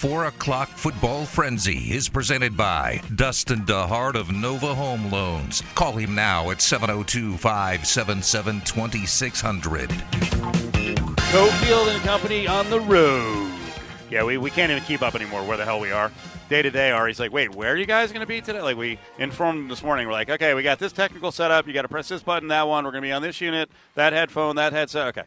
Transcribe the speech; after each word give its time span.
The 0.00 0.08
4 0.08 0.24
o'clock 0.26 0.68
football 0.70 1.26
frenzy 1.26 1.92
is 1.92 2.08
presented 2.08 2.56
by 2.56 3.02
Dustin 3.16 3.60
DeHart 3.66 4.14
of 4.14 4.32
Nova 4.32 4.74
Home 4.74 5.10
Loans. 5.10 5.62
Call 5.74 5.92
him 5.92 6.14
now 6.14 6.50
at 6.50 6.62
702 6.62 7.36
577 7.36 8.62
2600. 8.62 9.90
Cofield 9.90 11.94
and 11.94 12.02
Company 12.02 12.46
on 12.46 12.70
the 12.70 12.80
road. 12.80 13.52
Yeah, 14.10 14.24
we, 14.24 14.38
we 14.38 14.50
can't 14.50 14.70
even 14.70 14.82
keep 14.84 15.02
up 15.02 15.14
anymore 15.14 15.44
where 15.44 15.58
the 15.58 15.64
hell 15.66 15.80
we 15.80 15.92
are. 15.92 16.10
Day 16.48 16.62
to 16.62 16.70
day, 16.70 16.90
Ari's 16.92 17.20
like, 17.20 17.32
wait, 17.32 17.54
where 17.54 17.72
are 17.72 17.76
you 17.76 17.86
guys 17.86 18.10
going 18.10 18.22
to 18.22 18.26
be 18.26 18.40
today? 18.40 18.62
Like, 18.62 18.78
we 18.78 18.98
informed 19.18 19.58
him 19.60 19.68
this 19.68 19.82
morning. 19.82 20.06
We're 20.06 20.14
like, 20.14 20.30
okay, 20.30 20.54
we 20.54 20.62
got 20.62 20.78
this 20.78 20.92
technical 20.92 21.30
setup. 21.30 21.66
You 21.66 21.74
got 21.74 21.82
to 21.82 21.88
press 21.88 22.08
this 22.08 22.22
button, 22.22 22.48
that 22.48 22.66
one. 22.66 22.84
We're 22.84 22.92
going 22.92 23.02
to 23.02 23.06
be 23.08 23.12
on 23.12 23.20
this 23.22 23.38
unit, 23.40 23.70
that 23.96 24.14
headphone, 24.14 24.56
that 24.56 24.72
headset. 24.72 25.08
Okay. 25.08 25.24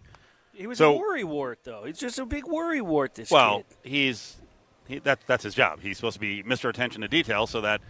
He 0.52 0.66
was 0.66 0.80
So- 0.80 0.96
a 0.96 0.98
worry 0.98 1.24
wart, 1.24 1.60
though. 1.64 1.84
He's 1.86 2.00
just 2.00 2.18
a 2.18 2.26
big 2.26 2.46
worry 2.48 2.82
wart. 2.82 3.14
This 3.16 3.30
Well, 3.30 3.60
kid. 3.84 3.92
he's 3.92 4.38
he, 4.88 5.00
that, 5.00 5.20
that's 5.28 5.44
his 5.44 5.54
job. 5.54 5.80
He's 5.82 5.98
supposed 5.98 6.16
to 6.16 6.20
be 6.20 6.44
Mr. 6.44 6.70
Attention 6.70 7.02
to 7.02 7.08
Detail 7.08 7.48
so 7.48 7.62
that 7.62 7.82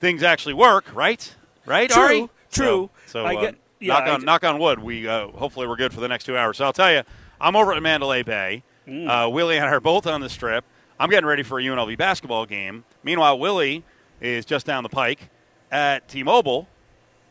things 0.00 0.22
actually 0.22 0.54
work, 0.54 0.94
right? 0.94 1.34
Right, 1.64 1.88
True, 1.90 2.02
Ari? 2.02 2.18
true. 2.50 2.90
So, 3.06 3.12
so 3.12 3.24
I 3.24 3.36
uh, 3.36 3.40
get- 3.40 3.54
yeah, 3.80 3.94
knock 3.98 4.08
on 4.08 4.20
d- 4.20 4.26
knock 4.26 4.44
on 4.44 4.58
wood. 4.58 4.78
We 4.80 5.08
uh, 5.08 5.28
hopefully 5.28 5.66
we're 5.66 5.76
good 5.76 5.92
for 5.92 6.00
the 6.00 6.08
next 6.08 6.24
two 6.24 6.36
hours. 6.36 6.56
So 6.56 6.64
I'll 6.64 6.72
tell 6.72 6.92
you, 6.92 7.02
I'm 7.40 7.56
over 7.56 7.72
at 7.72 7.82
Mandalay 7.82 8.22
Bay. 8.22 8.62
Mm. 8.86 9.08
Uh, 9.26 9.28
Willie 9.28 9.56
and 9.56 9.64
I 9.66 9.68
are 9.70 9.80
both 9.80 10.06
on 10.06 10.20
the 10.20 10.28
strip. 10.28 10.64
I'm 11.00 11.10
getting 11.10 11.26
ready 11.26 11.42
for 11.42 11.58
a 11.58 11.62
UNLV 11.62 11.96
basketball 11.98 12.46
game. 12.46 12.84
Meanwhile, 13.02 13.38
Willie 13.38 13.82
is 14.20 14.44
just 14.44 14.66
down 14.66 14.82
the 14.84 14.88
pike 14.88 15.30
at 15.70 16.08
T-Mobile. 16.08 16.68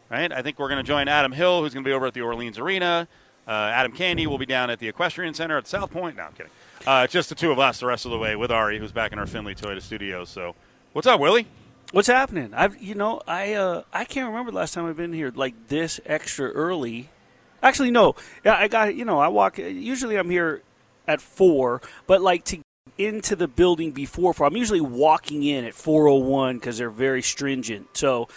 Right? 0.09 0.31
I 0.31 0.41
think 0.41 0.59
we're 0.59 0.67
going 0.67 0.83
to 0.83 0.88
join 0.88 1.07
Adam 1.07 1.31
Hill, 1.31 1.61
who's 1.61 1.73
going 1.73 1.85
to 1.85 1.89
be 1.89 1.94
over 1.94 2.05
at 2.05 2.13
the 2.13 2.19
Orleans 2.21 2.57
Arena. 2.59 3.07
Uh, 3.47 3.51
Adam 3.51 3.94
Candee 3.94 4.27
will 4.27 4.38
be 4.38 4.45
down 4.45 4.69
at 4.69 4.79
the 4.79 4.89
Equestrian 4.89 5.33
Center 5.33 5.57
at 5.57 5.67
South 5.67 5.89
Point. 5.91 6.17
No, 6.17 6.23
I'm 6.23 6.33
kidding. 6.33 6.51
Uh, 6.85 7.05
just 7.05 7.29
the 7.29 7.35
two 7.35 7.51
of 7.51 7.59
us 7.59 7.79
the 7.79 7.85
rest 7.85 8.05
of 8.05 8.11
the 8.11 8.17
way 8.17 8.35
with 8.35 8.51
Ari, 8.51 8.79
who's 8.79 8.91
back 8.91 9.11
in 9.11 9.19
our 9.19 9.27
Findlay 9.27 9.53
Toyota 9.53 9.81
studios. 9.81 10.29
So, 10.29 10.55
what's 10.93 11.07
up, 11.07 11.19
Willie? 11.19 11.45
What's 11.91 12.07
happening? 12.07 12.53
I've 12.53 12.81
you 12.81 12.95
know 12.95 13.21
I 13.27 13.53
uh, 13.53 13.83
I 13.93 14.05
can't 14.05 14.27
remember 14.27 14.51
the 14.51 14.57
last 14.57 14.73
time 14.73 14.85
I've 14.85 14.97
been 14.97 15.13
here 15.13 15.31
like 15.35 15.67
this 15.67 15.99
extra 16.05 16.49
early. 16.49 17.09
Actually, 17.61 17.91
no. 17.91 18.15
Yeah, 18.43 18.55
I 18.55 18.67
got 18.67 18.95
you 18.95 19.05
know 19.05 19.19
I 19.19 19.27
walk. 19.27 19.57
Usually 19.59 20.15
I'm 20.15 20.29
here 20.29 20.63
at 21.07 21.21
four, 21.21 21.81
but 22.07 22.21
like 22.21 22.45
to 22.45 22.59
into 22.97 23.35
the 23.35 23.47
building 23.47 23.91
before 23.91 24.33
four. 24.33 24.47
I'm 24.47 24.57
usually 24.57 24.81
walking 24.81 25.43
in 25.43 25.66
at 25.66 25.75
four 25.75 26.07
oh 26.07 26.16
one 26.16 26.57
because 26.57 26.77
they're 26.77 26.89
very 26.89 27.21
stringent. 27.21 27.89
So. 27.93 28.27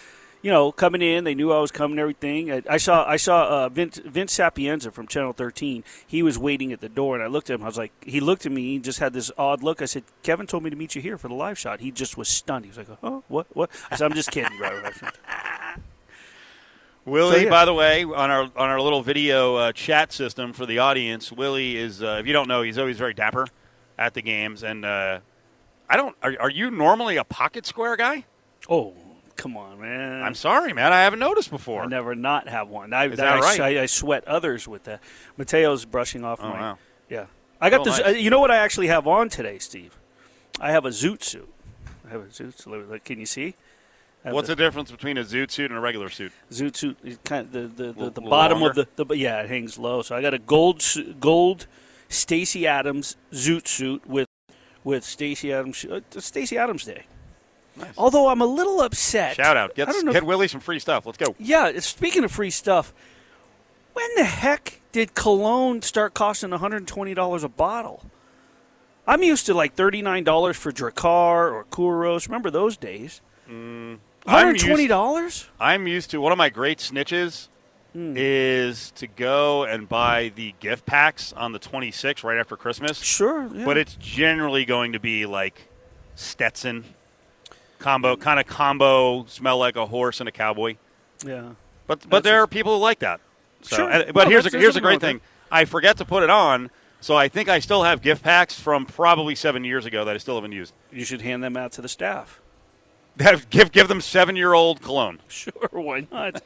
You 0.44 0.50
know, 0.50 0.70
coming 0.72 1.00
in, 1.00 1.24
they 1.24 1.34
knew 1.34 1.50
I 1.54 1.58
was 1.58 1.70
coming. 1.70 1.98
Everything. 1.98 2.52
I, 2.52 2.62
I 2.68 2.76
saw, 2.76 3.08
I 3.08 3.16
saw 3.16 3.44
uh, 3.64 3.70
Vince, 3.70 3.96
Vince 4.04 4.30
Sapienza 4.30 4.90
from 4.90 5.06
Channel 5.06 5.32
13. 5.32 5.82
He 6.06 6.22
was 6.22 6.38
waiting 6.38 6.70
at 6.70 6.82
the 6.82 6.90
door, 6.90 7.14
and 7.14 7.24
I 7.24 7.28
looked 7.28 7.48
at 7.48 7.54
him. 7.54 7.62
I 7.62 7.66
was 7.66 7.78
like, 7.78 7.92
he 8.04 8.20
looked 8.20 8.44
at 8.44 8.52
me. 8.52 8.74
He 8.74 8.78
just 8.78 8.98
had 8.98 9.14
this 9.14 9.30
odd 9.38 9.62
look. 9.62 9.80
I 9.80 9.86
said, 9.86 10.02
Kevin 10.22 10.46
told 10.46 10.62
me 10.62 10.68
to 10.68 10.76
meet 10.76 10.94
you 10.94 11.00
here 11.00 11.16
for 11.16 11.28
the 11.28 11.34
live 11.34 11.58
shot. 11.58 11.80
He 11.80 11.90
just 11.90 12.18
was 12.18 12.28
stunned. 12.28 12.66
He 12.66 12.68
was 12.68 12.76
like, 12.76 12.88
oh, 13.02 13.24
what, 13.28 13.46
what? 13.56 13.70
I 13.90 13.96
said, 13.96 14.04
I'm 14.04 14.14
just 14.14 14.30
kidding. 14.32 14.52
Willie, 17.06 17.36
So, 17.36 17.40
yeah. 17.44 17.48
by 17.50 17.64
the 17.64 17.72
way, 17.72 18.04
on 18.04 18.30
our 18.30 18.42
on 18.42 18.68
our 18.68 18.82
little 18.82 19.02
video 19.02 19.56
uh, 19.56 19.72
chat 19.72 20.12
system 20.12 20.52
for 20.52 20.66
the 20.66 20.78
audience, 20.78 21.32
Willie 21.32 21.76
is 21.78 22.02
uh, 22.02 22.18
if 22.20 22.26
you 22.26 22.34
don't 22.34 22.48
know, 22.48 22.60
he's 22.60 22.76
always 22.76 22.98
very 22.98 23.14
dapper 23.14 23.46
at 23.98 24.12
the 24.12 24.20
games, 24.20 24.62
and 24.62 24.84
uh, 24.84 25.20
I 25.88 25.96
don't. 25.96 26.14
Are, 26.22 26.34
are 26.38 26.50
you 26.50 26.70
normally 26.70 27.16
a 27.16 27.24
pocket 27.24 27.64
square 27.64 27.96
guy? 27.96 28.26
Oh, 28.68 28.94
come 29.36 29.56
on, 29.56 29.80
man. 29.80 30.22
I'm 30.22 30.34
sorry, 30.34 30.72
man. 30.72 30.92
I 30.92 31.02
haven't 31.02 31.18
noticed 31.20 31.50
before. 31.50 31.82
I 31.82 31.86
never 31.86 32.14
not 32.14 32.48
have 32.48 32.68
one. 32.68 32.92
I, 32.92 33.06
Is 33.08 33.16
that 33.18 33.36
I, 33.36 33.40
right? 33.40 33.60
I, 33.60 33.82
I 33.82 33.86
sweat 33.86 34.26
others 34.26 34.66
with 34.68 34.84
that. 34.84 35.00
Mateo's 35.36 35.84
brushing 35.84 36.24
off 36.24 36.40
Oh, 36.42 36.48
my. 36.48 36.60
wow. 36.60 36.78
Yeah, 37.08 37.26
I 37.60 37.70
got 37.70 37.80
Oh, 37.80 37.84
this. 37.84 37.98
nice. 37.98 38.06
Uh, 38.08 38.10
you 38.18 38.30
know 38.30 38.40
what 38.40 38.50
I 38.50 38.56
actually 38.56 38.86
have 38.88 39.06
on 39.06 39.28
today, 39.28 39.58
Steve? 39.58 39.96
I 40.60 40.70
have 40.70 40.84
a 40.84 40.90
zoot 40.90 41.22
suit. 41.22 41.48
I 42.06 42.10
have 42.10 42.22
a 42.22 42.26
zoot 42.26 42.58
suit. 42.58 43.04
Can 43.04 43.18
you 43.18 43.26
see? 43.26 43.54
What's 44.22 44.48
the 44.48 44.54
the 44.54 44.62
difference 44.62 44.90
between 44.90 45.18
a 45.18 45.24
zoot 45.24 45.50
suit 45.50 45.70
and 45.70 45.76
a 45.76 45.80
regular 45.80 46.08
suit? 46.08 46.32
zoot 46.50 46.76
suit? 46.76 46.96
is 47.04 47.18
Kind 47.24 47.46
of 47.54 47.76
the 47.76 47.84
the, 47.84 47.92
the, 47.92 48.10
the 48.10 48.20
bottom 48.22 48.62
of 48.62 48.74
the, 48.74 48.86
the 48.96 49.14
yeah 49.16 49.42
it 49.42 49.50
hangs 49.50 49.78
low. 49.78 50.00
So 50.00 50.16
I 50.16 50.22
got 50.22 50.32
a 50.32 50.38
gold 50.38 50.82
gold 51.20 51.66
Stacy 52.08 52.66
Adams 52.66 53.16
zoot 53.32 53.68
suit 53.68 54.06
with 54.06 54.26
with 54.82 55.04
Stacy 55.04 55.52
Adams 55.52 55.84
uh, 55.84 56.00
Stacy 56.18 56.56
Adams 56.56 56.84
Day. 56.86 57.04
Nice. 57.76 57.92
Although 57.98 58.28
I'm 58.28 58.40
a 58.40 58.46
little 58.46 58.80
upset. 58.80 59.36
Shout 59.36 59.56
out, 59.56 59.74
get 59.74 59.88
I 59.88 59.92
don't 59.92 60.04
know 60.06 60.12
get 60.12 60.22
if- 60.22 60.26
Willie 60.28 60.48
some 60.48 60.60
free 60.60 60.78
stuff. 60.78 61.06
Let's 61.06 61.18
go. 61.18 61.34
Yeah, 61.38 61.78
speaking 61.80 62.22
of 62.24 62.30
free 62.32 62.50
stuff, 62.50 62.92
when 63.94 64.06
the 64.16 64.24
heck 64.24 64.80
did 64.92 65.14
cologne 65.14 65.82
start 65.82 66.14
costing 66.14 66.50
$120 66.50 67.42
a 67.44 67.48
bottle? 67.48 68.04
I'm 69.06 69.22
used 69.22 69.46
to 69.46 69.54
like 69.54 69.76
$39 69.76 70.54
for 70.56 70.72
Drakkar 70.72 71.52
or 71.52 71.64
Kouros. 71.70 72.26
Remember 72.28 72.50
those 72.50 72.76
days? 72.76 73.20
Mm, 73.50 73.98
I'm 74.26 74.54
used- 74.54 74.64
$120? 74.66 75.46
I'm 75.60 75.86
used 75.86 76.10
to 76.10 76.20
one 76.20 76.32
of 76.32 76.38
my 76.38 76.48
great 76.48 76.78
snitches 76.78 77.48
Hmm. 77.92 78.14
is 78.16 78.90
to 78.92 79.06
go 79.06 79.64
and 79.64 79.88
buy 79.88 80.32
the 80.34 80.54
gift 80.58 80.84
packs 80.86 81.32
on 81.34 81.52
the 81.52 81.58
26th 81.60 82.24
right 82.24 82.38
after 82.38 82.56
Christmas. 82.56 82.98
Sure. 83.02 83.48
yeah. 83.54 83.64
but 83.64 83.76
it's 83.76 83.96
generally 84.00 84.64
going 84.64 84.92
to 84.94 84.98
be 85.00 85.26
like 85.26 85.68
Stetson 86.16 86.84
combo, 87.84 88.16
kind 88.16 88.40
of 88.40 88.46
combo, 88.46 89.24
smell 89.26 89.58
like 89.58 89.76
a 89.76 89.86
horse 89.86 90.20
and 90.20 90.28
a 90.28 90.32
cowboy. 90.32 90.76
yeah. 91.24 91.50
But 91.86 92.00
but 92.00 92.10
That's 92.10 92.24
there 92.24 92.42
are 92.42 92.46
people 92.46 92.76
who 92.76 92.80
like 92.82 93.00
that. 93.00 93.20
So, 93.60 93.76
Sure. 93.76 93.90
and- 93.90 94.14
but 94.14 94.24
No, 94.24 94.30
here's 94.30 94.46
a, 94.46 94.58
here's 94.58 94.76
a 94.76 94.80
great 94.80 95.00
thing. 95.00 95.20
I 95.52 95.66
forget 95.66 95.98
to 95.98 96.04
put 96.04 96.22
it 96.22 96.30
on, 96.30 96.70
so 97.00 97.14
I 97.14 97.28
think 97.28 97.48
I 97.50 97.58
still 97.58 97.82
have 97.84 98.00
gift 98.00 98.22
packs 98.22 98.58
from 98.58 98.86
probably 98.86 99.34
seven 99.34 99.64
years 99.64 99.84
ago 99.84 100.04
that 100.06 100.14
I 100.14 100.18
still 100.18 100.34
haven't 100.36 100.52
used. 100.52 100.72
You 100.90 101.04
should 101.04 101.20
hand 101.20 101.44
them 101.44 101.56
out 101.56 101.72
to 101.72 101.82
the 101.82 101.88
staff. 101.88 102.40
That- 103.16 103.48
give 103.50 103.70
give 103.70 103.86
them 103.88 104.00
seven 104.00 104.34
year 104.34 104.54
old 104.54 104.80
cologne. 104.82 105.20
Sure, 105.28 105.52
why 105.70 106.06
not? 106.10 106.36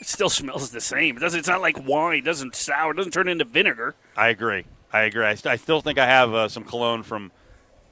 it 0.00 0.06
still 0.06 0.30
smells 0.30 0.70
the 0.70 0.80
same. 0.80 1.16
It 1.18 1.20
doesn't, 1.20 1.38
it's 1.38 1.48
not 1.48 1.60
like 1.60 1.86
wine. 1.86 2.18
It 2.18 2.24
doesn't 2.24 2.56
sour. 2.56 2.90
It 2.92 2.96
doesn't 2.96 3.12
turn 3.12 3.28
into 3.28 3.44
vinegar. 3.44 3.94
I 4.16 4.28
agree. 4.28 4.64
I 4.92 5.02
agree. 5.02 5.24
I, 5.24 5.34
st- 5.36 5.52
I 5.52 5.56
still 5.56 5.80
think 5.82 5.98
I 5.98 6.06
have 6.06 6.32
uh, 6.34 6.48
some 6.48 6.64
cologne 6.64 7.02
from 7.04 7.30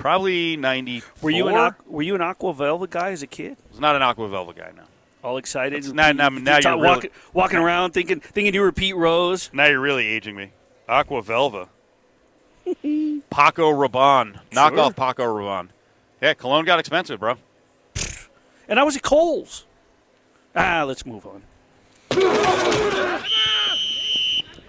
probably 0.02 0.56
ninety. 0.56 1.02
Were 1.22 1.30
you 1.30 1.48
an 1.48 1.54
Aqu- 1.54 1.86
were 1.86 2.02
you 2.02 2.14
an 2.16 2.20
Aqua 2.20 2.52
Velva 2.52 2.90
guy 2.90 3.10
as 3.12 3.22
a 3.22 3.26
kid? 3.26 3.52
I 3.52 3.70
was 3.70 3.80
not 3.80 3.96
an 3.96 4.02
Aqua 4.02 4.28
Velva 4.28 4.54
guy 4.54 4.70
now. 4.76 4.82
All 5.22 5.36
excited? 5.38 5.84
Not- 5.94 6.16
now- 6.16 6.28
now 6.28 6.58
you're 6.58 6.72
really- 6.74 6.88
walking, 6.88 7.10
walking 7.32 7.58
around 7.58 7.92
thinking 7.92 8.20
thinking 8.20 8.52
you 8.52 8.60
were 8.60 8.72
Pete 8.72 8.96
Rose. 8.96 9.48
Now 9.52 9.66
you're 9.66 9.80
really 9.80 10.06
aging 10.06 10.34
me. 10.36 10.50
Aqua 10.88 11.22
Velva. 11.22 11.68
Paco 13.30 13.70
Rabanne. 13.72 14.40
Knock 14.52 14.74
Sure. 14.74 14.80
off 14.82 14.96
Paco 14.96 15.24
Rabanne. 15.24 15.68
Yeah, 16.20 16.34
cologne 16.34 16.64
got 16.64 16.78
expensive, 16.80 17.18
bro. 17.20 17.36
And 18.68 18.78
I 18.78 18.84
was 18.84 18.96
at 18.96 19.02
Kohl's. 19.02 19.66
Ah, 20.54 20.84
let's 20.86 21.04
move 21.06 21.26
on. 21.26 21.42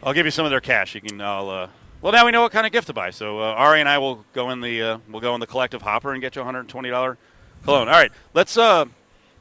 I'll 0.03 0.13
give 0.13 0.25
you 0.25 0.31
some 0.31 0.45
of 0.45 0.51
their 0.51 0.61
cash. 0.61 0.95
You 0.95 1.01
can. 1.01 1.19
I'll. 1.21 1.49
Uh, 1.49 1.67
well, 2.03 2.11
now 2.11 2.25
we 2.25 2.31
know 2.31 2.41
what 2.41 2.51
kind 2.51 2.67
of 2.67 2.73
gift 2.73 2.87
to 2.87 2.93
buy. 2.93 3.11
So 3.11 3.39
uh, 3.39 3.43
Ari 3.43 3.79
and 3.79 3.87
I 3.87 3.97
will 3.97 4.25
go 4.33 4.49
in 4.49 4.59
the 4.59 4.81
uh, 4.81 4.97
we'll 5.09 5.21
go 5.21 5.33
in 5.35 5.39
the 5.39 5.47
collective 5.47 5.81
hopper 5.81 6.11
and 6.11 6.21
get 6.21 6.35
you 6.35 6.41
a 6.41 6.45
hundred 6.45 6.59
and 6.59 6.69
twenty 6.69 6.89
dollar 6.89 7.17
cologne. 7.63 7.87
All 7.87 7.93
right, 7.93 8.11
let's. 8.33 8.57
Uh, 8.57 8.85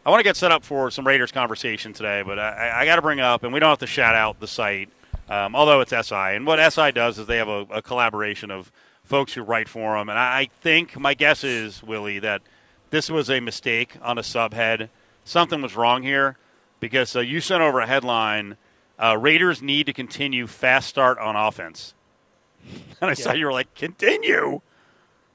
I 0.07 0.11
want 0.11 0.21
to 0.21 0.25
get 0.25 0.37
set 0.37 0.53
up 0.53 0.65
for 0.65 0.91
some 0.91 1.07
Raiders 1.07 1.33
conversation 1.33 1.93
today, 1.93 2.23
but 2.25 2.39
I, 2.39 2.83
I 2.83 2.85
got 2.87 2.97
to 2.97 3.03
bring 3.03 3.21
up, 3.21 3.43
and 3.43 3.53
we 3.53 3.61
don't 3.61 3.69
have 3.69 3.79
to 3.79 3.87
shout 3.87 4.15
out 4.15 4.41
the 4.41 4.49
site, 4.49 4.91
um, 5.29 5.55
although 5.55 5.81
it's 5.81 5.91
SI. 5.91 6.15
And 6.15 6.47
what 6.47 6.73
SI 6.73 6.93
does 6.93 7.19
is 7.19 7.27
they 7.27 7.37
have 7.37 7.49
a, 7.49 7.67
a 7.71 7.83
collaboration 7.83 8.51
of 8.51 8.73
folks 9.05 9.35
who 9.35 9.43
write 9.43 9.69
for 9.69 9.97
them. 9.97 10.09
And 10.09 10.19
I, 10.19 10.41
I 10.41 10.49
think 10.61 10.99
my 10.99 11.15
guess 11.15 11.45
is 11.45 11.83
Willie 11.83 12.21
that 12.21 12.43
this 12.91 13.11
was 13.11 13.29
a 13.29 13.41
mistake 13.41 13.97
on 14.03 14.19
a 14.19 14.23
subhead. 14.23 14.89
Something 15.25 15.63
was 15.63 15.77
wrong 15.77 16.03
here 16.03 16.37
because 16.79 17.15
uh, 17.17 17.21
you 17.21 17.41
sent 17.41 17.61
over 17.61 17.81
a 17.81 17.87
headline: 17.89 18.57
uh, 19.01 19.17
Raiders 19.17 19.63
need 19.63 19.87
to 19.87 19.93
continue 19.93 20.47
fast 20.47 20.89
start 20.89 21.19
on 21.19 21.35
offense. 21.35 21.95
And 23.01 23.11
I 23.11 23.15
saw 23.15 23.33
you 23.33 23.47
were 23.47 23.53
like, 23.53 23.75
continue. 23.75 24.61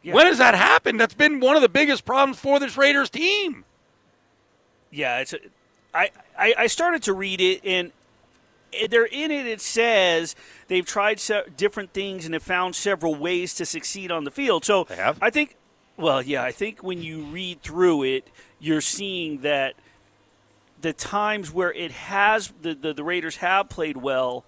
Yeah. 0.01 0.13
When 0.13 0.25
has 0.27 0.37
that 0.37 0.55
happened? 0.55 0.99
That's 1.01 1.13
been 1.13 1.41
one 1.41 1.57
of 1.57 1.61
the 1.61 1.67
biggest 1.67 2.05
problems 2.05 2.39
for 2.39 2.59
this 2.61 2.77
Raiders 2.77 3.09
team. 3.09 3.65
Yeah, 4.89 5.19
it's. 5.19 5.33
A, 5.33 5.39
I, 5.93 6.11
I 6.37 6.53
I 6.59 6.67
started 6.67 7.03
to 7.03 7.13
read 7.13 7.41
it 7.41 7.61
and. 7.65 7.91
They're 8.89 9.05
in 9.05 9.31
it. 9.31 9.47
It 9.47 9.61
says 9.61 10.35
they've 10.67 10.85
tried 10.85 11.19
se- 11.21 11.45
different 11.55 11.93
things 11.93 12.25
and 12.25 12.33
have 12.33 12.43
found 12.43 12.75
several 12.75 13.15
ways 13.15 13.53
to 13.55 13.65
succeed 13.65 14.11
on 14.11 14.25
the 14.25 14.31
field. 14.31 14.65
So 14.65 14.83
They 14.83 14.97
have? 14.97 15.17
I 15.21 15.29
think, 15.29 15.55
well, 15.95 16.21
yeah, 16.21 16.43
I 16.43 16.51
think 16.51 16.83
when 16.83 17.01
you 17.01 17.23
read 17.23 17.61
through 17.61 18.03
it, 18.03 18.27
you're 18.59 18.81
seeing 18.81 19.39
that 19.41 19.75
the 20.81 20.91
times 20.91 21.51
where 21.51 21.71
it 21.73 21.91
has 21.91 22.53
the, 22.61 22.75
the, 22.75 22.93
the 22.93 23.05
Raiders 23.05 23.37
have 23.37 23.69
played 23.69 23.97
well, 23.97 24.43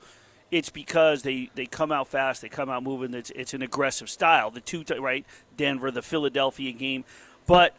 it's 0.52 0.70
because 0.70 1.22
they, 1.22 1.50
they 1.56 1.66
come 1.66 1.92
out 1.92 2.08
fast, 2.08 2.42
they 2.42 2.50
come 2.50 2.70
out 2.70 2.84
moving. 2.84 3.14
It's 3.14 3.32
it's 3.32 3.54
an 3.54 3.62
aggressive 3.62 4.10
style. 4.10 4.52
The 4.52 4.62
two 4.62 4.84
right 5.00 5.26
Denver, 5.58 5.92
the 5.92 6.02
Philadelphia 6.02 6.72
game, 6.72 7.06
but 7.46 7.76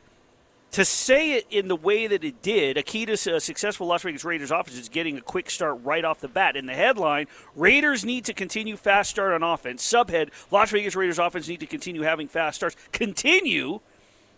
to 0.72 0.84
say 0.84 1.32
it 1.32 1.46
in 1.50 1.66
the 1.66 1.74
way 1.74 2.06
that 2.06 2.22
it 2.22 2.42
did, 2.42 2.76
a 2.76 2.82
key 2.82 3.04
to 3.06 3.12
a 3.12 3.40
successful 3.40 3.88
Las 3.88 4.02
Vegas 4.02 4.24
Raiders 4.24 4.52
offense 4.52 4.78
is 4.78 4.88
getting 4.88 5.18
a 5.18 5.20
quick 5.20 5.50
start 5.50 5.80
right 5.82 6.04
off 6.04 6.20
the 6.20 6.28
bat. 6.28 6.56
In 6.56 6.66
the 6.66 6.74
headline, 6.74 7.26
Raiders 7.56 8.04
need 8.04 8.24
to 8.26 8.32
continue 8.32 8.76
fast 8.76 9.10
start 9.10 9.32
on 9.32 9.42
offense. 9.42 9.84
Subhead, 9.84 10.30
Las 10.52 10.70
Vegas 10.70 10.94
Raiders 10.94 11.18
offense 11.18 11.48
need 11.48 11.60
to 11.60 11.66
continue 11.66 12.02
having 12.02 12.28
fast 12.28 12.56
starts. 12.56 12.76
Continue? 12.92 13.80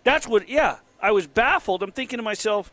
That's 0.04 0.26
what, 0.26 0.48
yeah. 0.48 0.78
I 1.00 1.10
was 1.10 1.26
baffled. 1.26 1.82
I'm 1.82 1.92
thinking 1.92 2.16
to 2.16 2.22
myself, 2.22 2.72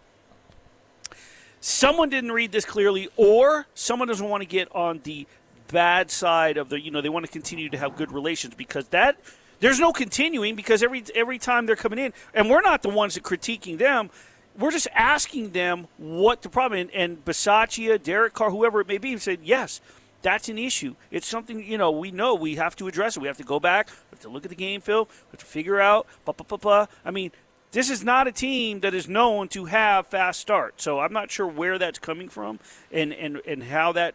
someone 1.59 2.09
didn't 2.09 2.31
read 2.31 2.51
this 2.51 2.63
clearly, 2.63 3.09
or 3.17 3.67
someone 3.73 4.07
doesn't 4.07 4.27
want 4.27 4.41
to 4.41 4.47
get 4.47 4.73
on 4.73 5.01
the 5.03 5.27
bad 5.71 6.11
side 6.11 6.57
of 6.57 6.69
the, 6.69 6.79
you 6.79 6.91
know, 6.91 7.01
they 7.01 7.09
want 7.09 7.25
to 7.25 7.31
continue 7.31 7.69
to 7.69 7.77
have 7.77 7.95
good 7.95 8.11
relations 8.11 8.55
because 8.55 8.87
that– 8.89 9.17
there's 9.59 9.79
no 9.79 9.91
continuing 9.91 10.55
because 10.55 10.83
every 10.83 11.03
every 11.13 11.37
time 11.37 11.65
they're 11.65 11.75
coming 11.75 11.99
in, 11.99 12.13
and 12.33 12.49
we're 12.49 12.61
not 12.61 12.81
the 12.81 12.89
ones 12.89 13.15
that 13.15 13.23
critiquing 13.23 13.77
them. 13.77 14.09
We're 14.57 14.71
just 14.71 14.87
asking 14.93 15.51
them 15.51 15.87
what 15.97 16.41
the 16.41 16.49
problem. 16.49 16.89
And, 16.93 17.23
and 17.25 18.03
Derek 18.03 18.33
Carr, 18.33 18.49
whoever 18.49 18.81
it 18.81 18.87
may 18.87 18.97
be, 18.97 19.17
said 19.17 19.39
yes. 19.43 19.79
That's 20.21 20.49
an 20.49 20.57
issue. 20.57 20.95
It's 21.11 21.27
something 21.27 21.63
you 21.63 21.77
know. 21.77 21.91
We 21.91 22.11
know 22.11 22.35
we 22.35 22.55
have 22.55 22.75
to 22.77 22.87
address 22.89 23.15
it. 23.15 23.21
We 23.21 23.27
have 23.27 23.37
to 23.37 23.43
go 23.43 23.59
back. 23.59 23.87
We 23.89 24.15
have 24.15 24.19
to 24.21 24.29
look 24.29 24.43
at 24.43 24.49
the 24.49 24.55
game 24.55 24.81
film. 24.81 25.07
We 25.07 25.31
have 25.31 25.39
to 25.39 25.45
figure 25.45 25.79
out. 25.79 26.07
Blah, 26.25 26.33
blah, 26.33 26.45
blah, 26.45 26.57
blah. 26.57 26.85
I 27.05 27.11
mean, 27.11 27.31
this 27.71 27.89
is 27.89 28.03
not 28.03 28.27
a 28.27 28.33
team 28.33 28.81
that 28.81 28.93
is 28.93 29.07
known 29.07 29.47
to 29.49 29.65
have 29.65 30.07
fast 30.07 30.41
start. 30.41 30.81
So 30.81 30.99
I'm 30.99 31.13
not 31.13 31.31
sure 31.31 31.47
where 31.47 31.77
that's 31.77 31.99
coming 31.99 32.27
from 32.27 32.59
and, 32.91 33.13
and, 33.13 33.41
and 33.47 33.63
how 33.63 33.93
that 33.93 34.13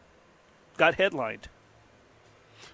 got 0.77 0.95
headlined. 0.95 1.49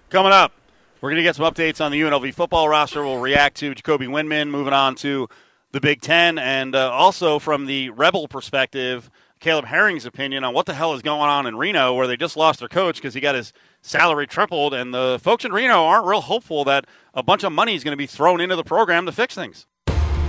Coming 0.09 0.31
up, 0.31 0.53
we're 1.01 1.09
going 1.09 1.17
to 1.17 1.23
get 1.23 1.35
some 1.35 1.51
updates 1.51 1.83
on 1.83 1.91
the 1.91 2.01
UNLV 2.01 2.33
football 2.33 2.69
roster. 2.69 3.03
We'll 3.03 3.17
react 3.17 3.57
to 3.57 3.73
Jacoby 3.73 4.07
Windmon 4.07 4.49
moving 4.49 4.73
on 4.73 4.95
to 4.95 5.27
the 5.71 5.79
Big 5.79 6.01
Ten, 6.01 6.37
and 6.37 6.75
uh, 6.75 6.91
also 6.91 7.39
from 7.39 7.65
the 7.65 7.89
Rebel 7.89 8.27
perspective, 8.27 9.09
Caleb 9.39 9.65
Herring's 9.65 10.05
opinion 10.05 10.43
on 10.43 10.53
what 10.53 10.65
the 10.65 10.73
hell 10.73 10.93
is 10.93 11.01
going 11.01 11.29
on 11.29 11.47
in 11.47 11.57
Reno, 11.57 11.93
where 11.93 12.07
they 12.07 12.17
just 12.17 12.37
lost 12.37 12.59
their 12.59 12.67
coach 12.67 12.97
because 12.97 13.13
he 13.13 13.21
got 13.21 13.35
his 13.35 13.53
salary 13.81 14.27
tripled, 14.27 14.73
and 14.73 14.93
the 14.93 15.19
folks 15.21 15.45
in 15.45 15.51
Reno 15.51 15.85
aren't 15.85 16.05
real 16.05 16.21
hopeful 16.21 16.63
that 16.65 16.85
a 17.13 17.23
bunch 17.23 17.43
of 17.43 17.51
money 17.51 17.73
is 17.73 17.83
going 17.83 17.93
to 17.93 17.97
be 17.97 18.05
thrown 18.05 18.39
into 18.41 18.55
the 18.55 18.63
program 18.63 19.05
to 19.05 19.11
fix 19.11 19.33
things. 19.33 19.65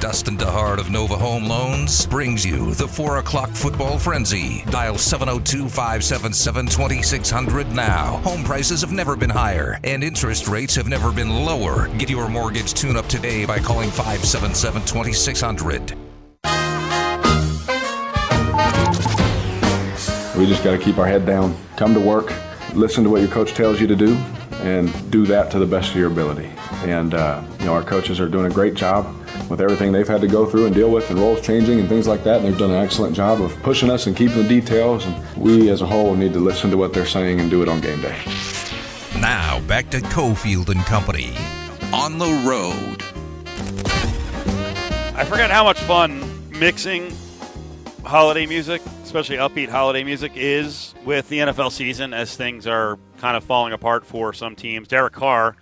Dustin 0.02 0.36
DeHart 0.36 0.78
of 0.78 0.90
Nova 0.90 1.16
Home 1.16 1.44
Loans 1.44 2.06
brings 2.06 2.44
you 2.44 2.74
the 2.74 2.88
4 2.88 3.18
o'clock 3.18 3.50
football 3.50 4.00
frenzy. 4.00 4.64
Dial 4.68 4.98
702 4.98 5.68
577 5.68 6.66
2600 6.66 7.70
now. 7.70 8.16
Home 8.24 8.42
prices 8.42 8.80
have 8.80 8.90
never 8.90 9.14
been 9.14 9.30
higher, 9.30 9.78
and 9.84 10.02
interest 10.02 10.48
rates 10.48 10.74
have 10.74 10.88
never 10.88 11.12
been 11.12 11.30
lower. 11.30 11.86
Get 11.98 12.10
your 12.10 12.28
mortgage 12.28 12.74
tune 12.74 12.96
up 12.96 13.06
today 13.06 13.46
by 13.46 13.60
calling 13.60 13.90
577 13.90 14.84
2600. 14.86 15.96
We 20.36 20.46
just 20.46 20.64
got 20.64 20.72
to 20.72 20.78
keep 20.78 20.98
our 20.98 21.06
head 21.06 21.24
down, 21.24 21.56
come 21.76 21.94
to 21.94 22.00
work, 22.00 22.32
listen 22.74 23.04
to 23.04 23.10
what 23.10 23.20
your 23.20 23.30
coach 23.30 23.54
tells 23.54 23.80
you 23.80 23.86
to 23.86 23.94
do, 23.94 24.20
and 24.62 25.10
do 25.10 25.26
that 25.26 25.50
to 25.50 25.58
the 25.58 25.66
best 25.66 25.90
of 25.90 25.96
your 25.96 26.10
ability. 26.10 26.50
And, 26.84 27.14
uh, 27.14 27.42
you 27.58 27.66
know, 27.66 27.74
our 27.74 27.82
coaches 27.82 28.20
are 28.20 28.28
doing 28.28 28.46
a 28.46 28.54
great 28.54 28.74
job 28.74 29.14
with 29.48 29.60
everything 29.60 29.92
they've 29.92 30.08
had 30.08 30.20
to 30.20 30.28
go 30.28 30.46
through 30.46 30.66
and 30.66 30.74
deal 30.74 30.90
with 30.90 31.10
and 31.10 31.18
roles 31.18 31.40
changing 31.40 31.80
and 31.80 31.88
things 31.88 32.06
like 32.06 32.24
that. 32.24 32.36
And 32.36 32.46
they've 32.46 32.58
done 32.58 32.70
an 32.70 32.82
excellent 32.82 33.14
job 33.14 33.40
of 33.40 33.54
pushing 33.62 33.90
us 33.90 34.06
and 34.06 34.16
keeping 34.16 34.36
the 34.38 34.48
details. 34.48 35.04
And 35.04 35.36
we 35.36 35.70
as 35.70 35.82
a 35.82 35.86
whole 35.86 36.14
need 36.14 36.32
to 36.32 36.40
listen 36.40 36.70
to 36.70 36.76
what 36.76 36.92
they're 36.92 37.06
saying 37.06 37.40
and 37.40 37.50
do 37.50 37.62
it 37.62 37.68
on 37.68 37.80
game 37.80 38.00
day. 38.00 38.18
Now 39.20 39.60
back 39.68 39.90
to 39.90 39.98
Cofield 39.98 40.68
and 40.68 40.80
Company 40.86 41.34
on 41.92 42.18
the 42.18 42.30
road. 42.46 43.02
I 45.14 45.24
forget 45.24 45.50
how 45.50 45.64
much 45.64 45.78
fun 45.80 46.22
mixing 46.58 47.14
holiday 48.04 48.46
music, 48.46 48.82
especially 49.04 49.36
upbeat 49.36 49.68
holiday 49.68 50.02
music, 50.02 50.32
is 50.34 50.94
with 51.04 51.28
the 51.28 51.38
NFL 51.38 51.70
season 51.70 52.12
as 52.14 52.36
things 52.36 52.66
are 52.66 52.98
kind 53.22 53.36
of 53.36 53.44
falling 53.44 53.72
apart 53.72 54.04
for 54.04 54.32
some 54.32 54.56
teams. 54.56 54.88
Derek 54.88 55.12
Carr, 55.12 55.54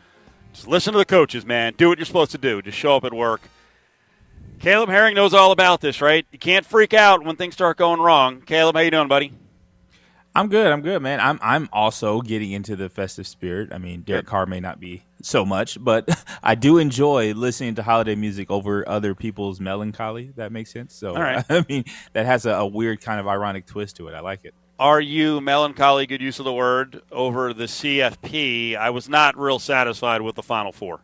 just 0.55 0.67
listen 0.67 0.95
to 0.95 0.99
the 0.99 1.05
coaches, 1.05 1.45
man. 1.45 1.75
Do 1.77 1.91
what 1.91 1.99
you're 1.99 2.07
supposed 2.07 2.31
to 2.31 2.39
do. 2.39 2.63
Just 2.63 2.79
show 2.79 2.97
up 2.97 3.05
at 3.05 3.13
work. 3.13 3.43
Caleb 4.61 4.89
Herring 4.89 5.15
knows 5.15 5.35
all 5.35 5.53
about 5.53 5.83
this, 5.83 6.01
right? 6.01 6.25
You 6.33 6.39
can't 6.39 6.65
freak 6.65 6.95
out 6.95 7.23
when 7.23 7.37
things 7.37 7.53
start 7.53 7.77
going 7.77 8.01
wrong. 8.01 8.41
Caleb, 8.41 8.77
how 8.77 8.81
you 8.81 8.91
doing, 8.91 9.09
buddy? 9.09 9.35
I'm 10.35 10.49
good. 10.49 10.73
I'm 10.73 10.81
good, 10.81 11.03
man. 11.03 11.21
I'm 11.21 11.39
I'm 11.43 11.69
also 11.71 12.23
getting 12.23 12.53
into 12.53 12.77
the 12.77 12.89
festive 12.89 13.27
spirit. 13.27 13.75
I 13.75 13.79
mean, 13.79 14.03
Derek 14.03 14.27
Carr 14.27 14.47
may 14.47 14.61
not 14.61 14.81
be 14.81 15.03
so 15.21 15.45
much, 15.45 15.83
but 15.83 16.09
I 16.43 16.55
do 16.55 16.79
enjoy 16.79 17.35
listening 17.35 17.75
to 17.75 17.83
holiday 17.83 18.15
music 18.15 18.51
over 18.51 18.89
other 18.89 19.15
people's 19.15 19.61
melancholy. 19.61 20.33
That 20.37 20.51
makes 20.51 20.73
sense. 20.73 20.95
So, 20.95 21.15
I 21.17 21.65
mean, 21.69 21.85
that 22.15 22.25
has 22.25 22.47
a, 22.47 22.53
a 22.53 22.67
weird 22.67 23.03
kind 23.03 23.21
of 23.21 23.29
ironic 23.29 23.67
twist 23.67 23.97
to 23.97 24.09
it. 24.09 24.15
I 24.15 24.21
like 24.21 24.47
it. 24.47 24.55
Are 24.81 25.03
you 25.03 25.43
melancholy? 25.43 26.07
Good 26.07 26.23
use 26.23 26.39
of 26.39 26.47
the 26.47 26.55
word 26.55 27.03
over 27.13 27.53
the 27.53 27.65
CFP. 27.65 28.79
I 28.79 28.89
was 28.89 29.11
not 29.11 29.39
real 29.39 29.59
satisfied 29.59 30.23
with 30.23 30.37
the 30.37 30.43
Final 30.43 30.73
Four. 30.73 31.03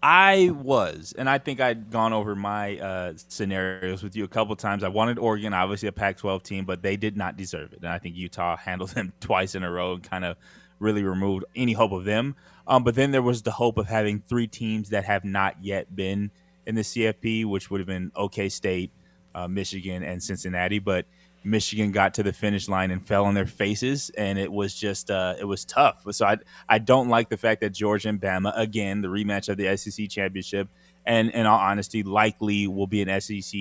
I 0.00 0.52
was, 0.54 1.12
and 1.18 1.28
I 1.28 1.38
think 1.38 1.60
I'd 1.60 1.90
gone 1.90 2.12
over 2.12 2.36
my 2.36 2.78
uh, 2.78 3.14
scenarios 3.16 4.04
with 4.04 4.14
you 4.14 4.22
a 4.22 4.28
couple 4.28 4.54
times. 4.54 4.84
I 4.84 4.88
wanted 4.90 5.18
Oregon, 5.18 5.52
obviously 5.52 5.88
a 5.88 5.92
Pac-12 5.92 6.44
team, 6.44 6.64
but 6.66 6.82
they 6.82 6.96
did 6.96 7.16
not 7.16 7.36
deserve 7.36 7.72
it, 7.72 7.80
and 7.80 7.88
I 7.88 7.98
think 7.98 8.14
Utah 8.14 8.56
handled 8.64 8.90
them 8.90 9.12
twice 9.18 9.56
in 9.56 9.64
a 9.64 9.70
row 9.72 9.94
and 9.94 10.02
kind 10.08 10.24
of 10.24 10.36
really 10.78 11.02
removed 11.02 11.46
any 11.56 11.72
hope 11.72 11.90
of 11.90 12.04
them. 12.04 12.36
Um, 12.68 12.84
but 12.84 12.94
then 12.94 13.10
there 13.10 13.22
was 13.22 13.42
the 13.42 13.50
hope 13.50 13.76
of 13.76 13.88
having 13.88 14.20
three 14.20 14.46
teams 14.46 14.90
that 14.90 15.04
have 15.04 15.24
not 15.24 15.56
yet 15.64 15.96
been 15.96 16.30
in 16.64 16.76
the 16.76 16.82
CFP, 16.82 17.44
which 17.44 17.72
would 17.72 17.80
have 17.80 17.88
been 17.88 18.12
OK 18.14 18.48
State, 18.50 18.92
uh, 19.34 19.48
Michigan, 19.48 20.04
and 20.04 20.22
Cincinnati. 20.22 20.78
But 20.78 21.06
Michigan 21.44 21.92
got 21.92 22.14
to 22.14 22.22
the 22.22 22.32
finish 22.32 22.68
line 22.68 22.90
and 22.90 23.06
fell 23.06 23.26
on 23.26 23.34
their 23.34 23.46
faces, 23.46 24.10
and 24.16 24.38
it 24.38 24.50
was 24.50 24.74
just 24.74 25.10
uh, 25.10 25.34
it 25.38 25.44
was 25.44 25.64
tough. 25.64 26.04
So 26.10 26.26
I 26.26 26.38
I 26.68 26.78
don't 26.78 27.08
like 27.08 27.28
the 27.28 27.36
fact 27.36 27.60
that 27.60 27.70
Georgia 27.70 28.08
and 28.08 28.20
Bama 28.20 28.52
again 28.58 29.02
the 29.02 29.08
rematch 29.08 29.48
of 29.48 29.56
the 29.58 29.76
SEC 29.76 30.08
championship, 30.08 30.68
and 31.04 31.30
in 31.30 31.46
all 31.46 31.58
honesty, 31.58 32.02
likely 32.02 32.66
will 32.66 32.86
be 32.86 33.02
an 33.02 33.20
SEC 33.20 33.60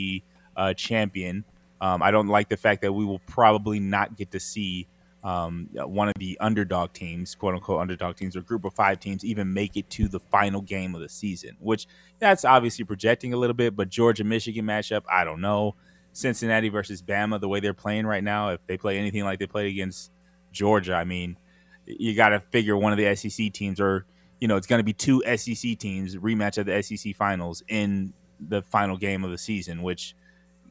uh, 0.55 0.73
champion. 0.73 1.43
Um, 1.81 2.01
I 2.01 2.11
don't 2.11 2.27
like 2.27 2.47
the 2.47 2.57
fact 2.57 2.81
that 2.83 2.93
we 2.93 3.03
will 3.03 3.19
probably 3.19 3.79
not 3.79 4.15
get 4.15 4.31
to 4.31 4.39
see 4.39 4.87
um, 5.23 5.69
one 5.73 6.07
of 6.07 6.13
the 6.19 6.37
underdog 6.39 6.93
teams, 6.93 7.35
quote 7.35 7.55
unquote 7.55 7.81
underdog 7.81 8.15
teams, 8.15 8.35
or 8.35 8.41
group 8.41 8.65
of 8.65 8.73
five 8.73 8.99
teams, 8.99 9.25
even 9.25 9.53
make 9.53 9.75
it 9.75 9.89
to 9.91 10.07
the 10.07 10.19
final 10.19 10.61
game 10.61 10.95
of 10.95 11.01
the 11.01 11.09
season. 11.09 11.57
Which 11.59 11.87
that's 12.19 12.45
obviously 12.45 12.85
projecting 12.85 13.33
a 13.33 13.37
little 13.37 13.53
bit, 13.53 13.75
but 13.75 13.89
Georgia 13.89 14.23
Michigan 14.23 14.65
matchup, 14.65 15.03
I 15.11 15.23
don't 15.23 15.41
know. 15.41 15.75
Cincinnati 16.13 16.69
versus 16.69 17.01
Bama, 17.01 17.41
the 17.41 17.49
way 17.49 17.59
they're 17.59 17.73
playing 17.73 18.05
right 18.05 18.23
now, 18.23 18.49
if 18.49 18.65
they 18.67 18.77
play 18.77 18.97
anything 18.97 19.23
like 19.23 19.39
they 19.39 19.47
played 19.47 19.67
against 19.67 20.11
Georgia, 20.51 20.93
I 20.93 21.03
mean, 21.03 21.37
you 21.85 22.15
got 22.15 22.29
to 22.29 22.39
figure 22.39 22.77
one 22.77 22.93
of 22.93 22.97
the 22.97 23.15
SEC 23.15 23.51
teams, 23.51 23.79
or 23.79 24.05
you 24.39 24.47
know, 24.47 24.55
it's 24.55 24.67
going 24.67 24.79
to 24.79 24.83
be 24.83 24.93
two 24.93 25.21
SEC 25.35 25.77
teams 25.77 26.15
rematch 26.15 26.57
of 26.57 26.65
the 26.65 26.81
SEC 26.81 27.15
finals 27.15 27.63
in 27.67 28.13
the 28.39 28.61
final 28.61 28.97
game 28.97 29.23
of 29.23 29.31
the 29.31 29.37
season, 29.37 29.81
which 29.81 30.15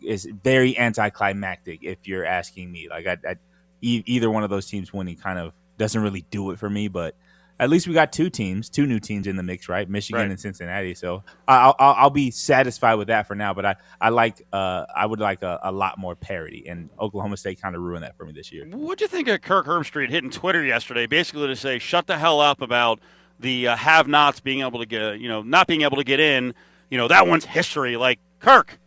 is 0.03 0.29
very 0.43 0.79
anticlimactic 0.79 1.81
if 1.83 2.07
you're 2.07 2.25
asking 2.25 2.71
me. 2.71 2.89
Like, 2.89 3.07
I, 3.07 3.17
I, 3.29 3.37
either 3.81 4.31
one 4.31 4.45
of 4.45 4.51
those 4.51 4.67
teams 4.67 4.93
winning 4.93 5.17
kind 5.17 5.39
of 5.39 5.53
doesn't 5.79 6.01
really 6.01 6.25
do 6.31 6.51
it 6.51 6.59
for 6.59 6.71
me, 6.71 6.89
but 6.89 7.17
at 7.62 7.71
least 7.71 7.87
we 7.87 7.95
got 7.95 8.12
two 8.12 8.28
teams, 8.28 8.69
two 8.69 8.87
new 8.87 8.99
teams 8.99 9.28
in 9.28 9.37
the 9.37 9.42
mix, 9.45 9.69
right? 9.69 9.88
Michigan 9.88 10.23
right. 10.23 10.31
and 10.31 10.40
Cincinnati. 10.40 10.95
So 10.95 11.23
I'll, 11.47 11.76
I'll, 11.78 11.95
I'll, 11.97 12.11
be 12.11 12.33
satisfied 12.33 12.97
with 12.97 13.07
that 13.07 13.28
for 13.28 13.37
now. 13.37 13.54
But 13.54 13.64
I, 13.64 13.76
I 14.00 14.09
like 14.09 14.45
uh, 14.52 14.87
I 14.92 15.07
would 15.07 15.21
like 15.21 15.42
a, 15.42 15.61
a, 15.62 15.71
lot 15.71 15.97
more 15.97 16.16
parity, 16.16 16.66
and 16.69 16.90
Oklahoma 16.99 17.37
State 17.37 17.62
kind 17.62 17.76
of 17.76 17.83
ruined 17.83 18.02
that 18.02 18.16
for 18.16 18.25
me 18.25 18.33
this 18.33 18.50
year. 18.50 18.66
What'd 18.66 19.00
you 19.00 19.07
think 19.07 19.28
of 19.28 19.42
Kirk 19.42 19.66
Herbstreit 19.66 20.11
hitting 20.11 20.31
Twitter 20.31 20.64
yesterday, 20.64 21.07
basically 21.07 21.47
to 21.47 21.54
say 21.54 21.78
shut 21.78 22.09
the 22.09 22.19
hell 22.19 22.40
up 22.40 22.61
about 22.61 22.99
the 23.38 23.69
uh, 23.69 23.76
have-nots 23.76 24.40
being 24.40 24.62
able 24.62 24.81
to 24.81 24.87
get, 24.87 25.21
you 25.21 25.28
know, 25.28 25.42
not 25.42 25.69
being 25.69 25.83
able 25.83 25.99
to 25.99 26.04
get 26.04 26.19
in. 26.19 26.54
You 26.90 26.99
know 26.99 27.07
that 27.07 27.28
one's 27.28 27.45
history. 27.45 27.97
Like 27.97 28.19
Kirk, 28.40 28.81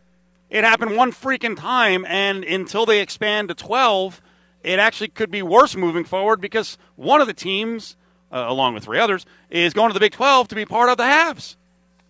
it 0.50 0.64
happened 0.64 0.98
one 0.98 1.12
freaking 1.12 1.58
time, 1.58 2.04
and 2.06 2.44
until 2.44 2.84
they 2.84 3.00
expand 3.00 3.48
to 3.48 3.54
twelve, 3.54 4.20
it 4.62 4.78
actually 4.78 5.08
could 5.08 5.30
be 5.30 5.40
worse 5.40 5.74
moving 5.74 6.04
forward 6.04 6.42
because 6.42 6.76
one 6.96 7.22
of 7.22 7.26
the 7.26 7.32
teams 7.32 7.96
uh, 8.36 8.50
along 8.50 8.74
with 8.74 8.84
three 8.84 8.98
others, 8.98 9.24
is 9.50 9.72
going 9.72 9.88
to 9.88 9.94
the 9.94 10.00
Big 10.00 10.12
12 10.12 10.48
to 10.48 10.54
be 10.54 10.64
part 10.64 10.90
of 10.90 10.96
the 10.96 11.04
halves. 11.04 11.56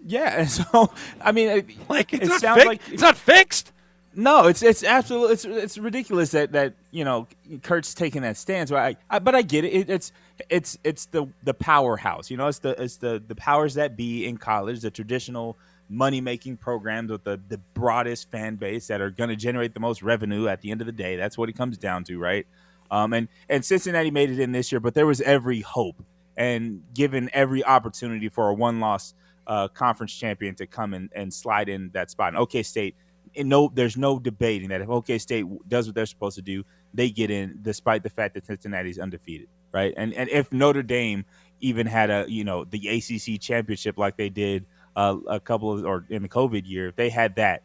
Yeah, 0.04 0.44
so 0.46 0.92
I 1.20 1.32
mean, 1.32 1.48
it, 1.48 1.66
like 1.88 2.12
it 2.12 2.26
sounds 2.26 2.62
fi- 2.62 2.68
like 2.68 2.82
it's 2.90 3.02
not 3.02 3.16
fixed. 3.16 3.72
No, 4.18 4.46
it's 4.46 4.62
it's 4.62 4.82
absolutely 4.82 5.34
it's 5.34 5.44
it's 5.44 5.78
ridiculous 5.78 6.30
that 6.30 6.52
that 6.52 6.74
you 6.90 7.04
know 7.04 7.28
Kirk's 7.62 7.92
taking 7.92 8.22
that 8.22 8.36
stance. 8.38 8.70
But 8.70 8.78
I, 8.78 8.96
I 9.10 9.18
but 9.18 9.34
I 9.34 9.42
get 9.42 9.64
it. 9.64 9.72
it. 9.72 9.90
It's 9.90 10.12
it's 10.48 10.78
it's 10.84 11.06
the 11.06 11.26
the 11.44 11.52
powerhouse. 11.52 12.30
You 12.30 12.38
know, 12.38 12.46
it's 12.46 12.60
the 12.60 12.80
it's 12.82 12.96
the 12.96 13.22
the 13.26 13.34
powers 13.34 13.74
that 13.74 13.96
be 13.96 14.26
in 14.26 14.38
college, 14.38 14.80
the 14.80 14.90
traditional 14.90 15.58
money 15.88 16.20
making 16.20 16.56
programs 16.56 17.10
with 17.10 17.24
the 17.24 17.38
the 17.48 17.58
broadest 17.74 18.30
fan 18.30 18.56
base 18.56 18.86
that 18.86 19.02
are 19.02 19.10
going 19.10 19.30
to 19.30 19.36
generate 19.36 19.74
the 19.74 19.80
most 19.80 20.02
revenue 20.02 20.48
at 20.48 20.62
the 20.62 20.70
end 20.70 20.80
of 20.80 20.86
the 20.86 20.92
day. 20.92 21.16
That's 21.16 21.36
what 21.36 21.50
it 21.50 21.56
comes 21.56 21.76
down 21.76 22.04
to, 22.04 22.18
right? 22.18 22.46
Um, 22.90 23.12
and 23.12 23.28
and 23.50 23.64
Cincinnati 23.64 24.10
made 24.10 24.30
it 24.30 24.38
in 24.38 24.52
this 24.52 24.72
year, 24.72 24.80
but 24.80 24.94
there 24.94 25.06
was 25.06 25.20
every 25.20 25.60
hope 25.60 26.02
and 26.36 26.82
given 26.94 27.30
every 27.32 27.64
opportunity 27.64 28.28
for 28.28 28.48
a 28.48 28.54
one 28.54 28.80
loss 28.80 29.14
uh, 29.46 29.68
conference 29.68 30.14
champion 30.14 30.54
to 30.56 30.66
come 30.66 30.94
in 30.94 31.08
and 31.14 31.32
slide 31.32 31.68
in 31.68 31.90
that 31.92 32.10
spot. 32.10 32.28
And 32.28 32.38
OK 32.38 32.62
State, 32.62 32.96
no, 33.36 33.70
there's 33.72 33.96
no 33.96 34.18
debating 34.18 34.68
that 34.68 34.80
if 34.80 34.88
OK 34.88 35.18
State 35.18 35.46
does 35.68 35.86
what 35.86 35.94
they're 35.94 36.06
supposed 36.06 36.36
to 36.36 36.42
do, 36.42 36.64
they 36.94 37.10
get 37.10 37.30
in, 37.30 37.58
despite 37.62 38.02
the 38.02 38.10
fact 38.10 38.34
that 38.34 38.46
Cincinnati's 38.46 38.98
undefeated, 38.98 39.48
right? 39.72 39.94
And 39.96 40.14
and 40.14 40.28
if 40.30 40.52
Notre 40.52 40.82
Dame 40.82 41.24
even 41.60 41.86
had 41.86 42.10
a 42.10 42.26
you 42.28 42.44
know 42.44 42.64
the 42.64 42.88
ACC 42.88 43.40
championship 43.40 43.98
like 43.98 44.16
they 44.16 44.28
did 44.28 44.66
uh, 44.94 45.16
a 45.26 45.40
couple 45.40 45.72
of 45.72 45.84
or 45.84 46.04
in 46.10 46.22
the 46.22 46.28
COVID 46.28 46.66
year, 46.66 46.88
if 46.88 46.96
they 46.96 47.10
had 47.10 47.36
that, 47.36 47.62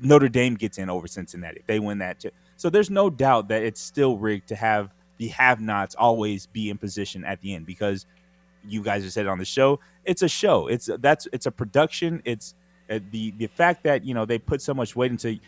Notre 0.00 0.28
Dame 0.28 0.54
gets 0.54 0.78
in 0.78 0.90
over 0.90 1.06
Cincinnati. 1.06 1.62
They 1.66 1.80
win 1.80 1.98
that. 1.98 2.24
So 2.56 2.70
there's 2.70 2.90
no 2.90 3.10
doubt 3.10 3.48
that 3.48 3.62
it's 3.62 3.80
still 3.80 4.16
rigged 4.16 4.48
to 4.48 4.56
have 4.56 4.93
the 5.18 5.28
have-nots 5.28 5.94
always 5.94 6.46
be 6.46 6.70
in 6.70 6.78
position 6.78 7.24
at 7.24 7.40
the 7.40 7.54
end 7.54 7.66
because 7.66 8.06
you 8.66 8.82
guys 8.82 9.02
have 9.02 9.12
said 9.12 9.26
it 9.26 9.28
on 9.28 9.38
the 9.38 9.44
show. 9.44 9.80
It's 10.04 10.22
a 10.22 10.28
show. 10.28 10.66
It's 10.66 10.88
that's 11.00 11.28
it's 11.32 11.46
a 11.46 11.50
production. 11.50 12.22
It's 12.24 12.54
uh, 12.90 12.98
the 13.10 13.32
the 13.32 13.46
fact 13.46 13.84
that 13.84 14.04
you 14.04 14.14
know 14.14 14.24
they 14.24 14.38
put 14.38 14.60
so 14.60 14.74
much 14.74 14.96
weight 14.96 15.10
into 15.10 15.38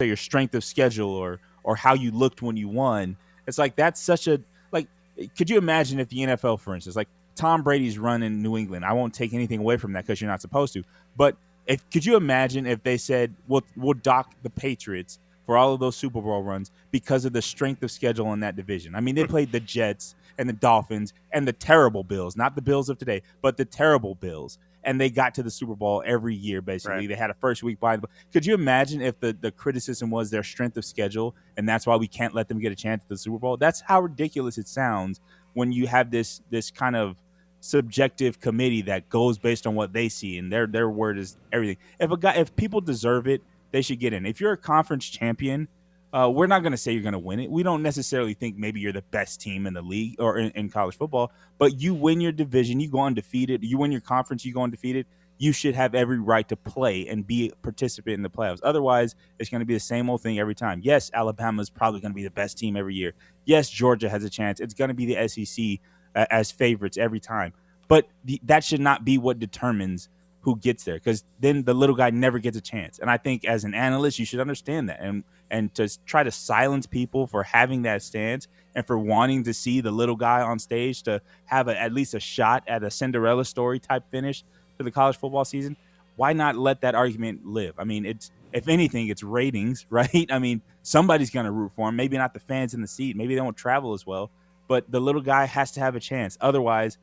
your 0.00 0.16
strength 0.16 0.54
of 0.54 0.64
schedule 0.64 1.10
or 1.10 1.40
or 1.64 1.76
how 1.76 1.94
you 1.94 2.10
looked 2.10 2.42
when 2.42 2.56
you 2.56 2.68
won. 2.68 3.16
It's 3.46 3.58
like 3.58 3.76
that's 3.76 4.00
such 4.00 4.28
a 4.28 4.40
like. 4.72 4.88
Could 5.36 5.50
you 5.50 5.58
imagine 5.58 5.98
if 6.00 6.08
the 6.08 6.18
NFL, 6.18 6.60
for 6.60 6.74
instance, 6.74 6.96
like 6.96 7.08
Tom 7.34 7.62
Brady's 7.62 7.98
running 7.98 8.42
New 8.42 8.56
England? 8.56 8.84
I 8.84 8.92
won't 8.92 9.14
take 9.14 9.34
anything 9.34 9.60
away 9.60 9.76
from 9.76 9.92
that 9.94 10.04
because 10.06 10.20
you're 10.20 10.30
not 10.30 10.40
supposed 10.40 10.72
to. 10.74 10.84
But 11.16 11.36
if 11.66 11.88
could 11.90 12.04
you 12.04 12.16
imagine 12.16 12.66
if 12.66 12.82
they 12.82 12.96
said 12.96 13.34
we'll 13.48 13.64
we'll 13.76 13.94
dock 13.94 14.34
the 14.42 14.50
Patriots 14.50 15.18
for 15.46 15.56
all 15.56 15.72
of 15.72 15.80
those 15.80 15.96
Super 15.96 16.20
Bowl 16.20 16.42
runs 16.42 16.70
because 16.90 17.24
of 17.24 17.32
the 17.32 17.40
strength 17.40 17.82
of 17.82 17.90
schedule 17.90 18.32
in 18.32 18.40
that 18.40 18.56
division? 18.56 18.94
I 18.94 19.00
mean, 19.00 19.14
they 19.14 19.24
played 19.24 19.52
the 19.52 19.60
Jets 19.60 20.14
and 20.38 20.48
the 20.48 20.52
Dolphins 20.52 21.14
and 21.32 21.46
the 21.46 21.52
terrible 21.52 22.04
Bills, 22.04 22.36
not 22.36 22.54
the 22.54 22.62
Bills 22.62 22.88
of 22.88 22.98
today, 22.98 23.22
but 23.40 23.56
the 23.56 23.64
terrible 23.64 24.14
Bills. 24.14 24.58
And 24.84 25.00
they 25.00 25.10
got 25.10 25.34
to 25.34 25.42
the 25.42 25.50
Super 25.50 25.74
Bowl 25.74 26.02
every 26.06 26.34
year, 26.34 26.60
basically. 26.60 26.98
Right. 26.98 27.08
They 27.08 27.16
had 27.16 27.30
a 27.30 27.34
first 27.34 27.62
week 27.64 27.80
bye. 27.80 27.98
Could 28.32 28.46
you 28.46 28.54
imagine 28.54 29.00
if 29.00 29.18
the, 29.18 29.32
the 29.32 29.50
criticism 29.50 30.10
was 30.10 30.30
their 30.30 30.44
strength 30.44 30.76
of 30.76 30.84
schedule 30.84 31.34
and 31.56 31.68
that's 31.68 31.86
why 31.86 31.96
we 31.96 32.06
can't 32.06 32.34
let 32.34 32.46
them 32.48 32.60
get 32.60 32.70
a 32.70 32.76
chance 32.76 33.02
at 33.02 33.08
the 33.08 33.16
Super 33.16 33.38
Bowl? 33.38 33.56
That's 33.56 33.80
how 33.80 34.00
ridiculous 34.00 34.58
it 34.58 34.68
sounds 34.68 35.20
when 35.54 35.72
you 35.72 35.86
have 35.86 36.10
this 36.10 36.40
this 36.50 36.70
kind 36.70 36.94
of 36.94 37.16
subjective 37.60 38.40
committee 38.40 38.82
that 38.82 39.08
goes 39.08 39.38
based 39.38 39.66
on 39.66 39.74
what 39.74 39.92
they 39.92 40.08
see 40.08 40.38
and 40.38 40.52
their 40.52 40.66
their 40.66 40.88
word 40.88 41.18
is 41.18 41.36
everything. 41.52 41.78
If 41.98 42.10
a 42.10 42.16
guy 42.16 42.34
if 42.34 42.54
people 42.54 42.80
deserve 42.80 43.26
it, 43.26 43.42
they 43.70 43.82
should 43.82 44.00
get 44.00 44.12
in. 44.12 44.26
If 44.26 44.40
you're 44.40 44.52
a 44.52 44.56
conference 44.58 45.06
champion, 45.06 45.68
uh, 46.12 46.30
we're 46.30 46.46
not 46.46 46.62
going 46.62 46.72
to 46.72 46.78
say 46.78 46.92
you're 46.92 47.02
going 47.02 47.12
to 47.12 47.18
win 47.18 47.40
it. 47.40 47.50
We 47.50 47.62
don't 47.62 47.82
necessarily 47.82 48.34
think 48.34 48.56
maybe 48.56 48.80
you're 48.80 48.92
the 48.92 49.02
best 49.02 49.40
team 49.40 49.66
in 49.66 49.74
the 49.74 49.82
league 49.82 50.16
or 50.18 50.38
in, 50.38 50.50
in, 50.52 50.70
college 50.70 50.96
football, 50.96 51.32
but 51.58 51.80
you 51.80 51.94
win 51.94 52.20
your 52.20 52.32
division, 52.32 52.80
you 52.80 52.88
go 52.88 53.00
undefeated, 53.00 53.64
you 53.64 53.76
win 53.76 53.92
your 53.92 54.00
conference, 54.00 54.44
you 54.44 54.54
go 54.54 54.62
undefeated. 54.62 55.06
You 55.38 55.52
should 55.52 55.74
have 55.74 55.94
every 55.94 56.18
right 56.18 56.48
to 56.48 56.56
play 56.56 57.06
and 57.08 57.26
be 57.26 57.50
a 57.50 57.56
participant 57.56 58.14
in 58.14 58.22
the 58.22 58.30
playoffs. 58.30 58.60
Otherwise, 58.62 59.14
it's 59.38 59.50
going 59.50 59.58
to 59.58 59.66
be 59.66 59.74
the 59.74 59.80
same 59.80 60.08
old 60.08 60.22
thing 60.22 60.38
every 60.38 60.54
time. 60.54 60.80
Yes, 60.82 61.10
Alabama 61.12 61.60
is 61.60 61.68
probably 61.68 62.00
going 62.00 62.12
to 62.12 62.16
be 62.16 62.22
the 62.22 62.30
best 62.30 62.56
team 62.56 62.74
every 62.74 62.94
year. 62.94 63.12
Yes, 63.44 63.68
Georgia 63.68 64.08
has 64.08 64.24
a 64.24 64.30
chance. 64.30 64.60
It's 64.60 64.72
going 64.72 64.88
to 64.88 64.94
be 64.94 65.14
the 65.14 65.28
SEC 65.28 65.80
uh, 66.14 66.24
as 66.30 66.50
favorites 66.50 66.96
every 66.96 67.20
time. 67.20 67.52
But 67.88 68.08
the, 68.24 68.40
that 68.44 68.64
should 68.64 68.80
not 68.80 69.04
be 69.04 69.18
what 69.18 69.38
determines 69.38 70.08
who 70.46 70.56
gets 70.56 70.84
there 70.84 70.94
because 70.94 71.24
then 71.40 71.64
the 71.64 71.74
little 71.74 71.96
guy 71.96 72.08
never 72.08 72.38
gets 72.38 72.56
a 72.56 72.60
chance. 72.60 73.00
And 73.00 73.10
I 73.10 73.16
think 73.16 73.44
as 73.44 73.64
an 73.64 73.74
analyst, 73.74 74.20
you 74.20 74.24
should 74.24 74.38
understand 74.38 74.88
that 74.88 75.00
and 75.00 75.24
and 75.50 75.74
to 75.74 75.88
try 76.06 76.22
to 76.22 76.30
silence 76.30 76.86
people 76.86 77.26
for 77.26 77.42
having 77.42 77.82
that 77.82 78.00
stance 78.00 78.46
and 78.76 78.86
for 78.86 78.96
wanting 78.96 79.42
to 79.42 79.52
see 79.52 79.80
the 79.80 79.90
little 79.90 80.14
guy 80.14 80.42
on 80.42 80.60
stage 80.60 81.02
to 81.02 81.20
have 81.46 81.66
a, 81.66 81.80
at 81.80 81.92
least 81.92 82.14
a 82.14 82.20
shot 82.20 82.62
at 82.68 82.84
a 82.84 82.92
Cinderella 82.92 83.44
story 83.44 83.80
type 83.80 84.04
finish 84.08 84.44
to 84.78 84.84
the 84.84 84.92
college 84.92 85.16
football 85.16 85.44
season. 85.44 85.76
Why 86.14 86.32
not 86.32 86.54
let 86.54 86.80
that 86.82 86.94
argument 86.94 87.44
live? 87.44 87.74
I 87.76 87.82
mean, 87.82 88.06
it's 88.06 88.30
if 88.52 88.68
anything, 88.68 89.08
it's 89.08 89.24
ratings, 89.24 89.84
right? 89.90 90.28
I 90.30 90.38
mean, 90.38 90.62
somebody's 90.84 91.30
going 91.30 91.46
to 91.46 91.52
root 91.52 91.72
for 91.74 91.88
him. 91.88 91.96
Maybe 91.96 92.16
not 92.16 92.34
the 92.34 92.40
fans 92.40 92.72
in 92.72 92.82
the 92.82 92.88
seat. 92.88 93.16
Maybe 93.16 93.34
they 93.34 93.40
won't 93.40 93.56
travel 93.56 93.94
as 93.94 94.06
well. 94.06 94.30
But 94.68 94.92
the 94.92 95.00
little 95.00 95.22
guy 95.22 95.46
has 95.46 95.72
to 95.72 95.80
have 95.80 95.96
a 95.96 96.00
chance. 96.00 96.38
Otherwise, 96.40 96.98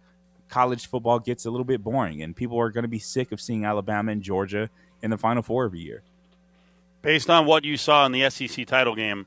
college 0.53 0.85
football 0.85 1.17
gets 1.17 1.45
a 1.45 1.49
little 1.49 1.65
bit 1.65 1.83
boring, 1.83 2.21
and 2.21 2.35
people 2.35 2.59
are 2.59 2.69
going 2.69 2.83
to 2.83 2.87
be 2.87 2.99
sick 2.99 3.31
of 3.31 3.41
seeing 3.41 3.65
Alabama 3.65 4.11
and 4.11 4.21
Georgia 4.21 4.69
in 5.01 5.09
the 5.09 5.17
Final 5.17 5.41
Four 5.41 5.65
every 5.65 5.79
year. 5.79 6.03
Based 7.01 7.27
on 7.27 7.47
what 7.47 7.65
you 7.65 7.75
saw 7.75 8.05
in 8.05 8.11
the 8.11 8.29
SEC 8.29 8.67
title 8.67 8.95
game, 8.95 9.25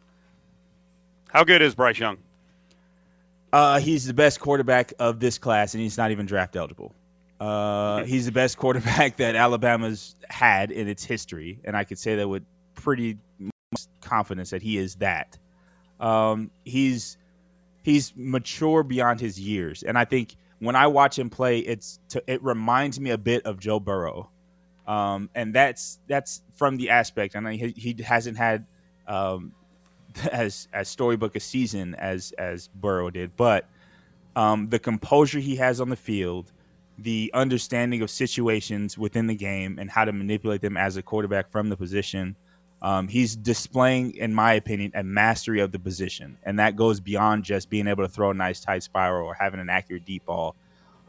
how 1.30 1.42
good 1.42 1.62
is 1.62 1.74
Bryce 1.74 1.98
Young? 1.98 2.18
Uh, 3.52 3.80
he's 3.80 4.06
the 4.06 4.14
best 4.14 4.38
quarterback 4.38 4.92
of 5.00 5.18
this 5.18 5.36
class, 5.36 5.74
and 5.74 5.82
he's 5.82 5.98
not 5.98 6.12
even 6.12 6.26
draft 6.26 6.54
eligible. 6.54 6.94
Uh, 7.40 8.04
he's 8.04 8.26
the 8.26 8.32
best 8.32 8.56
quarterback 8.56 9.16
that 9.18 9.34
Alabama's 9.34 10.14
had 10.30 10.70
in 10.70 10.86
its 10.86 11.02
history, 11.02 11.58
and 11.64 11.76
I 11.76 11.82
could 11.82 11.98
say 11.98 12.14
that 12.14 12.28
with 12.28 12.44
pretty 12.76 13.18
confidence 14.00 14.50
that 14.50 14.62
he 14.62 14.78
is 14.78 14.94
that. 14.96 15.36
Um, 15.98 16.52
he's 16.64 17.18
he's 17.82 18.12
mature 18.14 18.84
beyond 18.84 19.18
his 19.18 19.40
years, 19.40 19.82
and 19.82 19.98
I 19.98 20.04
think 20.04 20.36
when 20.58 20.76
I 20.76 20.86
watch 20.86 21.18
him 21.18 21.30
play, 21.30 21.58
it's 21.58 22.00
to, 22.10 22.22
it 22.26 22.42
reminds 22.42 22.98
me 22.98 23.10
a 23.10 23.18
bit 23.18 23.44
of 23.44 23.58
Joe 23.58 23.80
Burrow, 23.80 24.30
um, 24.86 25.30
and 25.34 25.54
that's 25.54 25.98
that's 26.06 26.42
from 26.54 26.76
the 26.76 26.90
aspect. 26.90 27.36
I 27.36 27.40
mean, 27.40 27.58
he, 27.58 27.74
he 27.76 28.02
hasn't 28.02 28.36
had 28.36 28.66
um, 29.06 29.52
as 30.32 30.68
as 30.72 30.88
storybook 30.88 31.36
a 31.36 31.40
season 31.40 31.94
as 31.94 32.32
as 32.38 32.68
Burrow 32.68 33.10
did, 33.10 33.36
but 33.36 33.68
um, 34.34 34.68
the 34.68 34.78
composure 34.78 35.40
he 35.40 35.56
has 35.56 35.80
on 35.80 35.88
the 35.88 35.96
field, 35.96 36.52
the 36.98 37.30
understanding 37.34 38.02
of 38.02 38.10
situations 38.10 38.96
within 38.96 39.26
the 39.26 39.34
game, 39.34 39.78
and 39.78 39.90
how 39.90 40.04
to 40.04 40.12
manipulate 40.12 40.60
them 40.62 40.76
as 40.76 40.96
a 40.96 41.02
quarterback 41.02 41.50
from 41.50 41.68
the 41.68 41.76
position. 41.76 42.36
Um, 42.86 43.08
he's 43.08 43.34
displaying, 43.34 44.14
in 44.14 44.32
my 44.32 44.52
opinion, 44.52 44.92
a 44.94 45.02
mastery 45.02 45.58
of 45.58 45.72
the 45.72 45.78
position, 45.80 46.38
and 46.44 46.60
that 46.60 46.76
goes 46.76 47.00
beyond 47.00 47.42
just 47.42 47.68
being 47.68 47.88
able 47.88 48.04
to 48.04 48.08
throw 48.08 48.30
a 48.30 48.34
nice 48.34 48.60
tight 48.60 48.84
spiral 48.84 49.26
or 49.26 49.34
having 49.34 49.58
an 49.58 49.68
accurate 49.68 50.04
deep 50.04 50.24
ball, 50.24 50.54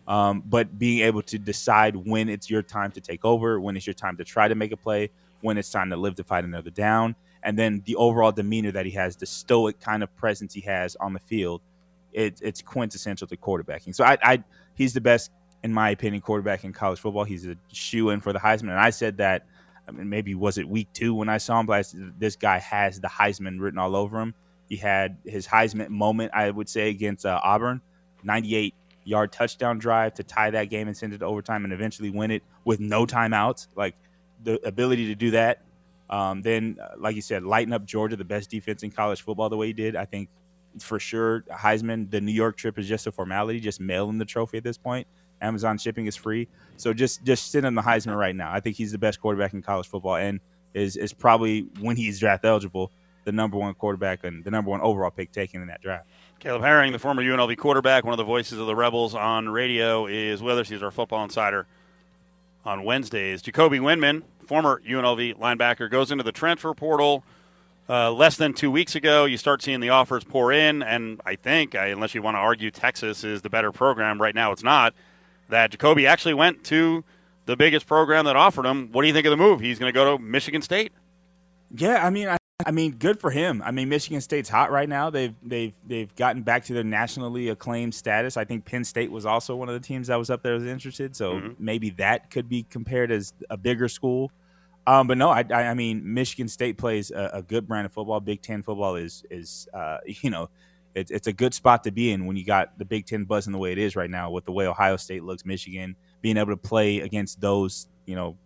um, 0.07 0.41
but 0.47 0.79
being 0.79 1.05
able 1.05 1.21
to 1.21 1.37
decide 1.37 1.95
when 1.95 2.29
it's 2.29 2.49
your 2.49 2.63
time 2.63 2.91
to 2.93 2.99
take 2.99 3.23
over, 3.23 3.59
when 3.59 3.77
it's 3.77 3.85
your 3.85 3.93
time 3.93 4.17
to 4.17 4.23
try 4.23 4.47
to 4.47 4.55
make 4.55 4.71
a 4.71 4.77
play, 4.77 5.11
when 5.41 5.55
it's 5.55 5.69
time 5.69 5.91
to 5.91 5.97
live 5.97 6.15
to 6.15 6.23
fight 6.23 6.43
another 6.43 6.71
down, 6.71 7.15
and 7.43 7.59
then 7.59 7.83
the 7.85 7.95
overall 7.97 8.31
demeanor 8.31 8.71
that 8.71 8.87
he 8.87 8.91
has, 8.93 9.15
the 9.15 9.27
stoic 9.27 9.79
kind 9.79 10.01
of 10.01 10.09
presence 10.15 10.55
he 10.55 10.61
has 10.61 10.95
on 10.95 11.13
the 11.13 11.19
field, 11.19 11.61
it, 12.11 12.39
it's 12.41 12.59
quintessential 12.59 13.27
to 13.27 13.37
quarterbacking. 13.37 13.93
So 13.93 14.03
I, 14.03 14.17
I, 14.23 14.43
he's 14.73 14.93
the 14.95 15.01
best, 15.01 15.29
in 15.61 15.71
my 15.71 15.91
opinion, 15.91 16.21
quarterback 16.23 16.63
in 16.63 16.73
college 16.73 16.99
football. 16.99 17.23
He's 17.23 17.45
a 17.45 17.55
shoe 17.71 18.09
in 18.09 18.19
for 18.19 18.33
the 18.33 18.39
Heisman, 18.39 18.71
and 18.71 18.79
I 18.79 18.89
said 18.89 19.17
that 19.17 19.45
I 19.87 19.91
mean, 19.91 20.09
maybe 20.09 20.35
was 20.35 20.57
it 20.57 20.67
week 20.67 20.89
two 20.93 21.13
when 21.13 21.29
I 21.29 21.37
saw 21.37 21.59
him, 21.59 21.65
but 21.65 21.85
I, 21.85 21.97
this 22.17 22.35
guy 22.35 22.59
has 22.59 22.99
the 22.99 23.07
Heisman 23.07 23.59
written 23.59 23.79
all 23.79 23.95
over 23.95 24.19
him. 24.19 24.33
He 24.67 24.75
had 24.75 25.17
his 25.25 25.47
Heisman 25.47 25.89
moment, 25.89 26.31
I 26.33 26.51
would 26.51 26.67
say, 26.67 26.89
against 26.89 27.25
uh, 27.25 27.39
Auburn, 27.41 27.81
98 28.23 28.75
yard 29.05 29.31
touchdown 29.31 29.77
drive 29.77 30.13
to 30.15 30.23
tie 30.23 30.49
that 30.49 30.65
game 30.65 30.87
and 30.87 30.97
send 30.97 31.13
it 31.13 31.19
to 31.19 31.25
overtime 31.25 31.63
and 31.63 31.71
eventually 31.71 32.09
win 32.09 32.31
it 32.31 32.43
with 32.65 32.79
no 32.81 33.05
timeouts. 33.05 33.67
Like 33.75 33.95
the 34.43 34.59
ability 34.67 35.07
to 35.07 35.15
do 35.15 35.31
that. 35.31 35.61
Um, 36.09 36.41
then, 36.41 36.77
uh, 36.81 36.95
like 36.97 37.15
you 37.15 37.21
said, 37.21 37.43
lighten 37.43 37.73
up 37.73 37.85
Georgia, 37.85 38.15
the 38.15 38.25
best 38.25 38.49
defense 38.49 38.83
in 38.83 38.91
college 38.91 39.21
football, 39.21 39.49
the 39.49 39.57
way 39.57 39.67
he 39.67 39.73
did. 39.73 39.95
I 39.95 40.05
think 40.05 40.29
for 40.79 40.99
sure, 40.99 41.43
Heisman, 41.51 42.09
the 42.09 42.21
New 42.21 42.31
York 42.31 42.57
trip 42.57 42.77
is 42.77 42.87
just 42.87 43.07
a 43.07 43.11
formality, 43.11 43.59
just 43.59 43.79
mailing 43.79 44.17
the 44.17 44.25
trophy 44.25 44.57
at 44.57 44.63
this 44.63 44.77
point. 44.77 45.07
Amazon 45.41 45.77
shipping 45.77 46.05
is 46.05 46.15
free. 46.15 46.47
So 46.77 46.93
just 46.93 47.23
just 47.23 47.51
sit 47.51 47.65
on 47.65 47.75
the 47.75 47.81
Heisman 47.81 48.17
right 48.17 48.35
now. 48.35 48.51
I 48.51 48.59
think 48.59 48.75
he's 48.75 48.91
the 48.91 48.97
best 48.97 49.19
quarterback 49.19 49.53
in 49.53 49.61
college 49.61 49.87
football, 49.87 50.15
and 50.15 50.39
is 50.73 50.95
is 50.95 51.13
probably 51.13 51.61
when 51.79 51.95
he's 51.95 52.19
draft 52.19 52.45
eligible, 52.45 52.91
the 53.25 53.31
number 53.31 53.57
one 53.57 53.73
quarterback 53.73 54.23
and 54.23 54.43
the 54.43 54.51
number 54.51 54.71
one 54.71 54.81
overall 54.81 55.11
pick 55.11 55.31
taken 55.31 55.61
in 55.61 55.67
that 55.67 55.81
draft. 55.81 56.07
Caleb 56.39 56.61
Herring, 56.61 56.91
the 56.91 56.99
former 56.99 57.23
UNLV 57.23 57.57
quarterback, 57.57 58.03
one 58.03 58.13
of 58.13 58.17
the 58.17 58.23
voices 58.23 58.59
of 58.59 58.67
the 58.67 58.75
Rebels 58.75 59.15
on 59.15 59.49
radio, 59.49 60.05
is 60.05 60.41
with 60.41 60.59
us. 60.59 60.69
He's 60.69 60.83
our 60.83 60.91
football 60.91 61.23
insider 61.23 61.65
on 62.63 62.83
Wednesdays. 62.83 63.41
Jacoby 63.41 63.79
Windmon, 63.79 64.21
former 64.45 64.81
UNLV 64.87 65.39
linebacker, 65.39 65.89
goes 65.89 66.11
into 66.11 66.23
the 66.23 66.31
transfer 66.31 66.73
portal. 66.75 67.23
Uh, 67.89 68.11
less 68.11 68.35
than 68.35 68.53
two 68.53 68.69
weeks 68.69 68.95
ago, 68.95 69.25
you 69.25 69.37
start 69.37 69.63
seeing 69.63 69.79
the 69.79 69.89
offers 69.89 70.23
pour 70.23 70.51
in, 70.51 70.83
and 70.83 71.21
I 71.25 71.35
think, 71.35 71.73
unless 71.73 72.13
you 72.13 72.21
want 72.21 72.35
to 72.35 72.39
argue 72.39 72.69
Texas 72.69 73.23
is 73.23 73.41
the 73.41 73.49
better 73.49 73.71
program, 73.71 74.21
right 74.21 74.35
now 74.35 74.51
it's 74.51 74.63
not 74.63 74.93
that 75.49 75.71
Jacoby 75.71 76.07
actually 76.07 76.33
went 76.33 76.63
to 76.65 77.03
the 77.45 77.55
biggest 77.55 77.87
program 77.87 78.25
that 78.25 78.35
offered 78.35 78.65
him. 78.65 78.89
What 78.91 79.01
do 79.01 79.07
you 79.07 79.13
think 79.13 79.25
of 79.25 79.31
the 79.31 79.37
move? 79.37 79.59
He's 79.59 79.79
going 79.79 79.91
to 79.91 79.93
go 79.93 80.17
to 80.17 80.21
Michigan 80.21 80.61
State. 80.61 80.91
Yeah, 81.75 82.05
I 82.05 82.09
mean, 82.09 82.27
I, 82.27 82.37
I, 82.65 82.71
mean, 82.71 82.91
good 82.91 83.19
for 83.19 83.31
him. 83.31 83.61
I 83.65 83.71
mean, 83.71 83.89
Michigan 83.89 84.21
State's 84.21 84.49
hot 84.49 84.71
right 84.71 84.87
now. 84.87 85.09
They've 85.09 85.33
they've 85.43 85.73
they've 85.85 86.13
gotten 86.15 86.43
back 86.43 86.65
to 86.65 86.73
their 86.73 86.83
nationally 86.83 87.49
acclaimed 87.49 87.93
status. 87.93 88.37
I 88.37 88.45
think 88.45 88.65
Penn 88.65 88.83
State 88.83 89.11
was 89.11 89.25
also 89.25 89.55
one 89.55 89.67
of 89.69 89.73
the 89.73 89.85
teams 89.85 90.07
that 90.07 90.15
was 90.15 90.29
up 90.29 90.43
there 90.43 90.53
was 90.53 90.65
interested. 90.65 91.15
So 91.15 91.33
mm-hmm. 91.33 91.53
maybe 91.59 91.89
that 91.91 92.29
could 92.29 92.47
be 92.47 92.63
compared 92.69 93.11
as 93.11 93.33
a 93.49 93.57
bigger 93.57 93.87
school. 93.87 94.31
Um, 94.85 95.07
but 95.07 95.17
no, 95.17 95.29
I, 95.29 95.43
I, 95.51 95.73
mean, 95.73 96.13
Michigan 96.13 96.47
State 96.47 96.77
plays 96.77 97.11
a, 97.11 97.29
a, 97.33 97.41
good 97.41 97.67
brand 97.67 97.85
of 97.85 97.91
football. 97.91 98.21
Big 98.21 98.41
Ten 98.41 98.63
football 98.63 98.95
is 98.95 99.23
is 99.29 99.67
uh, 99.73 99.97
you 100.05 100.29
know 100.29 100.49
it's 100.97 101.11
it's 101.11 101.27
a 101.27 101.33
good 101.33 101.53
spot 101.53 101.83
to 101.83 101.91
be 101.91 102.11
in 102.11 102.25
when 102.25 102.35
you 102.35 102.45
got 102.45 102.77
the 102.77 102.85
Big 102.85 103.05
Ten 103.05 103.25
buzzing 103.25 103.53
the 103.53 103.59
way 103.59 103.71
it 103.71 103.77
is 103.77 103.95
right 103.95 104.09
now 104.09 104.31
with 104.31 104.45
the 104.45 104.51
way 104.51 104.65
Ohio 104.67 104.97
State 104.97 105.23
looks, 105.23 105.45
Michigan 105.45 105.95
being 106.21 106.37
able 106.37 106.51
to 106.51 106.57
play 106.57 106.99
against 106.99 107.39
those 107.39 107.87
you 108.05 108.15
know 108.15 108.37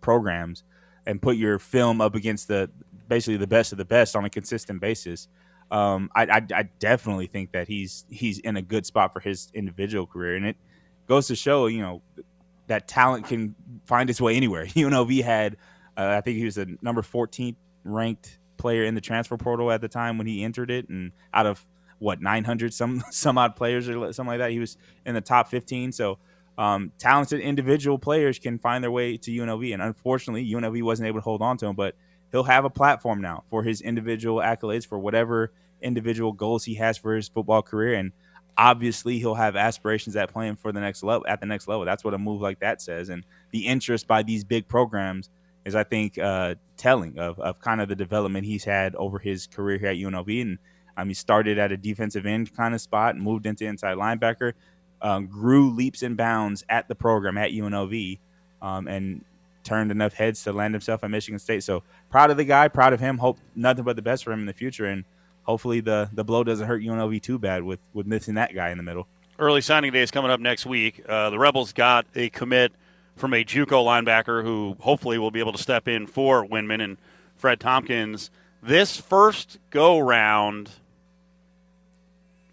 programs. 0.00 0.64
and 1.06 1.22
put 1.22 1.36
your 1.36 1.58
film 1.58 2.00
up 2.00 2.14
against 2.14 2.48
the 2.48 2.68
basically 3.08 3.36
the 3.36 3.46
best 3.46 3.72
of 3.72 3.78
the 3.78 3.84
best 3.84 4.16
on 4.16 4.24
a 4.24 4.30
consistent 4.30 4.80
basis. 4.80 5.28
Um, 5.70 6.10
I, 6.14 6.24
I, 6.24 6.46
I 6.54 6.62
definitely 6.78 7.26
think 7.26 7.52
that 7.52 7.68
he's 7.68 8.04
he's 8.08 8.38
in 8.40 8.56
a 8.56 8.62
good 8.62 8.86
spot 8.86 9.12
for 9.12 9.20
his 9.20 9.50
individual 9.54 10.06
career, 10.06 10.36
and 10.36 10.46
it 10.46 10.56
goes 11.06 11.28
to 11.28 11.36
show, 11.36 11.66
you 11.66 11.80
know, 11.80 12.02
that 12.66 12.88
talent 12.88 13.26
can 13.26 13.54
find 13.86 14.10
its 14.10 14.20
way 14.20 14.36
anywhere. 14.36 14.66
UNLV 14.66 15.22
had, 15.22 15.56
uh, 15.96 16.14
I 16.18 16.20
think 16.20 16.36
he 16.36 16.44
was 16.44 16.56
the 16.56 16.76
number 16.82 17.02
14th 17.02 17.56
ranked 17.84 18.38
player 18.56 18.84
in 18.84 18.94
the 18.94 19.00
transfer 19.00 19.36
portal 19.36 19.70
at 19.70 19.80
the 19.80 19.88
time 19.88 20.18
when 20.18 20.26
he 20.26 20.44
entered 20.44 20.70
it, 20.70 20.88
and 20.88 21.12
out 21.32 21.46
of 21.46 21.64
what 21.98 22.20
900 22.20 22.72
some 22.74 23.02
some 23.10 23.38
odd 23.38 23.56
players 23.56 23.88
or 23.88 24.12
something 24.12 24.30
like 24.30 24.38
that, 24.38 24.50
he 24.50 24.58
was 24.58 24.76
in 25.04 25.14
the 25.14 25.20
top 25.20 25.48
15. 25.48 25.92
So 25.92 26.18
um, 26.58 26.92
talented 26.98 27.40
individual 27.40 27.98
players 27.98 28.38
can 28.38 28.58
find 28.58 28.82
their 28.82 28.90
way 28.90 29.16
to 29.18 29.30
UNLV, 29.30 29.72
and 29.72 29.82
unfortunately, 29.82 30.50
UNLV 30.50 30.82
wasn't 30.82 31.08
able 31.08 31.20
to 31.20 31.24
hold 31.24 31.42
on 31.42 31.56
to 31.58 31.66
him. 31.66 31.76
But 31.76 31.94
he'll 32.32 32.44
have 32.44 32.64
a 32.64 32.70
platform 32.70 33.20
now 33.20 33.44
for 33.50 33.62
his 33.62 33.80
individual 33.80 34.38
accolades 34.38 34.86
for 34.86 34.98
whatever 34.98 35.52
individual 35.82 36.32
goals 36.32 36.64
he 36.64 36.74
has 36.76 36.96
for 36.96 37.14
his 37.14 37.28
football 37.28 37.62
career, 37.62 37.94
and 37.94 38.12
obviously 38.56 39.18
he'll 39.18 39.34
have 39.34 39.54
aspirations 39.54 40.16
at 40.16 40.32
playing 40.32 40.56
for 40.56 40.72
the 40.72 40.80
next 40.80 41.02
level 41.02 41.26
at 41.28 41.40
the 41.40 41.46
next 41.46 41.68
level. 41.68 41.84
That's 41.84 42.04
what 42.04 42.14
a 42.14 42.18
move 42.18 42.40
like 42.40 42.60
that 42.60 42.80
says, 42.80 43.10
and 43.10 43.24
the 43.50 43.66
interest 43.66 44.06
by 44.06 44.22
these 44.22 44.44
big 44.44 44.66
programs 44.66 45.28
is, 45.66 45.74
I 45.74 45.82
think, 45.82 46.16
uh, 46.16 46.54
telling 46.76 47.18
of, 47.18 47.38
of 47.40 47.60
kind 47.60 47.80
of 47.80 47.88
the 47.88 47.96
development 47.96 48.46
he's 48.46 48.64
had 48.64 48.94
over 48.94 49.18
his 49.18 49.48
career 49.48 49.78
here 49.78 49.88
at 49.88 49.96
UNLV. 49.96 50.40
And 50.40 50.58
um, 50.96 51.08
he 51.08 51.14
started 51.14 51.58
at 51.58 51.72
a 51.72 51.76
defensive 51.76 52.26
end 52.26 52.54
kind 52.56 52.74
of 52.74 52.80
spot 52.80 53.14
and 53.14 53.22
moved 53.22 53.46
into 53.46 53.64
inside 53.64 53.96
linebacker 53.96 54.52
um, 55.02 55.26
grew 55.26 55.70
leaps 55.70 56.02
and 56.02 56.16
bounds 56.16 56.64
at 56.68 56.88
the 56.88 56.94
program 56.94 57.36
at 57.38 57.50
UNLV, 57.50 58.18
um, 58.62 58.88
and 58.88 59.24
turned 59.64 59.90
enough 59.90 60.14
heads 60.14 60.42
to 60.44 60.52
land 60.52 60.74
himself 60.74 61.02
at 61.04 61.10
Michigan 61.10 61.38
State. 61.38 61.64
So 61.64 61.82
proud 62.10 62.30
of 62.30 62.36
the 62.36 62.44
guy, 62.44 62.68
proud 62.68 62.92
of 62.92 63.00
him. 63.00 63.18
Hope 63.18 63.38
nothing 63.54 63.84
but 63.84 63.96
the 63.96 64.02
best 64.02 64.24
for 64.24 64.32
him 64.32 64.40
in 64.40 64.46
the 64.46 64.52
future, 64.52 64.86
and 64.86 65.04
hopefully 65.42 65.80
the 65.80 66.08
the 66.12 66.24
blow 66.24 66.44
doesn't 66.44 66.66
hurt 66.66 66.82
UNLV 66.82 67.22
too 67.22 67.38
bad 67.38 67.62
with 67.62 67.80
with 67.92 68.06
missing 68.06 68.34
that 68.34 68.54
guy 68.54 68.70
in 68.70 68.76
the 68.76 68.82
middle. 68.82 69.06
Early 69.38 69.60
signing 69.60 69.92
day 69.92 70.00
is 70.00 70.10
coming 70.10 70.30
up 70.30 70.40
next 70.40 70.64
week. 70.64 71.02
Uh, 71.06 71.28
the 71.30 71.38
Rebels 71.38 71.72
got 71.74 72.06
a 72.14 72.30
commit 72.30 72.72
from 73.16 73.34
a 73.34 73.44
JUCO 73.44 73.66
linebacker 73.66 74.42
who 74.42 74.76
hopefully 74.80 75.18
will 75.18 75.30
be 75.30 75.40
able 75.40 75.52
to 75.52 75.62
step 75.62 75.88
in 75.88 76.06
for 76.06 76.46
Windmon 76.46 76.82
and 76.82 76.96
Fred 77.34 77.60
Tompkins. 77.60 78.30
This 78.62 78.96
first 78.96 79.58
go 79.70 79.98
round, 79.98 80.70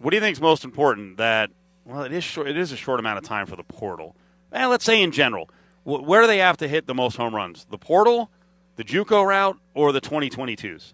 what 0.04 0.12
do 0.12 0.18
you 0.18 0.22
think 0.22 0.34
is 0.34 0.42
most 0.42 0.66
important? 0.66 1.18
That 1.18 1.50
well, 1.86 2.04
it 2.04 2.12
is 2.12 2.24
short. 2.24 2.48
It 2.48 2.58
is 2.58 2.72
a 2.72 2.78
short 2.78 3.00
amount 3.00 3.18
of 3.18 3.24
time 3.24 3.46
for 3.46 3.56
the 3.56 3.64
portal. 3.64 4.16
And 4.52 4.70
let's 4.70 4.84
say 4.84 5.02
in 5.02 5.12
general, 5.12 5.50
where 5.84 6.22
do 6.22 6.28
they 6.28 6.38
have 6.40 6.58
to 6.58 6.68
hit 6.68 6.88
the 6.88 6.94
most 6.94 7.16
home 7.16 7.34
runs? 7.34 7.66
The 7.70 7.78
portal, 7.78 8.30
the 8.76 8.84
JUCO 8.84 9.26
route, 9.26 9.58
or 9.74 9.92
the 9.92 10.02
2022s? 10.02 10.94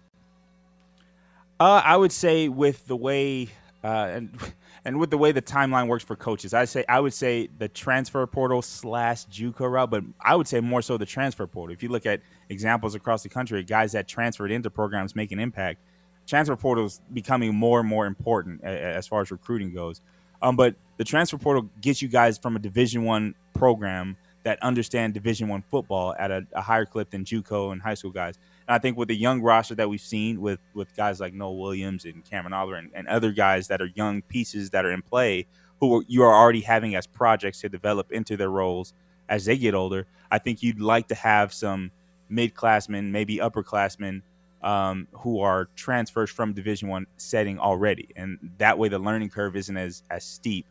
Uh, 1.58 1.82
I 1.84 1.96
would 1.96 2.12
say 2.12 2.48
with 2.48 2.86
the 2.86 2.96
way 2.96 3.48
uh, 3.82 4.10
and 4.12 4.38
and 4.84 4.98
with 4.98 5.10
the 5.10 5.18
way 5.18 5.32
the 5.32 5.42
timeline 5.42 5.88
works 5.88 6.04
for 6.04 6.14
coaches, 6.14 6.54
I 6.54 6.64
say 6.64 6.84
I 6.88 7.00
would 7.00 7.12
say 7.12 7.48
the 7.58 7.68
transfer 7.68 8.24
portal 8.28 8.62
slash 8.62 9.26
JUCO 9.26 9.70
route, 9.70 9.90
but 9.90 10.04
I 10.20 10.36
would 10.36 10.46
say 10.46 10.60
more 10.60 10.82
so 10.82 10.96
the 10.96 11.06
transfer 11.06 11.48
portal. 11.48 11.74
If 11.74 11.82
you 11.82 11.88
look 11.88 12.06
at 12.06 12.20
examples 12.48 12.94
across 12.94 13.24
the 13.24 13.28
country, 13.28 13.62
guys 13.64 13.90
that 13.92 14.06
transferred 14.06 14.52
into 14.52 14.70
programs 14.70 15.16
make 15.16 15.32
an 15.32 15.40
impact, 15.40 15.80
transfer 16.30 16.54
portal 16.54 16.86
is 16.86 17.00
becoming 17.12 17.54
more 17.54 17.80
and 17.80 17.88
more 17.88 18.06
important 18.06 18.62
as 18.62 19.06
far 19.06 19.20
as 19.20 19.32
recruiting 19.32 19.74
goes. 19.74 20.00
Um, 20.40 20.54
but 20.54 20.76
the 20.96 21.04
transfer 21.04 21.36
portal 21.36 21.68
gets 21.80 22.00
you 22.00 22.08
guys 22.08 22.38
from 22.38 22.54
a 22.54 22.60
Division 22.60 23.04
One 23.04 23.34
program 23.52 24.16
that 24.44 24.62
understand 24.62 25.12
Division 25.12 25.48
One 25.48 25.62
football 25.62 26.14
at 26.18 26.30
a, 26.30 26.46
a, 26.52 26.62
higher 26.62 26.86
clip 26.86 27.10
than 27.10 27.24
JUCO 27.24 27.72
and 27.72 27.82
high 27.82 27.94
school 27.94 28.12
guys. 28.12 28.38
And 28.66 28.74
I 28.74 28.78
think 28.78 28.96
with 28.96 29.08
the 29.08 29.16
young 29.16 29.42
roster 29.42 29.74
that 29.74 29.90
we've 29.90 30.00
seen 30.00 30.40
with 30.40 30.60
with 30.72 30.94
guys 30.96 31.18
like 31.20 31.34
Noel 31.34 31.58
Williams 31.58 32.04
and 32.04 32.24
Cameron 32.24 32.52
Oliver 32.52 32.76
and, 32.76 32.90
and 32.94 33.08
other 33.08 33.32
guys 33.32 33.66
that 33.68 33.82
are 33.82 33.90
young 33.96 34.22
pieces 34.22 34.70
that 34.70 34.84
are 34.84 34.92
in 34.92 35.02
play, 35.02 35.46
who 35.80 36.04
you 36.06 36.22
are 36.22 36.34
already 36.34 36.60
having 36.60 36.94
as 36.94 37.06
projects 37.08 37.60
to 37.62 37.68
develop 37.68 38.12
into 38.12 38.36
their 38.36 38.50
roles 38.50 38.94
as 39.28 39.44
they 39.44 39.58
get 39.58 39.74
older, 39.74 40.06
I 40.30 40.38
think 40.38 40.62
you'd 40.62 40.80
like 40.80 41.08
to 41.08 41.14
have 41.16 41.52
some 41.52 41.90
mid-classmen, 42.28 43.10
maybe 43.10 43.38
upperclassmen 43.38 44.22
um, 44.62 45.08
who 45.12 45.40
are 45.40 45.68
transfers 45.76 46.30
from 46.30 46.52
Division 46.52 46.88
One 46.88 47.06
setting 47.16 47.58
already, 47.58 48.08
and 48.16 48.38
that 48.58 48.78
way 48.78 48.88
the 48.88 48.98
learning 48.98 49.30
curve 49.30 49.56
isn't 49.56 49.76
as 49.76 50.02
as 50.10 50.24
steep 50.24 50.66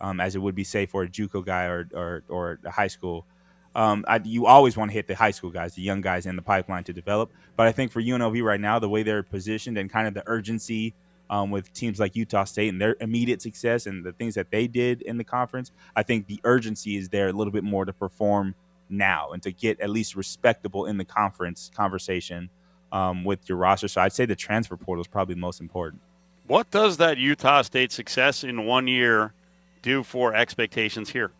um, 0.00 0.20
as 0.20 0.34
it 0.34 0.38
would 0.38 0.54
be, 0.54 0.64
say, 0.64 0.86
for 0.86 1.02
a 1.02 1.08
JUCO 1.08 1.44
guy 1.44 1.66
or 1.66 1.88
or, 1.92 2.22
or 2.28 2.58
high 2.70 2.88
school. 2.88 3.26
Um, 3.74 4.04
I, 4.08 4.20
you 4.24 4.46
always 4.46 4.76
want 4.76 4.90
to 4.90 4.94
hit 4.94 5.06
the 5.06 5.14
high 5.14 5.30
school 5.30 5.50
guys, 5.50 5.74
the 5.74 5.82
young 5.82 6.00
guys 6.00 6.26
in 6.26 6.34
the 6.34 6.42
pipeline 6.42 6.82
to 6.84 6.92
develop. 6.92 7.30
But 7.56 7.68
I 7.68 7.72
think 7.72 7.92
for 7.92 8.02
UNLV 8.02 8.42
right 8.42 8.60
now, 8.60 8.80
the 8.80 8.88
way 8.88 9.04
they're 9.04 9.22
positioned 9.22 9.78
and 9.78 9.88
kind 9.88 10.08
of 10.08 10.14
the 10.14 10.24
urgency 10.26 10.92
um, 11.28 11.52
with 11.52 11.72
teams 11.72 12.00
like 12.00 12.16
Utah 12.16 12.44
State 12.44 12.70
and 12.70 12.80
their 12.80 12.96
immediate 13.00 13.40
success 13.40 13.86
and 13.86 14.04
the 14.04 14.12
things 14.12 14.34
that 14.34 14.50
they 14.50 14.66
did 14.66 15.02
in 15.02 15.18
the 15.18 15.24
conference, 15.24 15.70
I 15.94 16.02
think 16.02 16.26
the 16.26 16.40
urgency 16.42 16.96
is 16.96 17.10
there 17.10 17.28
a 17.28 17.32
little 17.32 17.52
bit 17.52 17.62
more 17.62 17.84
to 17.84 17.92
perform 17.92 18.56
now 18.88 19.30
and 19.30 19.40
to 19.44 19.52
get 19.52 19.80
at 19.80 19.88
least 19.88 20.16
respectable 20.16 20.86
in 20.86 20.96
the 20.96 21.04
conference 21.04 21.70
conversation 21.72 22.50
um, 22.92 23.24
with 23.24 23.48
your 23.48 23.58
roster. 23.58 23.88
So 23.88 24.00
I'd 24.00 24.12
say 24.12 24.26
the 24.26 24.36
transfer 24.36 24.76
portal 24.76 25.00
is 25.00 25.08
probably 25.08 25.34
the 25.34 25.40
most 25.40 25.60
important. 25.60 26.02
What 26.46 26.70
does 26.70 26.96
that 26.96 27.18
Utah 27.18 27.62
State 27.62 27.92
success 27.92 28.42
in 28.42 28.66
one 28.66 28.88
year 28.88 29.32
do 29.82 30.02
for 30.02 30.34
expectations 30.34 31.10
here? 31.10 31.30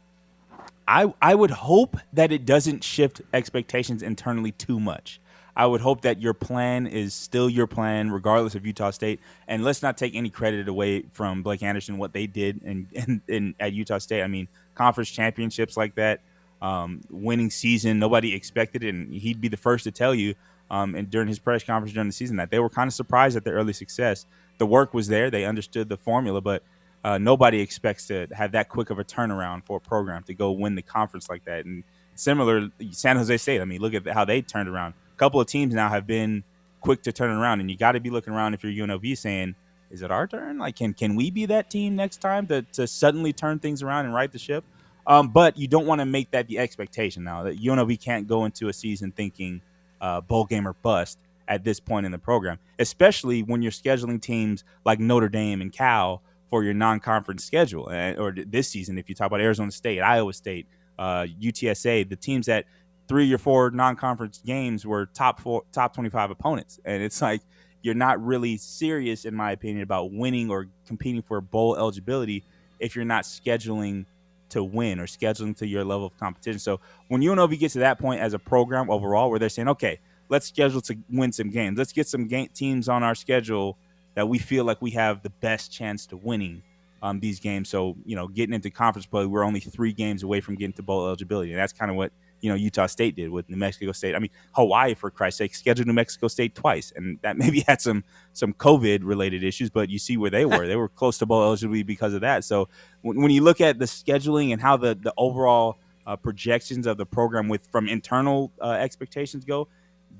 I, 0.86 1.12
I 1.20 1.34
would 1.34 1.50
hope 1.50 1.96
that 2.12 2.32
it 2.32 2.46
doesn't 2.46 2.82
shift 2.82 3.20
expectations 3.32 4.02
internally 4.02 4.52
too 4.52 4.80
much. 4.80 5.20
I 5.56 5.66
would 5.66 5.80
hope 5.80 6.02
that 6.02 6.20
your 6.20 6.32
plan 6.32 6.86
is 6.86 7.12
still 7.12 7.50
your 7.50 7.66
plan, 7.66 8.10
regardless 8.10 8.54
of 8.54 8.64
Utah 8.64 8.90
State. 8.90 9.20
And 9.46 9.64
let's 9.64 9.82
not 9.82 9.96
take 9.96 10.14
any 10.14 10.30
credit 10.30 10.68
away 10.68 11.02
from 11.12 11.42
Blake 11.42 11.62
Anderson, 11.62 11.98
what 11.98 12.12
they 12.12 12.26
did 12.26 12.62
in, 12.62 12.88
in, 12.92 13.22
in 13.28 13.54
at 13.60 13.72
Utah 13.72 13.98
State. 13.98 14.22
I 14.22 14.26
mean, 14.26 14.48
conference 14.74 15.10
championships 15.10 15.76
like 15.76 15.96
that, 15.96 16.20
um, 16.62 17.00
winning 17.10 17.50
season, 17.50 17.98
nobody 17.98 18.34
expected 18.34 18.84
it. 18.84 18.94
And 18.94 19.12
he'd 19.12 19.40
be 19.40 19.48
the 19.48 19.56
first 19.56 19.84
to 19.84 19.90
tell 19.90 20.14
you 20.14 20.34
um, 20.70 20.94
and 20.94 21.10
during 21.10 21.28
his 21.28 21.38
press 21.38 21.64
conference 21.64 21.92
during 21.92 22.08
the 22.08 22.12
season 22.12 22.36
that 22.36 22.50
they 22.50 22.58
were 22.58 22.70
kind 22.70 22.88
of 22.88 22.94
surprised 22.94 23.36
at 23.36 23.44
the 23.44 23.50
early 23.50 23.72
success. 23.72 24.26
The 24.58 24.66
work 24.66 24.94
was 24.94 25.08
there; 25.08 25.30
they 25.30 25.44
understood 25.44 25.88
the 25.88 25.96
formula, 25.96 26.40
but 26.40 26.62
uh, 27.02 27.18
nobody 27.18 27.60
expects 27.60 28.06
to 28.08 28.26
have 28.32 28.52
that 28.52 28.68
quick 28.68 28.90
of 28.90 28.98
a 28.98 29.04
turnaround 29.04 29.64
for 29.64 29.78
a 29.78 29.80
program 29.80 30.22
to 30.24 30.34
go 30.34 30.52
win 30.52 30.74
the 30.74 30.82
conference 30.82 31.28
like 31.28 31.44
that. 31.44 31.64
And 31.64 31.82
similar, 32.14 32.68
San 32.90 33.16
Jose 33.16 33.36
State. 33.38 33.60
I 33.60 33.64
mean, 33.64 33.80
look 33.80 33.94
at 33.94 34.06
how 34.06 34.24
they 34.24 34.42
turned 34.42 34.68
around. 34.68 34.94
A 35.14 35.16
couple 35.16 35.40
of 35.40 35.46
teams 35.46 35.74
now 35.74 35.88
have 35.88 36.06
been 36.06 36.44
quick 36.80 37.02
to 37.02 37.12
turn 37.12 37.30
around, 37.30 37.60
and 37.60 37.70
you 37.70 37.76
got 37.76 37.92
to 37.92 38.00
be 38.00 38.10
looking 38.10 38.32
around 38.32 38.54
if 38.54 38.62
you're 38.62 38.86
UNLV 38.86 39.16
saying, 39.16 39.54
"Is 39.90 40.02
it 40.02 40.10
our 40.10 40.26
turn? 40.26 40.58
Like, 40.58 40.76
can 40.76 40.92
can 40.94 41.16
we 41.16 41.30
be 41.30 41.46
that 41.46 41.70
team 41.70 41.96
next 41.96 42.18
time 42.18 42.46
to 42.48 42.62
to 42.72 42.86
suddenly 42.86 43.32
turn 43.32 43.58
things 43.58 43.82
around 43.82 44.04
and 44.04 44.14
right 44.14 44.30
the 44.30 44.38
ship?" 44.38 44.64
Um, 45.06 45.28
but 45.28 45.56
you 45.58 45.66
don't 45.66 45.86
want 45.86 46.00
to 46.00 46.04
make 46.04 46.30
that 46.32 46.46
the 46.46 46.58
expectation 46.58 47.24
now 47.24 47.42
that 47.44 47.58
UNLV 47.58 48.00
can't 48.00 48.28
go 48.28 48.44
into 48.44 48.68
a 48.68 48.72
season 48.72 49.10
thinking 49.12 49.62
uh, 50.00 50.20
bowl 50.20 50.44
game 50.44 50.66
or 50.66 50.74
bust 50.74 51.18
at 51.48 51.64
this 51.64 51.80
point 51.80 52.06
in 52.06 52.12
the 52.12 52.18
program, 52.18 52.58
especially 52.78 53.42
when 53.42 53.60
you're 53.60 53.72
scheduling 53.72 54.20
teams 54.20 54.64
like 54.84 55.00
Notre 55.00 55.28
Dame 55.28 55.60
and 55.60 55.72
Cal 55.72 56.22
for 56.48 56.64
your 56.64 56.74
non-conference 56.74 57.44
schedule. 57.44 57.88
or 57.90 58.34
this 58.46 58.68
season, 58.68 58.98
if 58.98 59.08
you 59.08 59.14
talk 59.14 59.26
about 59.26 59.40
Arizona 59.40 59.70
State, 59.70 60.00
Iowa 60.00 60.32
State, 60.32 60.66
uh, 60.98 61.26
UTSA, 61.40 62.08
the 62.08 62.16
teams 62.16 62.46
that 62.46 62.66
three 63.08 63.32
or 63.32 63.38
four 63.38 63.70
non-conference 63.70 64.40
games 64.44 64.86
were 64.86 65.06
top 65.06 65.40
four, 65.40 65.62
top 65.72 65.94
25 65.94 66.30
opponents, 66.30 66.78
and 66.84 67.02
it's 67.02 67.20
like 67.20 67.40
you're 67.82 67.94
not 67.94 68.24
really 68.24 68.56
serious, 68.56 69.24
in 69.24 69.34
my 69.34 69.52
opinion, 69.52 69.82
about 69.82 70.12
winning 70.12 70.50
or 70.50 70.68
competing 70.86 71.22
for 71.22 71.40
bowl 71.40 71.76
eligibility 71.76 72.44
if 72.78 72.94
you're 72.94 73.04
not 73.04 73.24
scheduling 73.24 74.04
to 74.50 74.62
win 74.62 75.00
or 75.00 75.06
scheduling 75.06 75.56
to 75.56 75.66
your 75.66 75.84
level 75.84 76.06
of 76.06 76.16
competition. 76.18 76.58
So 76.58 76.80
when 77.08 77.20
UNLV 77.20 77.58
gets 77.58 77.74
to 77.74 77.80
that 77.80 77.98
point 77.98 78.20
as 78.20 78.34
a 78.34 78.38
program 78.38 78.90
overall, 78.90 79.30
where 79.30 79.38
they're 79.38 79.48
saying, 79.48 79.68
okay, 79.68 80.00
let's 80.28 80.46
schedule 80.46 80.80
to 80.82 80.96
win 81.10 81.32
some 81.32 81.50
games, 81.50 81.78
let's 81.78 81.92
get 81.92 82.06
some 82.06 82.26
game 82.26 82.48
teams 82.54 82.88
on 82.88 83.02
our 83.02 83.14
schedule 83.14 83.76
that 84.14 84.28
we 84.28 84.38
feel 84.38 84.64
like 84.64 84.80
we 84.82 84.90
have 84.92 85.22
the 85.22 85.30
best 85.30 85.72
chance 85.72 86.06
to 86.06 86.16
winning 86.16 86.62
um, 87.02 87.20
these 87.20 87.40
games. 87.40 87.68
So 87.68 87.96
you 88.04 88.16
know, 88.16 88.28
getting 88.28 88.54
into 88.54 88.70
conference 88.70 89.06
play, 89.06 89.26
we're 89.26 89.44
only 89.44 89.60
three 89.60 89.92
games 89.92 90.22
away 90.22 90.40
from 90.40 90.56
getting 90.56 90.72
to 90.74 90.82
bowl 90.82 91.06
eligibility, 91.06 91.52
and 91.52 91.58
that's 91.58 91.72
kind 91.72 91.90
of 91.90 91.96
what 91.96 92.12
you 92.40 92.48
know 92.48 92.54
Utah 92.54 92.86
State 92.86 93.16
did 93.16 93.30
with 93.30 93.48
New 93.48 93.56
Mexico 93.56 93.92
State. 93.92 94.14
I 94.14 94.18
mean 94.18 94.30
Hawaii, 94.52 94.94
for 94.94 95.10
Christ's 95.10 95.38
sake, 95.38 95.54
scheduled 95.54 95.86
New 95.86 95.92
Mexico 95.92 96.28
State 96.28 96.54
twice, 96.54 96.92
and 96.94 97.18
that 97.22 97.36
maybe 97.42 97.60
had 97.66 97.80
some 97.80 98.04
some 98.32 98.52
COVID 98.54 99.00
related 99.02 99.42
issues, 99.42 99.70
but 99.70 99.88
you 99.88 99.98
see 99.98 100.16
where 100.16 100.30
they 100.30 100.44
were. 100.44 100.66
they 100.66 100.76
were 100.76 100.88
close 100.88 101.18
to 101.18 101.26
bowl 101.26 101.42
eligibility 101.42 101.82
because 101.82 102.14
of 102.14 102.20
that. 102.22 102.44
So 102.44 102.68
when, 103.02 103.20
when 103.20 103.30
you 103.30 103.42
look 103.42 103.60
at 103.60 103.78
the 103.78 103.86
scheduling 103.86 104.52
and 104.52 104.60
how 104.60 104.76
the 104.76 104.94
the 104.94 105.12
overall 105.16 105.78
uh, 106.06 106.16
projections 106.16 106.86
of 106.86 106.96
the 106.96 107.06
program 107.06 107.48
with 107.48 107.66
from 107.70 107.88
internal 107.88 108.52
uh, 108.60 108.72
expectations 108.72 109.44
go, 109.44 109.68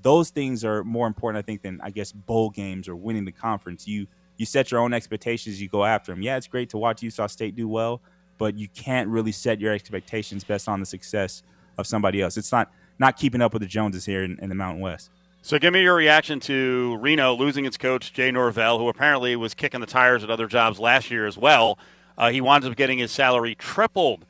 those 0.02 0.30
things 0.30 0.64
are 0.64 0.84
more 0.84 1.06
important, 1.06 1.42
I 1.42 1.46
think, 1.46 1.62
than 1.62 1.80
I 1.82 1.90
guess 1.90 2.12
bowl 2.12 2.50
games 2.50 2.88
or 2.88 2.96
winning 2.96 3.24
the 3.24 3.32
conference. 3.32 3.86
You 3.86 4.06
you 4.36 4.46
set 4.46 4.70
your 4.70 4.80
own 4.80 4.94
expectations, 4.94 5.60
you 5.60 5.68
go 5.68 5.84
after 5.84 6.12
them. 6.12 6.22
Yeah, 6.22 6.36
it's 6.36 6.46
great 6.46 6.70
to 6.70 6.78
watch 6.78 7.02
Utah 7.02 7.26
State 7.26 7.54
do 7.56 7.68
well, 7.68 8.00
but 8.38 8.56
you 8.56 8.68
can't 8.68 9.08
really 9.08 9.32
set 9.32 9.60
your 9.60 9.74
expectations 9.74 10.44
based 10.44 10.66
on 10.66 10.80
the 10.80 10.86
success 10.86 11.42
of 11.78 11.86
somebody 11.86 12.22
else. 12.22 12.36
It's 12.36 12.52
not 12.52 12.70
not 12.98 13.16
keeping 13.16 13.40
up 13.40 13.52
with 13.52 13.62
the 13.62 13.68
Joneses 13.68 14.04
here 14.04 14.22
in, 14.22 14.38
in 14.40 14.48
the 14.50 14.54
Mountain 14.54 14.82
West. 14.82 15.10
So 15.42 15.58
give 15.58 15.72
me 15.72 15.82
your 15.82 15.94
reaction 15.94 16.38
to 16.40 16.98
Reno 17.00 17.34
losing 17.34 17.64
its 17.64 17.78
coach 17.78 18.12
Jay 18.12 18.30
Norvell, 18.30 18.78
who 18.78 18.88
apparently 18.88 19.34
was 19.36 19.54
kicking 19.54 19.80
the 19.80 19.86
tires 19.86 20.22
at 20.22 20.30
other 20.30 20.46
jobs 20.46 20.78
last 20.78 21.10
year 21.10 21.26
as 21.26 21.38
well. 21.38 21.78
Uh, 22.18 22.30
he 22.30 22.42
winds 22.42 22.66
up 22.66 22.76
getting 22.76 22.98
his 22.98 23.10
salary 23.10 23.54
tripled 23.54 24.26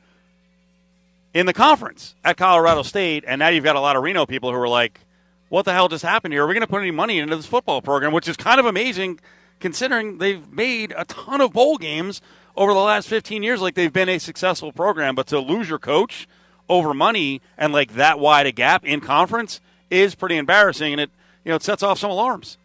in 1.33 1.45
the 1.45 1.53
conference 1.53 2.15
at 2.23 2.37
Colorado 2.37 2.81
State, 2.81 3.25
and 3.27 3.39
now 3.39 3.49
you've 3.49 3.63
got 3.65 3.75
a 3.75 3.81
lot 3.81 3.97
of 3.97 4.03
Reno 4.03 4.25
people 4.25 4.51
who 4.51 4.57
are 4.57 4.69
like, 4.69 5.01
"What 5.49 5.65
the 5.65 5.73
hell 5.73 5.89
just 5.89 6.03
happened 6.03 6.33
here? 6.33 6.43
Are 6.43 6.47
we 6.47 6.53
going 6.53 6.65
to 6.65 6.67
put 6.67 6.81
any 6.81 6.91
money 6.91 7.19
into 7.19 7.35
this 7.35 7.45
football 7.45 7.81
program?" 7.81 8.13
Which 8.13 8.29
is 8.29 8.37
kind 8.37 8.59
of 8.59 8.65
amazing, 8.65 9.19
considering 9.59 10.19
they've 10.19 10.49
made 10.49 10.93
a 10.97 11.03
ton 11.03 11.41
of 11.41 11.51
bowl 11.51 11.77
games 11.77 12.21
over 12.55 12.73
the 12.73 12.79
last 12.79 13.09
15 13.09 13.43
years. 13.43 13.61
Like 13.61 13.75
they've 13.75 13.91
been 13.91 14.09
a 14.09 14.17
successful 14.17 14.71
program, 14.71 15.15
but 15.15 15.27
to 15.27 15.39
lose 15.39 15.67
your 15.67 15.79
coach 15.79 16.25
over 16.71 16.93
money 16.93 17.41
and 17.57 17.73
like 17.73 17.93
that 17.95 18.17
wide 18.17 18.47
a 18.47 18.51
gap 18.51 18.85
in 18.85 19.01
conference 19.01 19.59
is 19.89 20.15
pretty 20.15 20.37
embarrassing, 20.37 20.93
and 20.93 21.01
it 21.01 21.11
you 21.43 21.49
know 21.49 21.57
it 21.57 21.63
sets 21.63 21.83
off 21.83 21.99
some 21.99 22.09
alarms. 22.09 22.57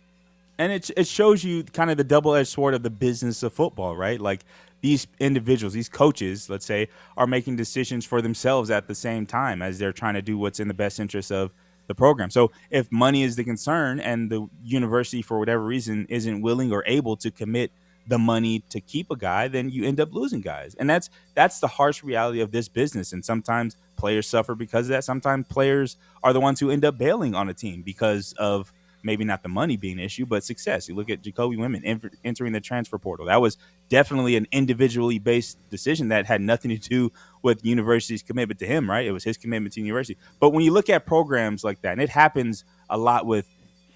And 0.59 0.73
it 0.73 0.91
it 0.97 1.07
shows 1.07 1.45
you 1.45 1.65
kind 1.65 1.91
of 1.91 1.99
the 1.99 2.05
double 2.05 2.35
edged 2.35 2.49
sword 2.49 2.73
of 2.73 2.83
the 2.83 2.91
business 2.91 3.43
of 3.43 3.53
football, 3.53 3.97
right? 3.97 4.21
Like 4.21 4.45
these 4.81 5.07
individuals, 5.19 5.75
these 5.75 5.89
coaches, 5.89 6.49
let's 6.49 6.65
say, 6.65 6.89
are 7.17 7.27
making 7.27 7.57
decisions 7.57 8.07
for 8.07 8.23
themselves 8.23 8.71
at 8.71 8.87
the 8.87 8.95
same 8.95 9.27
time 9.27 9.61
as 9.61 9.79
they're 9.79 9.93
trying 9.93 10.15
to 10.15 10.23
do 10.23 10.39
what's 10.39 10.61
in 10.61 10.69
the 10.69 10.75
best 10.75 11.01
interest 11.01 11.33
of 11.33 11.51
the 11.89 11.95
program. 11.95 12.31
So 12.31 12.53
if 12.71 12.91
money 12.91 13.23
is 13.23 13.37
the 13.37 13.45
concern 13.45 14.01
and 14.01 14.31
the 14.31 14.49
university, 14.63 15.21
for 15.21 15.39
whatever 15.39 15.65
reason, 15.65 16.07
isn't 16.09 16.41
willing 16.41 16.73
or 16.73 16.85
able 16.87 17.17
to 17.17 17.31
commit 17.31 17.73
the 18.07 18.19
money 18.19 18.63
to 18.71 18.81
keep 18.81 19.11
a 19.11 19.17
guy, 19.17 19.49
then 19.49 19.69
you 19.71 19.85
end 19.85 20.01
up 20.01 20.13
losing 20.13 20.41
guys. 20.41 20.75
And 20.75 20.89
that's 20.89 21.11
that's 21.35 21.61
the 21.61 21.67
harsh 21.67 22.03
reality 22.03 22.41
of 22.41 22.53
this 22.53 22.69
business. 22.69 23.13
And 23.13 23.25
sometimes 23.25 23.77
players 23.97 24.27
suffer 24.27 24.55
because 24.55 24.87
of 24.87 24.91
that. 24.91 25.05
Sometimes 25.05 25.47
players 25.49 25.97
are 26.23 26.33
the 26.33 26.41
ones 26.41 26.61
who 26.61 26.71
end 26.71 26.85
up 26.85 26.99
bailing 26.99 27.35
on 27.35 27.49
a 27.49 27.55
team 27.55 27.83
because 27.83 28.33
of 28.39 28.73
maybe 29.07 29.25
not 29.25 29.43
the 29.43 29.49
money 29.49 29.77
being 29.77 29.99
an 29.99 30.05
issue, 30.05 30.27
but 30.27 30.43
success. 30.43 30.89
You 30.89 30.95
look 30.95 31.09
at 31.09 31.23
Jacoby 31.23 31.57
Windmon 31.57 32.11
entering 32.25 32.53
the 32.53 32.61
transfer 32.61 32.99
portal. 32.99 33.27
That 33.27 33.41
was 33.41 33.57
definitely 33.89 34.37
an 34.37 34.47
individually 34.53 35.19
based 35.19 35.59
decision 35.71 36.09
that 36.09 36.27
had 36.27 36.41
nothing 36.41 36.71
to 36.71 36.77
do 36.77 37.13
with 37.43 37.65
university's 37.65 38.23
commitment 38.23 38.59
to 38.61 38.67
him, 38.67 38.91
right? 38.91 39.07
It 39.07 39.13
was 39.13 39.23
his 39.23 39.37
commitment 39.37 39.75
to 39.75 39.81
university. 39.81 40.19
But 40.41 40.51
when 40.51 40.65
you 40.65 40.73
look 40.73 40.91
at 40.91 41.07
programs 41.07 41.63
like 41.63 41.81
that, 41.83 41.93
and 41.93 42.03
it 42.03 42.11
happens 42.11 42.65
a 42.91 42.99
lot 42.99 43.27
with 43.27 43.49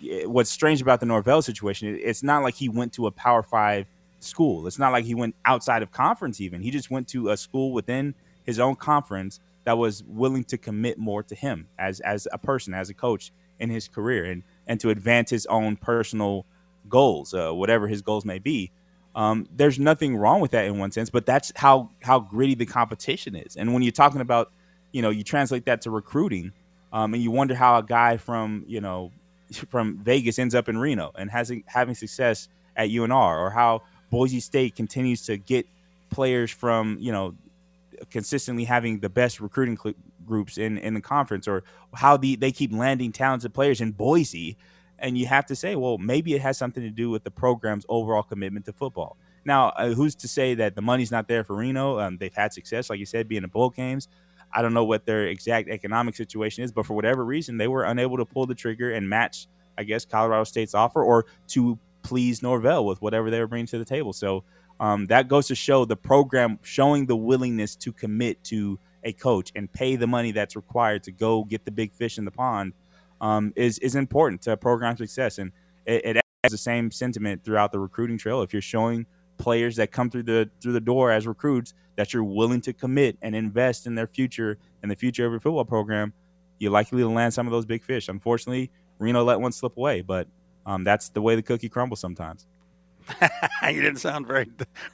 eh, 0.08 0.24
what's 0.24 0.50
strange 0.50 0.80
about 0.80 1.00
the 1.00 1.06
Norvell 1.06 1.42
situation, 1.42 1.98
it's 2.00 2.22
not 2.22 2.42
like 2.42 2.54
he 2.54 2.68
went 2.68 2.92
to 2.94 3.08
a 3.08 3.10
Power 3.10 3.42
Five 3.42 3.86
school. 4.20 4.66
It's 4.66 4.78
not 4.78 4.92
like 4.92 5.04
he 5.04 5.14
went 5.14 5.34
outside 5.44 5.82
of 5.82 5.90
conference, 5.90 6.40
even. 6.40 6.62
He 6.62 6.70
just 6.70 6.90
went 6.90 7.08
to 7.08 7.30
a 7.30 7.36
school 7.36 7.72
within 7.72 8.14
his 8.44 8.58
own 8.58 8.76
conference 8.76 9.40
that 9.64 9.78
was 9.78 10.02
willing 10.04 10.44
to 10.44 10.58
commit 10.58 10.98
more 10.98 11.22
to 11.22 11.34
him 11.34 11.68
as 11.78 12.00
as 12.00 12.26
a 12.32 12.38
person, 12.38 12.74
as 12.74 12.90
a 12.90 12.94
coach 12.94 13.32
in 13.58 13.70
his 13.70 13.88
career, 13.88 14.24
and 14.24 14.42
and 14.66 14.80
to 14.80 14.90
advance 14.90 15.30
his 15.30 15.46
own 15.46 15.76
personal 15.76 16.46
goals, 16.88 17.34
uh, 17.34 17.50
whatever 17.52 17.88
his 17.88 18.02
goals 18.02 18.24
may 18.24 18.38
be. 18.38 18.70
Um, 19.14 19.48
there's 19.54 19.78
nothing 19.78 20.16
wrong 20.16 20.40
with 20.40 20.52
that 20.52 20.66
in 20.66 20.78
one 20.78 20.92
sense, 20.92 21.10
but 21.10 21.26
that's 21.26 21.52
how 21.56 21.90
how 22.02 22.20
gritty 22.20 22.54
the 22.54 22.66
competition 22.66 23.34
is. 23.34 23.56
And 23.56 23.74
when 23.74 23.82
you're 23.82 23.92
talking 23.92 24.20
about, 24.20 24.52
you 24.92 25.02
know, 25.02 25.10
you 25.10 25.24
translate 25.24 25.66
that 25.66 25.82
to 25.82 25.90
recruiting, 25.90 26.52
um, 26.92 27.14
and 27.14 27.22
you 27.22 27.30
wonder 27.30 27.54
how 27.54 27.78
a 27.78 27.82
guy 27.82 28.16
from 28.16 28.64
you 28.66 28.80
know 28.80 29.12
from 29.68 29.98
Vegas 29.98 30.38
ends 30.38 30.54
up 30.54 30.68
in 30.68 30.78
Reno 30.78 31.12
and 31.16 31.30
has 31.30 31.52
having 31.66 31.94
success 31.94 32.48
at 32.76 32.88
UNR, 32.88 33.38
or 33.38 33.50
how 33.50 33.82
Boise 34.10 34.40
State 34.40 34.76
continues 34.76 35.22
to 35.26 35.36
get 35.36 35.66
players 36.10 36.50
from 36.50 36.96
you 37.00 37.12
know 37.12 37.34
consistently 38.10 38.64
having 38.64 39.00
the 39.00 39.08
best 39.08 39.40
recruiting 39.40 39.76
cl- 39.76 39.94
groups 40.26 40.58
in 40.58 40.78
in 40.78 40.94
the 40.94 41.00
conference, 41.00 41.48
or 41.48 41.64
how 41.94 42.16
the 42.16 42.36
they 42.36 42.52
keep 42.52 42.72
landing 42.72 43.12
talented 43.12 43.54
players 43.54 43.80
in 43.80 43.92
Boise, 43.92 44.56
and 44.98 45.16
you 45.16 45.26
have 45.26 45.46
to 45.46 45.56
say, 45.56 45.76
well, 45.76 45.98
maybe 45.98 46.34
it 46.34 46.42
has 46.42 46.58
something 46.58 46.82
to 46.82 46.90
do 46.90 47.10
with 47.10 47.24
the 47.24 47.30
program's 47.30 47.86
overall 47.88 48.22
commitment 48.22 48.66
to 48.66 48.72
football. 48.72 49.16
Now, 49.44 49.68
uh, 49.70 49.90
who's 49.90 50.14
to 50.16 50.28
say 50.28 50.54
that 50.54 50.74
the 50.74 50.82
money's 50.82 51.10
not 51.10 51.26
there 51.26 51.44
for 51.44 51.56
Reno? 51.56 51.98
Um, 51.98 52.18
they've 52.18 52.34
had 52.34 52.52
success, 52.52 52.90
like 52.90 52.98
you 52.98 53.06
said, 53.06 53.26
being 53.26 53.42
in 53.42 53.48
bowl 53.48 53.70
games. 53.70 54.08
I 54.52 54.62
don't 54.62 54.74
know 54.74 54.84
what 54.84 55.06
their 55.06 55.26
exact 55.26 55.68
economic 55.68 56.16
situation 56.16 56.64
is, 56.64 56.72
but 56.72 56.84
for 56.84 56.94
whatever 56.94 57.24
reason, 57.24 57.56
they 57.56 57.68
were 57.68 57.84
unable 57.84 58.16
to 58.16 58.24
pull 58.24 58.46
the 58.46 58.54
trigger 58.54 58.90
and 58.90 59.08
match, 59.08 59.46
I 59.78 59.84
guess, 59.84 60.04
Colorado 60.04 60.44
State's 60.44 60.74
offer, 60.74 61.02
or 61.02 61.26
to 61.48 61.78
please 62.02 62.42
Norvell 62.42 62.84
with 62.84 63.00
whatever 63.02 63.30
they 63.30 63.40
were 63.40 63.46
bringing 63.46 63.66
to 63.66 63.78
the 63.78 63.84
table. 63.84 64.12
So 64.12 64.44
um, 64.78 65.06
that 65.06 65.28
goes 65.28 65.46
to 65.48 65.54
show 65.54 65.84
the 65.84 65.96
program 65.96 66.58
showing 66.62 67.06
the 67.06 67.16
willingness 67.16 67.76
to 67.76 67.92
commit 67.92 68.42
to 68.44 68.78
a 69.04 69.12
coach 69.12 69.52
and 69.54 69.70
pay 69.72 69.96
the 69.96 70.06
money 70.06 70.32
that's 70.32 70.56
required 70.56 71.02
to 71.04 71.12
go 71.12 71.44
get 71.44 71.64
the 71.64 71.70
big 71.70 71.92
fish 71.92 72.18
in 72.18 72.24
the 72.24 72.30
pond 72.30 72.72
um, 73.20 73.52
is 73.56 73.78
is 73.78 73.94
important 73.94 74.42
to 74.42 74.56
program 74.56 74.96
success. 74.96 75.38
And 75.38 75.52
it, 75.86 76.04
it 76.04 76.24
has 76.44 76.52
the 76.52 76.58
same 76.58 76.90
sentiment 76.90 77.44
throughout 77.44 77.72
the 77.72 77.78
recruiting 77.78 78.18
trail. 78.18 78.42
If 78.42 78.52
you're 78.52 78.62
showing 78.62 79.06
players 79.38 79.76
that 79.76 79.90
come 79.90 80.10
through 80.10 80.24
the 80.24 80.50
through 80.60 80.72
the 80.72 80.80
door 80.80 81.10
as 81.10 81.26
recruits 81.26 81.74
that 81.96 82.12
you're 82.12 82.24
willing 82.24 82.60
to 82.62 82.72
commit 82.72 83.18
and 83.20 83.34
invest 83.34 83.86
in 83.86 83.94
their 83.94 84.06
future 84.06 84.58
and 84.82 84.90
the 84.90 84.96
future 84.96 85.26
of 85.26 85.32
your 85.32 85.40
football 85.40 85.64
program, 85.64 86.12
you're 86.58 86.70
likely 86.70 87.02
to 87.02 87.08
land 87.08 87.34
some 87.34 87.46
of 87.46 87.50
those 87.50 87.66
big 87.66 87.82
fish. 87.84 88.08
Unfortunately, 88.08 88.70
Reno 88.98 89.24
let 89.24 89.40
one 89.40 89.52
slip 89.52 89.76
away, 89.76 90.00
but 90.00 90.28
um, 90.66 90.84
that's 90.84 91.08
the 91.10 91.22
way 91.22 91.34
the 91.34 91.42
cookie 91.42 91.68
crumbles 91.68 92.00
sometimes. 92.00 92.46
you 93.68 93.82
didn't 93.82 93.96
sound 93.96 94.26
very, 94.26 94.48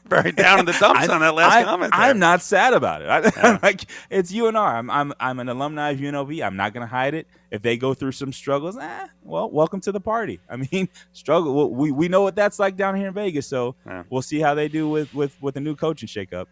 very 0.07 0.33
down 0.33 0.59
in 0.61 0.65
the 0.65 0.73
dumps 0.73 1.09
on 1.09 1.21
that 1.21 1.35
last 1.35 1.53
I, 1.53 1.65
comment. 1.65 1.93
There. 1.93 2.01
I'm 2.01 2.19
not 2.19 2.43
sad 2.43 2.73
about 2.73 3.03
it. 3.03 3.09
I, 3.09 3.19
yeah. 3.37 3.59
like 3.63 3.85
it's 4.11 4.33
UNR. 4.33 4.57
I'm, 4.57 4.91
I'm, 4.91 5.13
I'm 5.21 5.41
an 5.41 5.49
alumni 5.49 5.91
of 5.91 5.99
UNLV. 5.99 6.45
I'm 6.45 6.57
not 6.57 6.73
going 6.73 6.83
to 6.83 6.91
hide 6.91 7.15
it. 7.15 7.27
If 7.51 7.63
they 7.63 7.77
go 7.77 7.95
through 7.95 8.13
some 8.13 8.33
struggles, 8.33 8.77
eh, 8.77 9.07
well, 9.23 9.51
welcome 9.51 9.81
to 9.83 9.93
the 9.93 10.01
party. 10.01 10.41
I 10.49 10.57
mean, 10.57 10.89
struggle. 11.13 11.71
We, 11.75 11.91
we 11.91 12.09
know 12.09 12.23
what 12.23 12.37
that's 12.37 12.59
like 12.59 12.77
down 12.77 12.97
here 12.97 13.09
in 13.09 13.15
Vegas. 13.15 13.47
So 13.47 13.75
yeah. 13.87 14.05
we'll 14.11 14.23
see 14.23 14.41
how 14.41 14.55
they 14.55 14.69
do 14.69 14.89
with 14.89 15.15
with 15.15 15.41
with 15.43 15.57
a 15.57 15.61
new 15.61 15.77
coaching 15.77 16.09
shakeup. 16.09 16.47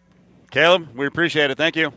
Caleb, 0.51 0.89
we 0.95 1.07
appreciate 1.07 1.51
it. 1.51 1.59
Thank 1.59 1.77
you. 1.77 1.93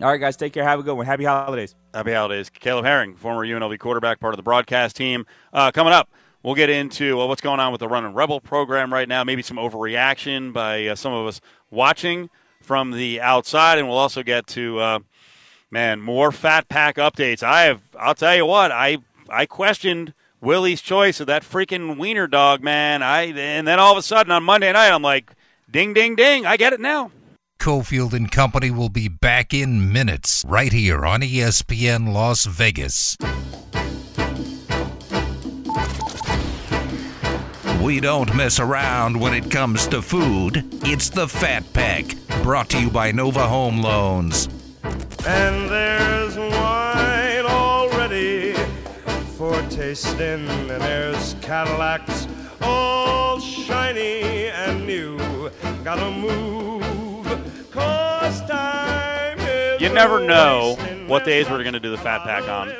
All 0.00 0.08
right, 0.08 0.18
guys, 0.18 0.36
take 0.36 0.52
care. 0.52 0.62
Have 0.62 0.78
a 0.78 0.82
good 0.84 0.94
one. 0.94 1.06
Happy 1.06 1.24
holidays. 1.24 1.74
Happy 1.92 2.12
holidays. 2.12 2.48
Caleb 2.50 2.84
Herring, 2.84 3.16
former 3.16 3.44
UNLV 3.44 3.80
quarterback, 3.80 4.20
part 4.20 4.32
of 4.32 4.36
the 4.36 4.44
broadcast 4.44 4.94
team. 4.94 5.26
Uh, 5.52 5.72
coming 5.72 5.92
up. 5.92 6.08
We'll 6.42 6.54
get 6.54 6.70
into 6.70 7.16
well, 7.16 7.28
what's 7.28 7.40
going 7.40 7.60
on 7.60 7.72
with 7.72 7.80
the 7.80 7.88
Runnin' 7.88 8.14
Rebel 8.14 8.40
program 8.40 8.92
right 8.92 9.08
now, 9.08 9.24
maybe 9.24 9.42
some 9.42 9.56
overreaction 9.56 10.52
by 10.52 10.86
uh, 10.86 10.94
some 10.94 11.12
of 11.12 11.26
us 11.26 11.40
watching 11.70 12.30
from 12.62 12.92
the 12.92 13.20
outside, 13.20 13.78
and 13.78 13.88
we'll 13.88 13.98
also 13.98 14.22
get 14.22 14.46
to 14.48 14.78
uh, 14.78 14.98
man 15.70 16.00
more 16.00 16.30
Fat 16.30 16.68
Pack 16.68 16.96
updates. 16.96 17.42
I 17.42 17.62
have, 17.62 17.82
I'll 17.98 18.14
tell 18.14 18.36
you 18.36 18.46
what, 18.46 18.70
I 18.70 18.98
I 19.28 19.46
questioned 19.46 20.14
Willie's 20.40 20.80
choice 20.80 21.20
of 21.20 21.26
that 21.26 21.42
freaking 21.42 21.98
wiener 21.98 22.26
dog, 22.26 22.62
man. 22.62 23.02
I 23.02 23.24
and 23.24 23.66
then 23.66 23.78
all 23.78 23.92
of 23.92 23.98
a 23.98 24.02
sudden 24.02 24.32
on 24.32 24.44
Monday 24.44 24.72
night, 24.72 24.90
I'm 24.90 25.02
like, 25.02 25.32
ding, 25.70 25.92
ding, 25.92 26.14
ding, 26.14 26.46
I 26.46 26.56
get 26.56 26.72
it 26.72 26.80
now. 26.80 27.10
Cofield 27.58 28.12
and 28.12 28.30
Company 28.30 28.70
will 28.70 28.88
be 28.88 29.08
back 29.08 29.52
in 29.52 29.92
minutes 29.92 30.44
right 30.46 30.72
here 30.72 31.04
on 31.04 31.20
ESPN 31.22 32.12
Las 32.12 32.46
Vegas. 32.46 33.16
We 37.82 38.00
don't 38.00 38.34
mess 38.34 38.58
around 38.58 39.18
when 39.18 39.32
it 39.32 39.50
comes 39.52 39.86
to 39.88 40.02
food. 40.02 40.64
It's 40.84 41.10
the 41.10 41.28
Fat 41.28 41.72
Pack, 41.72 42.04
brought 42.42 42.68
to 42.70 42.80
you 42.80 42.90
by 42.90 43.12
Nova 43.12 43.46
Home 43.46 43.80
Loans. 43.80 44.48
And 45.24 45.70
there's 45.70 46.36
wine 46.36 47.46
already 47.46 48.54
for 49.36 49.62
tasting, 49.70 50.48
and 50.48 50.68
there's 50.68 51.34
Cadillacs 51.40 52.26
all 52.60 53.38
shiny 53.38 54.48
and 54.48 54.84
new. 54.84 55.16
Gotta 55.84 56.10
move, 56.10 57.26
cause 57.70 58.40
time 58.42 59.38
You 59.80 59.88
never 59.90 60.26
know 60.26 60.76
what 61.06 61.24
days 61.24 61.48
we're 61.48 61.62
going 61.62 61.74
to 61.74 61.80
do 61.80 61.92
the 61.92 61.98
Fat 61.98 62.24
Pack 62.24 62.48
on, 62.48 62.70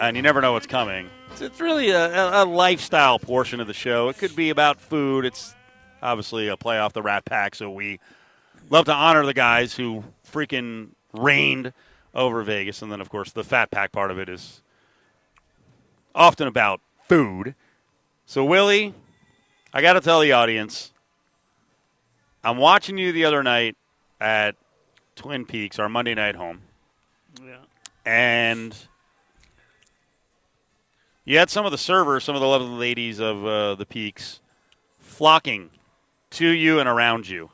and 0.00 0.16
you 0.16 0.22
never 0.22 0.40
know 0.40 0.54
what's 0.54 0.66
coming. 0.66 1.10
It's 1.40 1.60
really 1.60 1.90
a, 1.90 2.42
a, 2.42 2.44
lifestyle 2.44 3.18
portion 3.18 3.60
of 3.60 3.66
the 3.66 3.74
show. 3.74 4.08
It 4.08 4.16
could 4.16 4.34
be 4.34 4.48
about 4.50 4.80
food. 4.80 5.24
It's 5.26 5.54
obviously 6.02 6.48
a 6.48 6.56
play 6.56 6.78
off 6.78 6.94
the 6.94 7.02
Rat 7.02 7.26
Pack, 7.26 7.54
so 7.54 7.70
we 7.70 8.00
love 8.70 8.86
to 8.86 8.94
honor 8.94 9.26
the 9.26 9.34
guys 9.34 9.74
who 9.74 10.04
freaking 10.30 10.90
reigned 11.12 11.74
over 12.14 12.42
Vegas. 12.42 12.80
And 12.80 12.90
then, 12.90 13.00
of 13.00 13.10
course, 13.10 13.32
the 13.32 13.44
Fat 13.44 13.70
Pack 13.70 13.92
part 13.92 14.10
of 14.10 14.18
it 14.18 14.28
is 14.30 14.62
often 16.14 16.48
about 16.48 16.80
food. 17.06 17.54
So, 18.24 18.44
Willie, 18.44 18.94
I 19.74 19.82
got 19.82 19.92
to 19.92 20.00
tell 20.00 20.20
the 20.20 20.32
audience, 20.32 20.92
I'm 22.42 22.56
watching 22.56 22.96
you 22.96 23.12
the 23.12 23.26
other 23.26 23.42
night 23.42 23.76
at 24.20 24.56
Twin 25.16 25.44
Peaks, 25.44 25.78
our 25.78 25.88
Monday 25.88 26.14
night 26.14 26.34
home. 26.34 26.62
Yeah. 27.44 27.58
And 28.06 28.74
you 31.26 31.38
had 31.38 31.50
some 31.50 31.66
of 31.66 31.72
the 31.72 31.78
servers, 31.78 32.24
some 32.24 32.36
of 32.36 32.40
the 32.40 32.46
lovely 32.46 32.68
ladies 32.68 33.18
of 33.18 33.44
uh, 33.44 33.74
the 33.74 33.84
peaks, 33.84 34.40
flocking 34.98 35.70
to 36.30 36.46
you 36.48 36.78
and 36.78 36.88
around 36.88 37.28
you. 37.28 37.50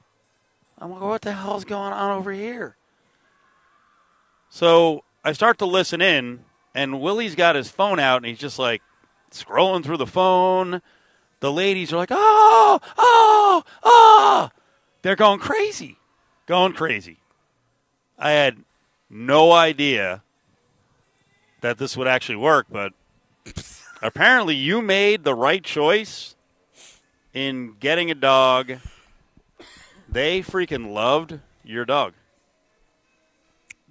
I'm 0.79 0.91
like, 0.91 1.01
what 1.01 1.23
the 1.23 1.33
hell's 1.33 1.65
going 1.65 1.93
on 1.93 2.19
over 2.19 2.33
here? 2.33 2.77
So 4.51 5.05
I 5.25 5.33
start 5.33 5.59
to 5.59 5.67
listen 5.67 6.03
in, 6.03 6.45
and 6.75 7.01
Willie's 7.01 7.35
got 7.35 7.57
his 7.57 7.71
phone 7.71 7.99
out, 7.99 8.19
and 8.19 8.27
he's 8.27 8.39
just 8.39 8.59
like 8.59 8.83
scrolling 9.31 9.83
through 9.83 9.97
the 9.97 10.07
phone. 10.07 10.83
The 11.41 11.51
ladies 11.51 11.93
are 11.93 11.97
like, 11.97 12.11
"Oh, 12.13 12.79
oh, 12.99 13.65
oh!" 13.83 14.51
They're 15.01 15.17
going 15.17 15.41
crazy, 15.41 15.97
going 16.47 16.75
crazy. 16.75 17.19
I 18.19 18.33
had 18.33 18.59
no 19.09 19.53
idea 19.53 20.23
that 21.63 21.79
this 21.79 21.97
would 21.97 22.07
actually 22.07 22.37
work, 22.37 22.67
but 22.71 22.93
apparently 24.03 24.55
you 24.55 24.83
made 24.83 25.25
the 25.25 25.35
right 25.35 25.63
choice 25.63 26.35
in 27.35 27.77
getting 27.81 28.11
a 28.11 28.15
dog. 28.15 28.75
They 30.09 30.43
freaking 30.43 30.93
loved 30.93 31.41
your 31.65 31.85
dog. 31.85 32.13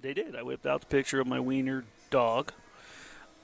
They 0.00 0.14
did. 0.14 0.34
I 0.36 0.42
whipped 0.42 0.66
out 0.66 0.80
the 0.80 0.86
picture 0.86 1.20
of 1.20 1.26
my 1.26 1.40
wiener 1.40 1.84
dog, 2.10 2.52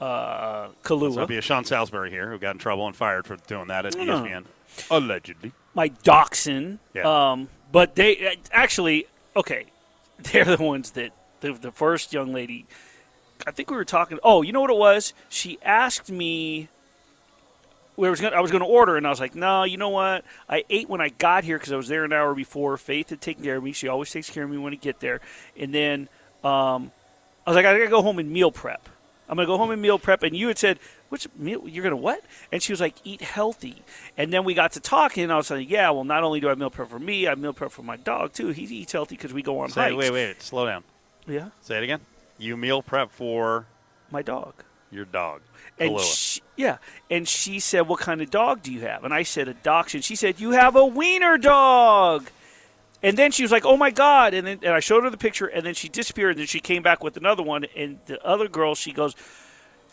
uh, 0.00 0.68
So 0.84 0.96
Kahlua. 0.98 1.16
it'd 1.16 1.28
be 1.28 1.38
a 1.38 1.42
Sean 1.42 1.64
Salisbury 1.64 2.10
here 2.10 2.30
who 2.30 2.38
got 2.38 2.52
in 2.54 2.58
trouble 2.58 2.86
and 2.86 2.94
fired 2.96 3.26
for 3.26 3.36
doing 3.46 3.68
that 3.68 3.86
at 3.86 3.96
No. 3.96 4.04
ESPN. 4.04 4.44
Allegedly. 4.90 5.52
my 5.74 5.88
dachshund. 5.88 6.78
Yeah. 6.94 7.30
Um, 7.32 7.48
but 7.72 7.94
they 7.94 8.36
actually 8.52 9.06
okay, 9.36 9.66
they're 10.18 10.44
the 10.44 10.62
ones 10.62 10.90
that 10.92 11.12
the, 11.40 11.52
the 11.52 11.72
first 11.72 12.12
young 12.12 12.32
lady. 12.32 12.66
I 13.48 13.50
think 13.50 13.70
we 13.70 13.76
were 13.78 13.84
talking. 13.86 14.18
Oh, 14.22 14.42
you 14.42 14.52
know 14.52 14.60
what 14.60 14.68
it 14.68 14.76
was? 14.76 15.14
She 15.30 15.58
asked 15.62 16.10
me. 16.10 16.68
We 17.96 18.08
was 18.10 18.20
gonna, 18.20 18.36
I 18.36 18.40
was 18.40 18.50
going 18.50 18.62
to 18.62 18.68
order, 18.68 18.96
and 18.98 19.06
I 19.06 19.10
was 19.10 19.20
like, 19.20 19.34
"No, 19.34 19.64
you 19.64 19.78
know 19.78 19.88
what? 19.88 20.22
I 20.50 20.64
ate 20.68 20.88
when 20.88 21.00
I 21.00 21.08
got 21.08 21.44
here 21.44 21.56
because 21.56 21.72
I 21.72 21.76
was 21.76 21.88
there 21.88 22.04
an 22.04 22.12
hour 22.12 22.34
before. 22.34 22.76
Faith 22.76 23.08
had 23.08 23.22
taken 23.22 23.42
care 23.42 23.56
of 23.56 23.64
me. 23.64 23.72
She 23.72 23.88
always 23.88 24.10
takes 24.10 24.28
care 24.28 24.44
of 24.44 24.50
me 24.50 24.58
when 24.58 24.74
I 24.74 24.76
get 24.76 25.00
there. 25.00 25.20
And 25.58 25.74
then 25.74 26.08
um, 26.44 26.92
I 27.46 27.50
was 27.50 27.56
like, 27.56 27.64
I 27.64 27.76
gotta 27.76 27.88
go 27.88 28.02
home 28.02 28.18
and 28.18 28.30
meal 28.30 28.52
prep. 28.52 28.86
I'm 29.28 29.36
gonna 29.36 29.46
go 29.46 29.56
home 29.56 29.70
and 29.70 29.80
meal 29.80 29.98
prep. 29.98 30.22
And 30.22 30.36
you 30.36 30.48
had 30.48 30.58
said, 30.58 30.78
"What's 31.08 31.26
meal? 31.36 31.66
You're 31.66 31.82
gonna 31.82 31.96
what?" 31.96 32.22
And 32.52 32.62
she 32.62 32.72
was 32.72 32.80
like, 32.80 32.94
"Eat 33.02 33.22
healthy." 33.22 33.82
And 34.16 34.30
then 34.30 34.44
we 34.44 34.52
got 34.52 34.72
to 34.72 34.80
talking. 34.80 35.24
And 35.24 35.32
I 35.32 35.36
was 35.36 35.50
like, 35.50 35.68
"Yeah, 35.68 35.90
well, 35.90 36.04
not 36.04 36.22
only 36.22 36.38
do 36.38 36.50
I 36.50 36.54
meal 36.54 36.70
prep 36.70 36.90
for 36.90 36.98
me, 37.00 37.26
I 37.26 37.34
meal 37.34 37.54
prep 37.54 37.72
for 37.72 37.82
my 37.82 37.96
dog 37.96 38.34
too. 38.34 38.48
He 38.48 38.62
eats 38.62 38.92
healthy 38.92 39.16
because 39.16 39.32
we 39.32 39.42
go 39.42 39.58
on 39.60 39.70
Say, 39.70 39.80
hikes." 39.80 39.96
wait, 39.96 40.12
wait, 40.12 40.28
wait, 40.28 40.42
slow 40.42 40.66
down. 40.66 40.84
Yeah, 41.26 41.48
Say 41.62 41.78
it 41.78 41.82
again. 41.82 42.00
You 42.38 42.56
meal 42.56 42.82
prep 42.82 43.10
for 43.12 43.66
my 44.10 44.22
dog. 44.22 44.54
your 44.90 45.04
dog. 45.04 45.42
And 45.78 46.00
she, 46.00 46.40
yeah, 46.56 46.78
and 47.10 47.28
she 47.28 47.60
said, 47.60 47.82
"What 47.82 48.00
kind 48.00 48.20
of 48.20 48.30
dog 48.30 48.62
do 48.62 48.72
you 48.72 48.80
have?" 48.80 49.04
And 49.04 49.12
I 49.12 49.22
said, 49.22 49.46
"A 49.48 49.54
dachshund." 49.54 50.04
She 50.04 50.16
said, 50.16 50.40
"You 50.40 50.52
have 50.52 50.74
a 50.76 50.84
wiener 50.84 51.38
dog." 51.38 52.30
And 53.02 53.16
then 53.16 53.30
she 53.30 53.42
was 53.42 53.52
like, 53.52 53.64
"Oh 53.64 53.76
my 53.76 53.90
god!" 53.90 54.34
And 54.34 54.46
then 54.46 54.58
and 54.62 54.72
I 54.74 54.80
showed 54.80 55.04
her 55.04 55.10
the 55.10 55.16
picture, 55.16 55.46
and 55.46 55.64
then 55.64 55.74
she 55.74 55.88
disappeared. 55.88 56.30
And 56.30 56.40
then 56.40 56.46
she 56.46 56.58
came 56.60 56.82
back 56.82 57.04
with 57.04 57.16
another 57.16 57.42
one, 57.44 57.64
and 57.76 57.98
the 58.06 58.24
other 58.26 58.48
girl, 58.48 58.74
she 58.74 58.92
goes, 58.92 59.14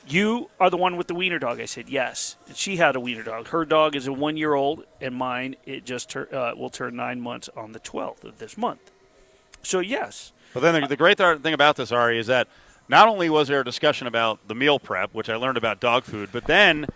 "You 0.07 0.49
are 0.59 0.71
the 0.71 0.77
one 0.77 0.97
with 0.97 1.07
the 1.07 1.13
wiener 1.15 1.37
dog." 1.37 1.59
I 1.59 1.65
said, 1.65 1.87
"Yes." 1.87 2.37
And 2.47 2.55
she 2.57 2.77
had 2.77 2.95
a 2.95 2.99
wiener 2.99 3.21
dog. 3.23 3.49
Her 3.49 3.63
dog 3.65 3.95
is 3.95 4.07
a 4.07 4.13
one-year-old, 4.13 4.85
and 5.01 5.13
mine 5.13 5.55
it 5.65 5.85
just 5.85 6.09
tur- 6.09 6.33
uh, 6.33 6.55
will 6.55 6.71
turn 6.71 6.95
nine 6.95 7.21
months 7.21 7.47
on 7.55 7.73
the 7.73 7.79
twelfth 7.79 8.23
of 8.23 8.39
this 8.39 8.57
month. 8.57 8.91
So 9.61 9.79
yes, 9.79 10.31
But 10.55 10.61
then 10.61 10.81
the, 10.81 10.87
the 10.87 10.95
great 10.95 11.17
thing 11.17 11.53
about 11.53 11.75
this, 11.75 11.91
Ari, 11.91 12.17
is 12.17 12.27
that 12.27 12.47
not 12.87 13.09
only 13.09 13.29
was 13.29 13.49
there 13.49 13.59
a 13.59 13.65
discussion 13.65 14.07
about 14.07 14.47
the 14.47 14.55
meal 14.55 14.79
prep, 14.79 15.13
which 15.13 15.29
I 15.29 15.35
learned 15.35 15.57
about 15.57 15.81
dog 15.81 16.05
food, 16.05 16.29
but 16.31 16.45
then 16.45 16.87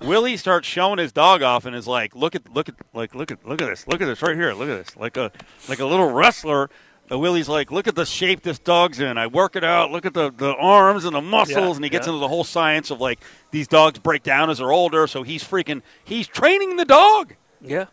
Willie 0.00 0.38
starts 0.38 0.66
showing 0.66 0.98
his 0.98 1.12
dog 1.12 1.42
off 1.42 1.66
and 1.66 1.76
is 1.76 1.86
like, 1.86 2.16
"Look 2.16 2.34
at, 2.34 2.50
look 2.54 2.70
at, 2.70 2.74
like, 2.94 3.14
look 3.14 3.30
at, 3.30 3.46
look 3.46 3.60
at 3.60 3.68
this, 3.68 3.86
look 3.86 4.00
at 4.00 4.06
this 4.06 4.22
right 4.22 4.34
here, 4.34 4.54
look 4.54 4.70
at 4.70 4.86
this, 4.86 4.96
like 4.96 5.18
a, 5.18 5.30
like 5.68 5.78
a 5.78 5.84
little 5.84 6.10
wrestler." 6.10 6.70
Uh, 7.10 7.18
Willie's 7.18 7.50
like, 7.50 7.70
"Look 7.70 7.86
at 7.86 7.96
the 7.96 8.06
shape 8.06 8.40
this 8.40 8.58
dog's 8.58 8.98
in. 8.98 9.18
I 9.18 9.26
work 9.26 9.56
it 9.56 9.64
out. 9.64 9.90
Look 9.90 10.06
at 10.06 10.14
the 10.14 10.30
the 10.30 10.54
arms 10.54 11.04
and 11.04 11.14
the 11.14 11.20
muscles." 11.20 11.56
Yeah, 11.56 11.74
and 11.74 11.84
he 11.84 11.90
gets 11.90 12.06
yeah. 12.06 12.14
into 12.14 12.20
the 12.20 12.28
whole 12.28 12.44
science 12.44 12.90
of 12.90 12.98
like 12.98 13.20
these 13.50 13.68
dogs 13.68 13.98
break 13.98 14.22
down 14.22 14.48
as 14.48 14.56
they're 14.56 14.72
older. 14.72 15.06
So 15.06 15.22
he's 15.22 15.44
freaking, 15.44 15.82
he's 16.02 16.26
training 16.26 16.76
the 16.76 16.86
dog. 16.86 17.34
Yeah, 17.60 17.86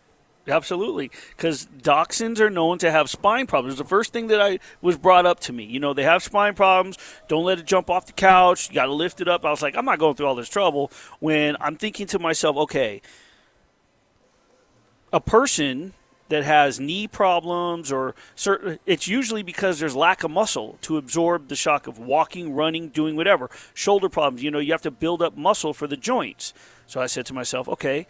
absolutely. 0.50 1.10
Because 1.36 1.66
dachshunds 1.78 2.40
are 2.40 2.50
known 2.50 2.78
to 2.78 2.90
have 2.90 3.08
spine 3.08 3.46
problems. 3.46 3.78
The 3.78 3.84
first 3.84 4.12
thing 4.12 4.26
that 4.28 4.40
I 4.40 4.58
was 4.82 4.98
brought 4.98 5.26
up 5.26 5.40
to 5.40 5.52
me, 5.52 5.64
you 5.64 5.80
know, 5.80 5.94
they 5.94 6.02
have 6.02 6.22
spine 6.22 6.54
problems. 6.54 6.98
Don't 7.28 7.44
let 7.44 7.58
it 7.58 7.66
jump 7.66 7.90
off 7.90 8.06
the 8.06 8.12
couch. 8.12 8.68
You 8.68 8.74
got 8.74 8.86
to 8.86 8.92
lift 8.92 9.20
it 9.20 9.28
up. 9.28 9.44
I 9.44 9.50
was 9.50 9.62
like, 9.62 9.76
I'm 9.76 9.84
not 9.84 9.98
going 9.98 10.14
through 10.14 10.26
all 10.26 10.34
this 10.34 10.48
trouble. 10.48 10.90
When 11.20 11.56
I'm 11.60 11.76
thinking 11.76 12.06
to 12.08 12.18
myself, 12.18 12.56
okay, 12.56 13.02
a 15.12 15.20
person 15.20 15.94
that 16.28 16.44
has 16.44 16.78
knee 16.78 17.08
problems 17.08 17.90
or 17.90 18.14
certain 18.36 18.78
it's 18.86 19.08
usually 19.08 19.42
because 19.42 19.80
there's 19.80 19.96
lack 19.96 20.22
of 20.22 20.30
muscle 20.30 20.78
to 20.80 20.96
absorb 20.96 21.48
the 21.48 21.56
shock 21.56 21.88
of 21.88 21.98
walking 21.98 22.54
running 22.54 22.88
doing 22.88 23.16
whatever 23.16 23.50
shoulder 23.74 24.08
problems 24.08 24.40
you 24.40 24.48
know 24.48 24.60
you 24.60 24.70
have 24.70 24.80
to 24.80 24.92
build 24.92 25.22
up 25.22 25.36
muscle 25.36 25.74
for 25.74 25.88
the 25.88 25.96
joints 25.96 26.54
so 26.86 27.00
i 27.00 27.06
said 27.06 27.26
to 27.26 27.34
myself 27.34 27.68
okay 27.68 28.06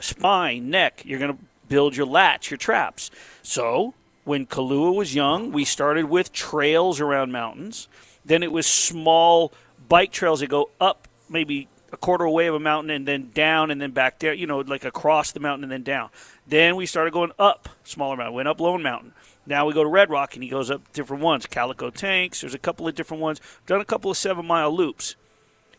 spine, 0.00 0.70
neck. 0.70 1.02
You're 1.04 1.18
going 1.18 1.36
to 1.36 1.42
build 1.68 1.96
your 1.96 2.06
lats, 2.06 2.50
your 2.50 2.58
traps. 2.58 3.10
So 3.42 3.94
when 4.24 4.46
Kahlua 4.46 4.94
was 4.94 5.14
young, 5.14 5.52
we 5.52 5.64
started 5.64 6.06
with 6.06 6.32
trails 6.32 7.00
around 7.00 7.32
mountains. 7.32 7.88
Then 8.24 8.42
it 8.42 8.52
was 8.52 8.66
small 8.66 9.52
bike 9.88 10.12
trails 10.12 10.40
that 10.40 10.48
go 10.48 10.70
up 10.80 11.08
maybe 11.28 11.68
a 11.92 11.96
quarter 11.96 12.24
away 12.24 12.46
of 12.46 12.54
a 12.54 12.60
mountain 12.60 12.90
and 12.90 13.08
then 13.08 13.30
down 13.32 13.70
and 13.70 13.80
then 13.80 13.92
back 13.92 14.18
there, 14.18 14.34
you 14.34 14.46
know, 14.46 14.58
like 14.60 14.84
across 14.84 15.32
the 15.32 15.40
mountain 15.40 15.64
and 15.64 15.72
then 15.72 15.82
down. 15.82 16.10
Then 16.46 16.76
we 16.76 16.86
started 16.86 17.12
going 17.12 17.32
up 17.38 17.68
smaller 17.84 18.16
mountain, 18.16 18.34
went 18.34 18.48
up 18.48 18.60
Lone 18.60 18.82
Mountain. 18.82 19.14
Now 19.46 19.66
we 19.66 19.72
go 19.72 19.82
to 19.82 19.88
Red 19.88 20.10
Rock 20.10 20.34
and 20.34 20.42
he 20.42 20.50
goes 20.50 20.70
up 20.70 20.92
different 20.92 21.22
ones. 21.22 21.46
Calico 21.46 21.88
Tanks, 21.90 22.42
there's 22.42 22.54
a 22.54 22.58
couple 22.58 22.86
of 22.86 22.94
different 22.94 23.22
ones. 23.22 23.40
Done 23.66 23.80
a 23.80 23.84
couple 23.86 24.10
of 24.10 24.16
seven 24.16 24.46
mile 24.46 24.74
loops. 24.74 25.16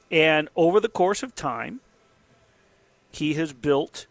And 0.09 0.49
over 0.55 0.79
the 0.79 0.89
course 0.89 1.21
of 1.21 1.35
time, 1.35 1.81
he 3.11 3.35
has 3.35 3.53
built 3.53 4.07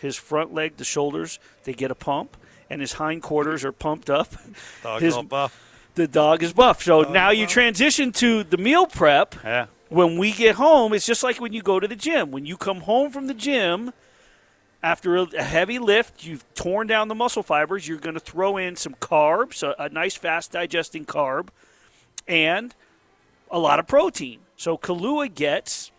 his 0.00 0.16
front 0.16 0.52
leg, 0.54 0.76
the 0.76 0.84
shoulders, 0.84 1.38
they 1.64 1.72
get 1.72 1.90
a 1.90 1.94
pump, 1.94 2.36
and 2.68 2.80
his 2.80 2.94
hindquarters 2.94 3.64
are 3.64 3.72
pumped 3.72 4.10
up. 4.10 4.28
Dog's 4.82 5.02
His- 5.02 5.16
buff. 5.22 5.66
The 5.96 6.06
dog 6.06 6.42
is 6.44 6.52
buff. 6.52 6.82
So 6.84 7.02
now 7.02 7.30
you 7.30 7.46
transition 7.48 8.12
to 8.12 8.44
the 8.44 8.56
meal 8.56 8.86
prep. 8.86 9.34
Yeah. 9.42 9.66
When 9.88 10.18
we 10.18 10.30
get 10.30 10.54
home, 10.54 10.92
it's 10.94 11.04
just 11.04 11.24
like 11.24 11.40
when 11.40 11.52
you 11.52 11.62
go 11.62 11.80
to 11.80 11.88
the 11.88 11.96
gym. 11.96 12.30
When 12.30 12.46
you 12.46 12.56
come 12.56 12.82
home 12.82 13.10
from 13.10 13.26
the 13.26 13.34
gym 13.34 13.92
after 14.84 15.16
a 15.16 15.42
heavy 15.42 15.80
lift, 15.80 16.24
you've 16.24 16.44
torn 16.54 16.86
down 16.86 17.08
the 17.08 17.14
muscle 17.16 17.42
fibers, 17.42 17.88
you're 17.88 17.98
going 17.98 18.14
to 18.14 18.20
throw 18.20 18.56
in 18.56 18.76
some 18.76 18.94
carbs, 18.94 19.64
a, 19.64 19.74
a 19.82 19.88
nice 19.88 20.14
fast 20.14 20.52
digesting 20.52 21.04
carb, 21.04 21.48
and 22.28 22.72
a 23.50 23.58
lot 23.58 23.80
of 23.80 23.88
protein. 23.88 24.38
So 24.56 24.78
Kahlua 24.78 25.34
gets 25.34 25.90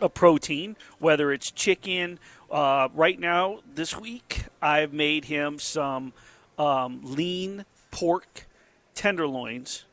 a 0.00 0.08
protein, 0.08 0.76
whether 0.98 1.32
it's 1.32 1.50
chicken. 1.52 2.18
Uh, 2.52 2.90
right 2.92 3.18
now, 3.18 3.60
this 3.74 3.98
week, 3.98 4.44
I've 4.60 4.92
made 4.92 5.24
him 5.24 5.58
some 5.58 6.12
um, 6.58 7.00
lean 7.02 7.64
pork 7.90 8.46
tenderloins, 8.94 9.86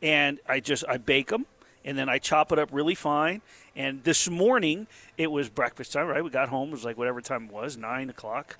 and 0.00 0.38
I 0.48 0.60
just 0.60 0.84
I 0.88 0.98
bake 0.98 1.30
them, 1.30 1.46
and 1.84 1.98
then 1.98 2.08
I 2.08 2.18
chop 2.18 2.52
it 2.52 2.60
up 2.60 2.68
really 2.70 2.94
fine. 2.94 3.42
And 3.74 4.04
this 4.04 4.30
morning, 4.30 4.86
it 5.18 5.32
was 5.32 5.48
breakfast 5.48 5.92
time. 5.92 6.06
Right, 6.06 6.22
we 6.22 6.30
got 6.30 6.48
home. 6.48 6.68
It 6.68 6.72
was 6.72 6.84
like 6.84 6.96
whatever 6.96 7.20
time 7.20 7.46
it 7.46 7.52
was, 7.52 7.76
nine 7.76 8.08
o'clock, 8.08 8.56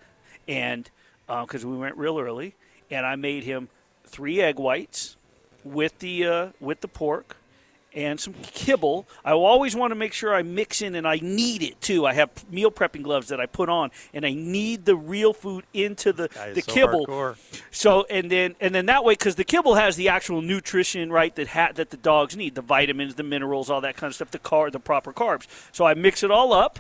and 0.49 0.91
because 1.29 1.65
we 1.65 1.77
went 1.77 1.97
real 1.97 2.19
early, 2.19 2.57
and 2.91 3.07
I 3.07 3.15
made 3.15 3.45
him 3.45 3.69
three 4.05 4.41
egg 4.41 4.59
whites 4.59 5.17
with 5.63 5.97
the 6.01 6.27
uh, 6.27 6.49
with 6.59 6.81
the 6.81 6.89
pork 6.89 7.37
and 7.93 8.21
some 8.21 8.35
kibble. 8.43 9.09
I 9.25 9.33
always 9.33 9.75
want 9.75 9.91
to 9.91 9.95
make 9.95 10.13
sure 10.13 10.35
I 10.35 10.43
mix 10.43 10.83
in, 10.83 10.95
and 10.95 11.07
I 11.07 11.19
need 11.23 11.63
it 11.63 11.81
too. 11.81 12.07
I 12.07 12.15
have 12.15 12.31
meal 12.51 12.71
prepping 12.71 13.03
gloves 13.03 13.29
that 13.29 13.41
I 13.41 13.47
put 13.47 13.69
on, 13.69 13.91
and 14.15 14.25
I 14.25 14.33
need 14.33 14.85
the 14.85 14.97
real 14.97 15.33
food 15.33 15.65
into 15.75 16.13
the 16.13 16.29
the 16.55 16.63
so 16.63 16.73
kibble. 16.73 17.07
hardcore. 17.07 17.37
So 17.71 18.07
and 18.11 18.31
then 18.31 18.55
and 18.61 18.75
then 18.75 18.87
that 18.87 19.05
way, 19.05 19.15
because 19.15 19.35
the 19.35 19.45
kibble 19.45 19.75
has 19.75 19.97
the 19.97 20.09
actual 20.09 20.43
nutrition, 20.43 21.11
right? 21.11 21.35
That 21.35 21.49
ha- 21.49 21.73
that 21.75 21.91
the 21.91 21.97
dogs 21.97 22.37
need, 22.37 22.55
the 22.55 22.63
vitamins, 22.63 23.17
the 23.17 23.23
minerals, 23.23 23.71
all 23.71 23.81
that 23.81 23.97
kind 23.97 24.11
of 24.11 24.15
stuff, 24.15 24.31
the 24.31 24.39
car, 24.39 24.71
the 24.71 24.81
proper 24.81 25.13
carbs. 25.13 25.47
So 25.73 25.85
I 25.85 25.95
mix 25.95 26.23
it 26.23 26.31
all 26.31 26.53
up, 26.53 26.79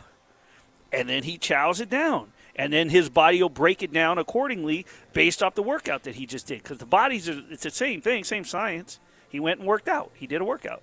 and 0.92 1.08
then 1.08 1.24
he 1.24 1.38
chows 1.38 1.80
it 1.80 1.90
down. 1.90 2.32
And 2.56 2.72
then 2.72 2.90
his 2.90 3.08
body 3.08 3.40
will 3.40 3.48
break 3.48 3.82
it 3.82 3.92
down 3.92 4.18
accordingly 4.18 4.84
based 5.14 5.42
off 5.42 5.54
the 5.54 5.62
workout 5.62 6.02
that 6.02 6.16
he 6.16 6.26
just 6.26 6.46
did. 6.48 6.62
Because 6.62 6.78
the 6.78 6.84
bodies 6.84 7.26
are, 7.28 7.40
it's 7.48 7.62
the 7.62 7.70
same 7.70 8.02
thing, 8.02 8.22
same 8.22 8.44
science. 8.44 8.98
He 9.30 9.40
went 9.40 9.60
and 9.60 9.68
worked 9.68 9.88
out. 9.88 10.10
He 10.14 10.26
did 10.26 10.42
a 10.42 10.44
workout. 10.44 10.82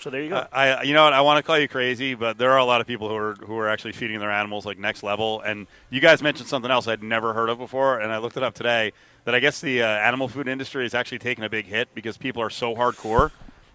So 0.00 0.08
there 0.10 0.22
you 0.22 0.30
go. 0.30 0.46
I, 0.52 0.68
I- 0.70 0.82
you 0.82 0.94
know 0.94 1.04
what? 1.04 1.12
I 1.12 1.20
want 1.20 1.36
to 1.38 1.42
call 1.42 1.58
you 1.58 1.68
crazy, 1.68 2.14
but 2.14 2.38
there 2.38 2.50
are 2.52 2.58
a 2.58 2.64
lot 2.64 2.80
of 2.80 2.86
people 2.86 3.08
who 3.08 3.16
are 3.16 3.34
who 3.34 3.58
are 3.58 3.68
actually 3.68 3.92
feeding 3.92 4.18
their 4.18 4.30
animals 4.30 4.64
like 4.64 4.78
next 4.78 5.02
level. 5.02 5.40
And 5.42 5.66
you 5.90 6.00
guys 6.00 6.22
mentioned 6.22 6.48
something 6.48 6.70
else 6.70 6.88
I'd 6.88 7.02
never 7.02 7.32
heard 7.34 7.50
of 7.50 7.58
before, 7.58 8.00
and 8.00 8.10
I 8.12 8.18
looked 8.18 8.36
it 8.36 8.42
up 8.42 8.54
today. 8.54 8.92
That 9.24 9.34
I 9.34 9.40
guess 9.40 9.60
the 9.60 9.82
uh, 9.82 9.86
animal 9.86 10.28
food 10.28 10.48
industry 10.48 10.86
is 10.86 10.94
actually 10.94 11.18
taking 11.18 11.44
a 11.44 11.50
big 11.50 11.66
hit 11.66 11.94
because 11.94 12.16
people 12.16 12.40
are 12.42 12.48
so 12.48 12.74
hardcore 12.74 13.30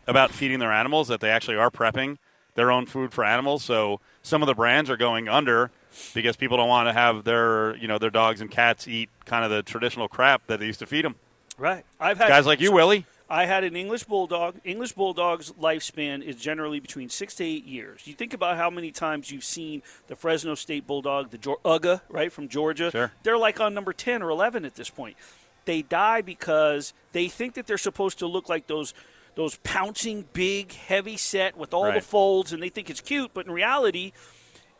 about 0.07 0.31
feeding 0.31 0.57
their 0.59 0.71
animals 0.71 1.07
that 1.09 1.19
they 1.19 1.29
actually 1.29 1.57
are 1.57 1.69
prepping 1.69 2.17
their 2.55 2.71
own 2.71 2.87
food 2.87 3.13
for 3.13 3.23
animals. 3.23 3.63
So 3.63 3.99
some 4.23 4.41
of 4.41 4.47
the 4.47 4.55
brands 4.55 4.89
are 4.89 4.97
going 4.97 5.29
under 5.29 5.69
because 6.15 6.35
people 6.35 6.57
don't 6.57 6.67
want 6.67 6.89
to 6.89 6.93
have 6.93 7.23
their 7.25 7.75
you 7.77 7.87
know 7.87 7.99
their 7.99 8.09
dogs 8.09 8.41
and 8.41 8.49
cats 8.49 8.87
eat 8.87 9.09
kind 9.25 9.45
of 9.45 9.51
the 9.51 9.61
traditional 9.61 10.07
crap 10.07 10.47
that 10.47 10.59
they 10.59 10.65
used 10.65 10.79
to 10.79 10.87
feed 10.87 11.05
them. 11.05 11.15
right. 11.59 11.85
I've 11.99 12.17
had 12.17 12.27
Guys 12.27 12.45
like 12.47 12.59
you, 12.59 12.71
Willie. 12.71 13.05
I 13.29 13.45
had 13.45 13.63
an 13.63 13.75
English 13.75 14.03
bulldog. 14.03 14.55
English 14.63 14.93
bulldog's 14.93 15.51
lifespan 15.53 16.21
is 16.21 16.35
generally 16.35 16.79
between 16.79 17.09
six 17.09 17.33
to 17.35 17.43
eight 17.43 17.65
years. 17.65 18.05
You 18.05 18.13
think 18.13 18.33
about 18.33 18.57
how 18.57 18.69
many 18.69 18.91
times 18.91 19.31
you've 19.31 19.43
seen 19.43 19.81
the 20.07 20.15
Fresno 20.15 20.53
State 20.53 20.85
bulldog, 20.85 21.31
the 21.31 21.39
Uga, 21.39 22.01
right 22.09 22.31
from 22.31 22.47
Georgia. 22.47 22.91
Sure. 22.91 23.11
They're 23.23 23.37
like 23.37 23.59
on 23.59 23.73
number 23.73 23.93
ten 23.93 24.21
or 24.21 24.29
eleven 24.29 24.63
at 24.63 24.75
this 24.75 24.89
point. 24.91 25.17
They 25.65 25.81
die 25.81 26.21
because 26.21 26.93
they 27.13 27.27
think 27.27 27.55
that 27.55 27.65
they're 27.65 27.79
supposed 27.79 28.19
to 28.19 28.27
look 28.27 28.47
like 28.49 28.67
those 28.67 28.93
those 29.33 29.57
pouncing, 29.63 30.25
big, 30.31 30.71
heavy 30.71 31.17
set 31.17 31.57
with 31.57 31.73
all 31.73 31.85
Right. 31.85 31.95
the 31.95 32.01
folds, 32.01 32.53
and 32.53 32.61
they 32.63 32.69
think 32.69 32.89
it's 32.89 33.01
cute. 33.01 33.31
But 33.33 33.47
in 33.47 33.51
reality, 33.51 34.13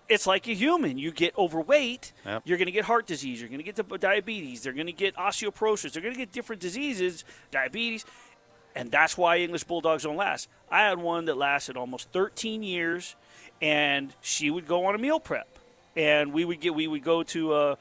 it's 0.08 0.26
like 0.28 0.48
a 0.48 0.54
human. 0.54 0.98
You 0.98 1.12
get 1.12 1.36
overweight, 1.38 2.14
Yep. 2.26 2.44
you're 2.46 2.58
going 2.58 2.68
to 2.68 2.72
get 2.72 2.86
heart 2.86 3.06
disease, 3.06 3.42
you're 3.42 3.50
going 3.50 3.60
to 3.60 3.66
get 3.66 3.76
the 3.76 3.84
diabetes, 3.98 4.62
they're 4.62 4.72
going 4.72 4.86
to 4.86 4.94
get 4.94 5.16
osteoporosis, 5.18 5.92
they're 5.92 6.02
going 6.02 6.14
to 6.14 6.20
get 6.20 6.32
different 6.32 6.62
diseases, 6.62 7.26
diabetes, 7.52 8.06
and 8.76 8.92
that's 8.92 9.18
why 9.18 9.38
English 9.38 9.64
bulldogs 9.64 10.04
don't 10.04 10.18
last. 10.18 10.50
I 10.70 10.82
had 10.84 10.98
one 10.98 11.26
that 11.26 11.38
lasted 11.38 11.78
almost 11.78 12.10
13 12.12 12.62
years, 12.62 13.16
and 13.62 14.14
she 14.22 14.52
would 14.52 14.68
go 14.68 14.86
on 14.86 14.96
a 14.96 14.98
meal 14.98 15.20
prep, 15.20 15.48
and 15.96 16.34
we 16.34 16.44
would 16.44 16.60
get 16.60 16.76
we 16.76 16.88
would 16.88 17.04
go 17.04 17.24
to 17.24 17.56
a 17.56 17.78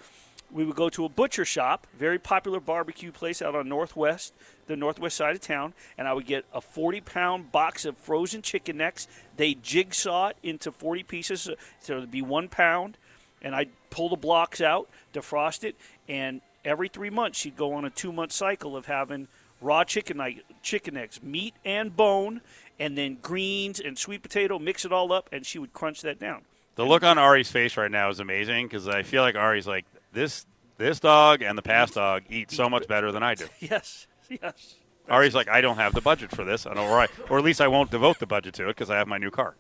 we 0.53 0.65
would 0.65 0.77
go 0.77 0.89
to 0.89 1.05
a 1.05 1.09
butcher 1.09 1.45
shop, 1.45 1.87
very 1.99 2.19
popular 2.19 2.61
barbecue 2.61 3.11
place 3.11 3.43
out 3.43 3.57
on 3.57 3.69
northwest, 3.69 4.33
the 4.69 4.77
northwest 4.77 5.17
side 5.17 5.35
of 5.35 5.41
town, 5.41 5.75
and 5.99 6.07
I 6.07 6.13
would 6.13 6.27
get 6.27 6.45
a 6.53 6.61
40 6.61 7.01
pound 7.01 7.51
box 7.51 7.85
of 7.85 7.97
frozen 7.99 8.41
chicken 8.41 8.77
necks. 8.77 9.09
They 9.37 9.55
jigsaw 9.55 10.29
it 10.29 10.37
into 10.45 10.71
40 10.71 11.03
pieces, 11.03 11.49
uh, 11.49 11.55
so 11.81 11.97
it'd 11.97 12.13
be 12.13 12.23
one 12.23 12.49
pound, 12.49 12.97
and 13.43 13.55
I'd 13.55 13.71
pull 13.91 14.09
the 14.09 14.17
blocks 14.17 14.61
out, 14.61 14.89
defrost 15.13 15.65
it, 15.65 15.75
and 16.09 16.41
every 16.65 16.89
three 16.89 17.11
months 17.11 17.41
she'd 17.41 17.57
go 17.57 17.73
on 17.73 17.85
a 17.85 17.91
two 17.91 18.13
month 18.13 18.31
cycle 18.31 18.77
of 18.77 18.87
having 18.87 19.27
raw 19.65 19.83
chicken 19.85 20.19
ni- 20.19 20.43
chicken 20.63 20.95
necks, 20.95 21.23
meat 21.23 21.55
and 21.65 21.97
bone, 21.97 22.41
and 22.79 22.97
then 22.97 23.17
greens 23.21 23.81
and 23.81 23.99
sweet 23.99 24.23
potato, 24.23 24.59
mix 24.59 24.85
it 24.85 24.93
all 24.93 25.13
up, 25.13 25.29
and 25.33 25.45
she 25.45 25.59
would 25.59 25.73
crunch 25.73 26.03
that 26.03 26.19
down. 26.21 26.43
The 26.77 26.85
look 26.85 27.03
on 27.03 27.19
Ari's 27.19 27.51
face 27.51 27.77
right 27.77 27.91
now 27.91 28.11
is 28.11 28.21
amazing 28.21 28.67
because 28.67 28.89
I 28.89 29.03
feel 29.03 29.23
like 29.23 29.37
Ari's 29.37 29.67
like 29.67 29.87
this. 30.13 30.47
This 30.77 30.99
dog 30.99 31.41
and 31.41 31.57
the 31.57 31.63
past 31.63 31.95
dog 31.95 32.25
eat 32.29 32.51
so 32.51 32.69
much 32.69 32.89
better 32.89 33.13
than 33.13 33.23
I 33.23 33.37
do. 33.37 33.47
Yes, 33.61 34.09
yes. 34.29 34.75
Ari's 35.09 35.33
like, 35.33 35.49
I 35.49 35.61
don't 35.61 35.77
have 35.77 35.95
the 35.95 36.01
budget 36.01 36.33
for 36.33 36.43
this, 36.45 36.67
and 36.67 36.77
or 36.81 36.99
I, 36.99 37.07
or 37.31 37.39
at 37.39 37.45
least 37.45 37.61
I 37.61 37.69
won't 37.69 37.93
devote 37.93 38.19
the 38.19 38.27
budget 38.27 38.55
to 38.55 38.65
it 38.65 38.69
because 38.69 38.91
I 38.91 38.97
have 38.97 39.07
my 39.07 39.19
new 39.19 39.31
car. 39.31 39.55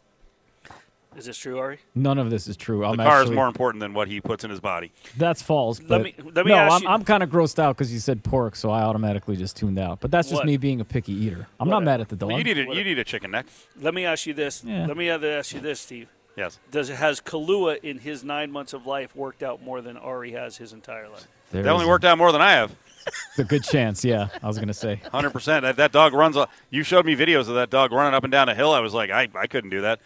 Is 1.16 1.27
this 1.27 1.37
true, 1.37 1.59
Ari? 1.59 1.79
None 1.94 2.18
of 2.18 2.31
this 2.31 2.48
is 2.48 2.57
true. 2.57 2.85
I'm 2.85 2.96
The 2.96 3.05
car 3.05 3.22
is 3.22 3.31
more 3.31 3.46
important 3.46 3.81
than 3.81 3.94
what 3.94 4.09
he 4.09 4.20
puts 4.20 4.44
in 4.44 4.50
his 4.50 4.61
body. 4.61 4.92
That's 5.16 5.42
false. 5.42 5.81
Let 5.83 6.03
me- 6.03 6.14
let 6.35 6.44
me 6.44 6.53
no, 6.53 6.57
ask 6.59 6.83
I'm, 6.85 6.88
I'm 6.88 7.05
kind 7.05 7.22
of 7.22 7.31
grossed 7.31 7.59
out 7.59 7.77
because 7.77 7.92
you 7.92 7.98
said 8.00 8.22
pork, 8.24 8.57
so 8.57 8.70
I 8.70 8.83
automatically 8.83 9.37
just 9.37 9.57
tuned 9.57 9.79
out. 9.79 10.00
But 10.00 10.11
that's 10.11 10.29
just 10.29 10.40
What? 10.40 10.46
me 10.46 10.57
being 10.57 10.81
a 10.81 10.85
picky 10.85 11.12
eater. 11.12 11.46
I'm 11.61 11.68
not 11.68 11.83
mad 11.85 12.00
at 12.00 12.09
the 12.09 12.16
dog. 12.16 12.33
You 12.33 12.44
need 12.44 12.59
a, 12.59 12.74
you 12.74 12.85
need 12.85 12.98
a 12.98 13.05
chicken 13.05 13.31
neck. 13.31 13.46
Let 13.81 13.94
me 13.94 14.05
ask 14.05 14.27
you 14.27 14.35
this. 14.35 14.62
Yeah. 14.64 14.87
Let 14.87 14.96
me 14.96 15.11
other 15.11 15.31
ask 15.38 15.55
you 15.55 15.61
this, 15.61 15.81
Steve. 15.81 16.09
Yes. 16.37 16.59
Does 16.70 16.88
has 16.88 17.20
Kalua 17.20 17.79
in 17.83 17.98
his 17.98 18.24
nine 18.24 18.50
months 18.50 18.72
of 18.72 18.87
life 18.87 19.14
worked 19.14 19.42
out 19.42 19.62
more 19.62 19.81
than 19.81 19.96
Ari 19.96 20.33
has 20.33 20.57
his 20.57 20.72
entire 20.72 21.09
life? 21.09 21.29
There 21.53 21.62
That 21.62 21.70
only 21.70 21.85
is 21.85 21.88
worked 21.88 22.05
out 22.05 22.18
more 22.18 22.33
than 22.33 22.40
I 22.40 22.53
have. 22.53 22.74
It's 23.07 23.38
a 23.38 23.44
good 23.44 23.62
chance. 23.62 24.05
Yeah, 24.05 24.29
I 24.42 24.46
was 24.46 24.59
gonna 24.59 24.74
say. 24.74 25.00
Hundred 25.12 25.31
percent. 25.31 25.62
That 25.62 25.77
that 25.77 25.92
dog 25.92 26.14
runs. 26.14 26.37
You 26.70 26.83
showed 26.83 27.05
me 27.07 27.14
videos 27.14 27.48
of 27.48 27.55
that 27.55 27.70
dog 27.70 27.92
running 27.92 28.14
up 28.14 28.24
and 28.24 28.33
down 28.33 28.48
a 28.48 28.55
hill. 28.55 28.72
I 28.72 28.81
was 28.81 28.94
like, 28.94 29.11
I, 29.11 29.29
I 29.35 29.46
couldn't 29.46 29.70
do 29.70 29.83
that. 29.83 30.00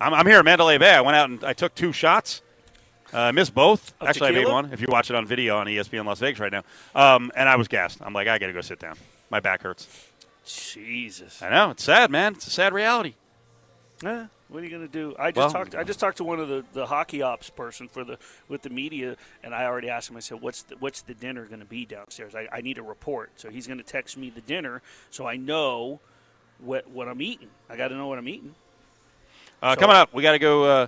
I'm, 0.00 0.14
I'm 0.14 0.26
here 0.26 0.38
at 0.38 0.44
Mandalay 0.44 0.78
Bay. 0.78 0.94
I 0.94 1.00
went 1.00 1.16
out 1.16 1.30
and 1.30 1.44
I 1.44 1.52
took 1.52 1.74
two 1.74 1.92
shots. 1.92 2.42
Uh, 3.12 3.18
I 3.18 3.30
missed 3.32 3.54
both. 3.54 3.92
Of 4.00 4.08
Actually, 4.08 4.30
I 4.30 4.32
made 4.32 4.48
one. 4.48 4.72
If 4.72 4.80
you 4.80 4.88
watch 4.90 5.08
it 5.10 5.16
on 5.16 5.26
video 5.26 5.56
on 5.58 5.66
ESPN 5.66 6.04
Las 6.04 6.18
Vegas 6.18 6.40
right 6.40 6.50
now, 6.50 6.62
um, 6.94 7.30
and 7.36 7.48
I 7.48 7.56
was 7.56 7.68
gassed. 7.68 7.98
I'm 8.02 8.12
like, 8.12 8.26
I 8.26 8.38
got 8.38 8.48
to 8.48 8.52
go 8.52 8.60
sit 8.60 8.80
down. 8.80 8.96
My 9.30 9.40
back 9.40 9.62
hurts. 9.62 9.86
Jesus. 10.44 11.40
I 11.40 11.48
know 11.50 11.70
it's 11.70 11.84
sad, 11.84 12.10
man. 12.10 12.32
It's 12.34 12.46
a 12.46 12.50
sad 12.50 12.74
reality. 12.74 13.14
Eh, 14.04 14.26
what 14.48 14.62
are 14.62 14.66
you 14.66 14.70
gonna 14.70 14.88
do? 14.88 15.14
I 15.18 15.30
just 15.30 15.36
Well- 15.36 15.50
talked. 15.50 15.74
I 15.74 15.84
just 15.84 16.00
talked 16.00 16.18
to 16.18 16.24
one 16.24 16.40
of 16.40 16.48
the, 16.48 16.64
the 16.72 16.86
hockey 16.86 17.22
ops 17.22 17.48
person 17.48 17.88
for 17.88 18.04
the 18.04 18.18
with 18.48 18.62
the 18.62 18.70
media, 18.70 19.16
and 19.42 19.54
I 19.54 19.64
already 19.64 19.88
asked 19.88 20.10
him. 20.10 20.16
I 20.16 20.20
said, 20.20 20.40
"What's 20.40 20.62
the, 20.64 20.76
what's 20.76 21.02
the 21.02 21.14
dinner 21.14 21.44
going 21.46 21.60
to 21.60 21.66
be 21.66 21.86
downstairs? 21.86 22.34
I, 22.34 22.48
I 22.52 22.60
need 22.60 22.78
a 22.78 22.82
report." 22.82 23.30
So 23.36 23.48
he's 23.48 23.66
going 23.66 23.78
to 23.78 23.84
text 23.84 24.16
me 24.18 24.30
the 24.30 24.40
dinner, 24.40 24.82
so 25.10 25.26
I 25.26 25.36
know 25.36 26.00
what 26.58 26.90
what 26.90 27.08
I'm 27.08 27.22
eating. 27.22 27.48
I 27.70 27.76
got 27.76 27.88
to 27.88 27.94
know 27.94 28.08
what 28.08 28.18
I'm 28.18 28.28
eating. 28.28 28.54
Uh, 29.64 29.74
So- 29.74 29.80
coming 29.80 29.96
up, 29.96 30.12
we 30.12 30.22
got 30.22 30.32
to 30.32 30.38
go 30.38 30.64
uh, 30.64 30.86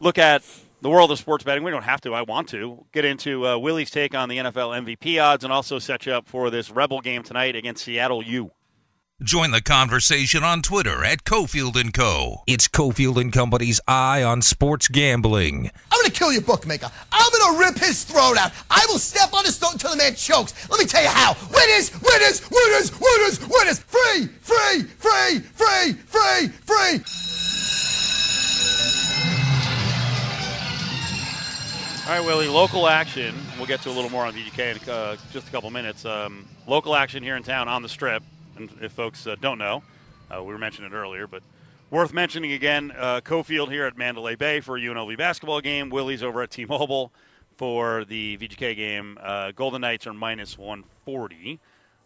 look 0.00 0.18
at 0.18 0.42
the 0.82 0.90
world 0.90 1.10
of 1.12 1.18
sports 1.18 1.44
betting. 1.44 1.62
We 1.62 1.70
don't 1.70 1.84
have 1.84 2.00
to. 2.02 2.12
I 2.14 2.22
want 2.22 2.48
to 2.48 2.84
get 2.92 3.04
into 3.04 3.46
uh, 3.46 3.56
Willie's 3.56 3.90
take 3.90 4.14
on 4.14 4.28
the 4.28 4.38
NFL 4.38 4.84
MVP 4.84 5.22
odds, 5.22 5.44
and 5.44 5.52
also 5.52 5.78
set 5.78 6.06
you 6.06 6.12
up 6.12 6.26
for 6.28 6.50
this 6.50 6.70
Rebel 6.70 7.00
game 7.00 7.22
tonight 7.22 7.54
against 7.54 7.84
Seattle 7.84 8.22
U. 8.24 8.50
Join 9.22 9.50
the 9.50 9.62
conversation 9.62 10.44
on 10.44 10.60
Twitter 10.60 11.02
at 11.02 11.24
Cofield 11.24 11.80
and 11.80 11.94
Co. 11.94 12.42
It's 12.46 12.68
Cofield 12.68 13.18
and 13.18 13.32
Company's 13.32 13.80
Eye 13.88 14.22
on 14.22 14.42
Sports 14.42 14.88
Gambling. 14.88 15.70
I'm 15.90 16.02
gonna 16.02 16.10
kill 16.12 16.32
your 16.32 16.42
bookmaker. 16.42 16.90
I'm 17.10 17.30
gonna 17.32 17.58
rip 17.58 17.78
his 17.78 18.04
throat 18.04 18.36
out. 18.36 18.52
I 18.70 18.84
will 18.88 18.98
step 18.98 19.32
on 19.32 19.46
his 19.46 19.56
throat 19.56 19.72
until 19.72 19.92
the 19.92 19.96
man 19.96 20.16
chokes. 20.16 20.52
Let 20.68 20.78
me 20.78 20.84
tell 20.84 21.02
you 21.02 21.08
how. 21.08 21.34
Winners, 21.50 21.92
winners, 22.02 22.42
winners, 22.50 22.92
winners, 23.00 23.40
winners. 23.48 23.78
Free, 23.78 24.26
free, 24.42 24.82
free, 24.82 25.38
free, 25.38 25.92
free, 25.94 26.48
free. 26.48 27.00
All 32.06 32.12
right, 32.12 32.24
Willie, 32.24 32.46
local 32.46 32.86
action. 32.86 33.34
We'll 33.56 33.66
get 33.66 33.82
to 33.82 33.88
a 33.88 33.90
little 33.90 34.10
more 34.10 34.24
on 34.24 34.32
VGK 34.32 34.80
in 34.80 34.88
uh, 34.88 35.16
just 35.32 35.48
a 35.48 35.50
couple 35.50 35.68
minutes. 35.70 36.04
Um, 36.04 36.46
local 36.68 36.94
action 36.94 37.20
here 37.20 37.34
in 37.34 37.42
town 37.42 37.66
on 37.66 37.82
the 37.82 37.88
strip. 37.88 38.22
And 38.56 38.70
if 38.80 38.92
folks 38.92 39.26
uh, 39.26 39.34
don't 39.40 39.58
know, 39.58 39.82
uh, 40.30 40.40
we 40.40 40.52
were 40.52 40.58
mentioning 40.58 40.92
it 40.92 40.94
earlier, 40.94 41.26
but 41.26 41.42
worth 41.90 42.12
mentioning 42.12 42.52
again 42.52 42.92
uh, 42.96 43.22
Cofield 43.24 43.72
here 43.72 43.86
at 43.86 43.98
Mandalay 43.98 44.36
Bay 44.36 44.60
for 44.60 44.76
a 44.76 44.80
UNLV 44.80 45.18
basketball 45.18 45.60
game. 45.60 45.90
Willie's 45.90 46.22
over 46.22 46.42
at 46.42 46.52
T 46.52 46.64
Mobile 46.64 47.10
for 47.56 48.04
the 48.04 48.38
VGK 48.38 48.76
game. 48.76 49.18
Uh, 49.20 49.50
Golden 49.50 49.80
Knights 49.80 50.06
are 50.06 50.14
minus 50.14 50.56
140. 50.56 51.58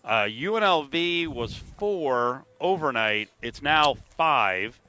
Uh, 0.03 0.11
UNLV 0.23 1.29
was 1.29 1.57
four 1.57 2.47
overnight. 2.59 3.29
It's 3.43 3.61
now 3.61 3.97
five. 4.17 4.81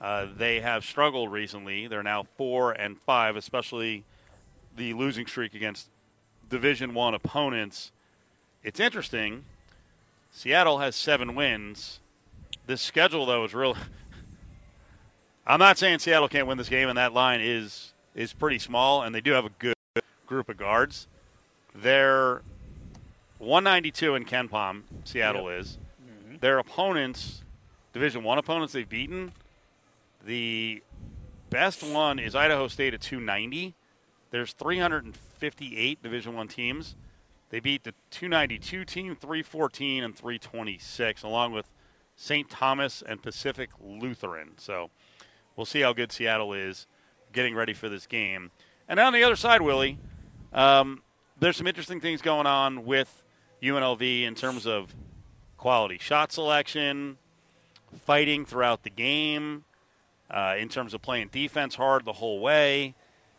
Uh, 0.00 0.28
they 0.34 0.60
have 0.60 0.82
struggled 0.82 1.30
recently. 1.30 1.88
They're 1.88 2.02
now 2.02 2.24
four 2.38 2.72
and 2.72 2.98
five, 2.98 3.36
especially 3.36 4.04
the 4.76 4.92
losing 4.94 5.26
streak 5.26 5.54
against 5.54 5.88
Division 6.48 6.94
One 6.94 7.14
opponents. 7.14 7.92
It's 8.62 8.80
interesting. 8.80 9.44
Seattle 10.30 10.78
has 10.78 10.94
seven 10.94 11.34
wins. 11.34 12.00
This 12.66 12.82
schedule, 12.82 13.26
though, 13.26 13.44
is 13.44 13.54
real. 13.54 13.76
I'm 15.46 15.60
not 15.60 15.78
saying 15.78 16.00
Seattle 16.00 16.28
can't 16.28 16.46
win 16.46 16.58
this 16.58 16.68
game, 16.68 16.88
and 16.88 16.98
that 16.98 17.12
line 17.12 17.40
is 17.40 17.92
is 18.14 18.32
pretty 18.32 18.58
small, 18.58 19.02
and 19.02 19.14
they 19.14 19.20
do 19.20 19.32
have 19.32 19.44
a 19.44 19.50
good 19.58 19.74
group 20.26 20.48
of 20.48 20.56
guards. 20.56 21.06
They're 21.74 22.42
192 23.38 24.14
in 24.14 24.24
KenPom. 24.24 24.82
Seattle 25.04 25.48
is. 25.48 25.78
Mm-hmm. 26.02 26.36
Their 26.40 26.58
opponents, 26.58 27.42
Division 27.92 28.24
One 28.24 28.38
opponents, 28.38 28.72
they've 28.72 28.88
beaten. 28.88 29.32
The 30.24 30.82
best 31.50 31.84
one 31.84 32.18
is 32.18 32.34
Idaho 32.34 32.66
State 32.66 32.94
at 32.94 33.00
290. 33.00 33.75
There's 34.30 34.52
358 34.52 36.02
Division 36.02 36.34
One 36.34 36.48
teams. 36.48 36.96
They 37.50 37.60
beat 37.60 37.84
the 37.84 37.94
292 38.10 38.84
team, 38.84 39.14
314 39.14 40.02
and 40.02 40.16
326, 40.16 41.22
along 41.22 41.52
with 41.52 41.70
St. 42.16 42.50
Thomas 42.50 43.02
and 43.06 43.22
Pacific 43.22 43.70
Lutheran. 43.80 44.52
So 44.56 44.90
we'll 45.54 45.66
see 45.66 45.80
how 45.80 45.92
good 45.92 46.10
Seattle 46.10 46.52
is 46.52 46.86
getting 47.32 47.54
ready 47.54 47.72
for 47.72 47.88
this 47.88 48.06
game. 48.06 48.50
And 48.88 48.98
on 48.98 49.12
the 49.12 49.22
other 49.22 49.36
side, 49.36 49.62
Willie, 49.62 49.98
um, 50.52 51.02
there's 51.38 51.56
some 51.56 51.66
interesting 51.66 52.00
things 52.00 52.22
going 52.22 52.46
on 52.46 52.84
with 52.84 53.22
UNLV 53.62 54.22
in 54.22 54.34
terms 54.34 54.66
of 54.66 54.94
quality 55.56 55.98
shot 55.98 56.32
selection, 56.32 57.18
fighting 58.04 58.44
throughout 58.44 58.82
the 58.82 58.90
game, 58.90 59.64
uh, 60.30 60.56
in 60.58 60.68
terms 60.68 60.94
of 60.94 61.02
playing 61.02 61.28
defense 61.28 61.76
hard 61.76 62.04
the 62.04 62.14
whole 62.14 62.40
way. 62.40 62.94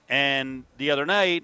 And 0.10 0.64
the 0.78 0.92
other 0.92 1.06
night, 1.06 1.44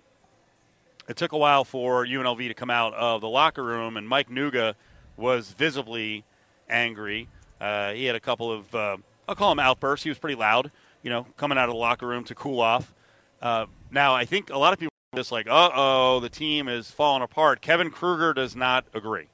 it 1.07 1.17
took 1.17 1.33
a 1.33 1.37
while 1.37 1.63
for 1.63 2.05
UNLV 2.05 2.47
to 2.47 2.53
come 2.53 2.69
out 2.69 2.93
of 2.93 3.21
the 3.21 3.27
locker 3.27 3.63
room, 3.63 3.97
and 3.97 4.07
Mike 4.07 4.29
Nuga 4.29 4.75
was 5.17 5.51
visibly 5.51 6.23
angry. 6.69 7.27
Uh, 7.59 7.91
he 7.91 8.05
had 8.05 8.15
a 8.15 8.19
couple 8.19 8.51
of, 8.51 8.73
uh, 8.73 8.97
I'll 9.27 9.35
call 9.35 9.51
him 9.51 9.59
outbursts. 9.59 10.03
He 10.03 10.09
was 10.09 10.17
pretty 10.17 10.35
loud, 10.35 10.71
you 11.01 11.09
know, 11.09 11.27
coming 11.37 11.57
out 11.57 11.69
of 11.69 11.73
the 11.73 11.79
locker 11.79 12.07
room 12.07 12.23
to 12.25 12.35
cool 12.35 12.61
off. 12.61 12.93
Uh, 13.41 13.65
now, 13.91 14.15
I 14.15 14.25
think 14.25 14.49
a 14.49 14.57
lot 14.57 14.73
of 14.73 14.79
people 14.79 14.93
are 15.13 15.17
just 15.17 15.31
like, 15.31 15.47
uh 15.47 15.69
oh, 15.73 16.19
the 16.19 16.29
team 16.29 16.67
is 16.67 16.89
falling 16.89 17.21
apart. 17.21 17.61
Kevin 17.61 17.89
Kruger 17.89 18.33
does 18.33 18.55
not 18.55 18.85
agree. 18.93 19.27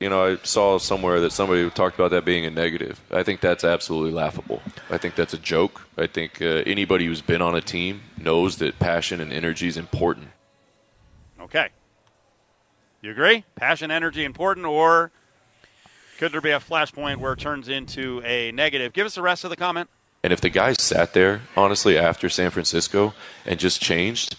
You 0.00 0.08
know, 0.08 0.32
I 0.32 0.36
saw 0.42 0.78
somewhere 0.78 1.20
that 1.20 1.30
somebody 1.32 1.68
talked 1.70 1.94
about 1.94 2.10
that 2.10 2.24
being 2.24 2.44
a 2.44 2.50
negative. 2.50 3.00
I 3.12 3.22
think 3.22 3.40
that's 3.40 3.62
absolutely 3.62 4.10
laughable. 4.10 4.60
I 4.90 4.98
think 4.98 5.14
that's 5.14 5.32
a 5.34 5.38
joke. 5.38 5.82
I 5.96 6.06
think 6.08 6.42
uh, 6.42 6.62
anybody 6.66 7.06
who's 7.06 7.20
been 7.20 7.40
on 7.42 7.54
a 7.54 7.60
team 7.60 8.02
knows 8.18 8.56
that 8.56 8.78
passion 8.80 9.20
and 9.20 9.32
energy 9.32 9.68
is 9.68 9.76
important. 9.76 10.28
Okay. 11.40 11.68
You 13.00 13.10
agree? 13.12 13.44
Passion, 13.54 13.90
energy, 13.90 14.24
important, 14.24 14.66
or 14.66 15.12
Could 16.18 16.32
there 16.32 16.40
be 16.40 16.50
a 16.50 16.60
flashpoint 16.60 17.16
where 17.16 17.32
it 17.32 17.38
turns 17.40 17.68
into 17.68 18.22
a 18.24 18.50
negative? 18.52 18.92
Give 18.92 19.06
us 19.06 19.14
the 19.16 19.22
rest 19.22 19.44
of 19.44 19.50
the 19.50 19.56
comment. 19.56 19.88
And 20.24 20.32
if 20.32 20.40
the 20.40 20.50
guys 20.50 20.80
sat 20.80 21.14
there, 21.14 21.42
honestly, 21.56 21.98
after 21.98 22.28
San 22.28 22.50
Francisco 22.50 23.12
and 23.44 23.58
just 23.58 23.80
changed 23.82 24.36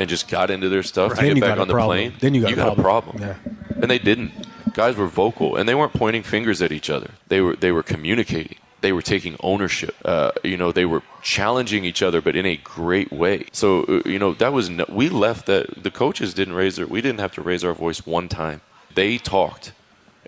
and 0.00 0.08
just 0.08 0.26
got 0.28 0.50
into 0.50 0.68
their 0.68 0.82
stuff 0.82 1.12
Right. 1.12 1.16
to 1.20 1.22
Then 1.22 1.28
get 1.30 1.36
you 1.36 1.40
back 1.42 1.50
got 1.50 1.58
a 1.58 1.62
on 1.62 1.68
the 1.68 1.74
problem. 1.74 1.96
plane, 2.10 2.12
Then 2.20 2.34
you 2.34 2.42
got 2.42 2.50
a 2.50 2.72
a 2.72 2.74
problem. 2.74 2.82
problem. 3.18 3.22
Yeah. 3.22 3.36
And 3.80 3.88
they 3.90 3.98
didn't. 4.00 4.32
Guys 4.74 4.96
were 4.96 5.06
vocal, 5.06 5.56
and 5.56 5.68
they 5.68 5.74
weren't 5.74 5.92
pointing 5.92 6.22
fingers 6.22 6.62
at 6.62 6.72
each 6.72 6.90
other. 6.90 7.12
They 7.28 7.40
were 7.40 7.56
they 7.56 7.72
were 7.72 7.82
communicating. 7.82 8.56
They 8.80 8.92
were 8.92 9.02
taking 9.02 9.36
ownership. 9.40 9.94
Uh, 10.04 10.32
you 10.42 10.56
know, 10.56 10.72
they 10.72 10.84
were 10.84 11.02
challenging 11.22 11.84
each 11.84 12.02
other, 12.02 12.20
but 12.20 12.34
in 12.34 12.46
a 12.46 12.56
great 12.56 13.12
way. 13.12 13.46
So 13.52 13.84
uh, 13.84 14.02
you 14.08 14.18
know, 14.18 14.34
that 14.34 14.52
was 14.52 14.68
no, 14.68 14.84
we 14.88 15.08
left 15.08 15.46
that. 15.46 15.82
The 15.82 15.90
coaches 15.90 16.34
didn't 16.34 16.54
raise 16.54 16.76
their. 16.76 16.86
We 16.86 17.00
didn't 17.00 17.20
have 17.20 17.32
to 17.34 17.42
raise 17.42 17.64
our 17.64 17.74
voice 17.74 18.06
one 18.06 18.28
time. 18.28 18.60
They 18.94 19.18
talked, 19.18 19.72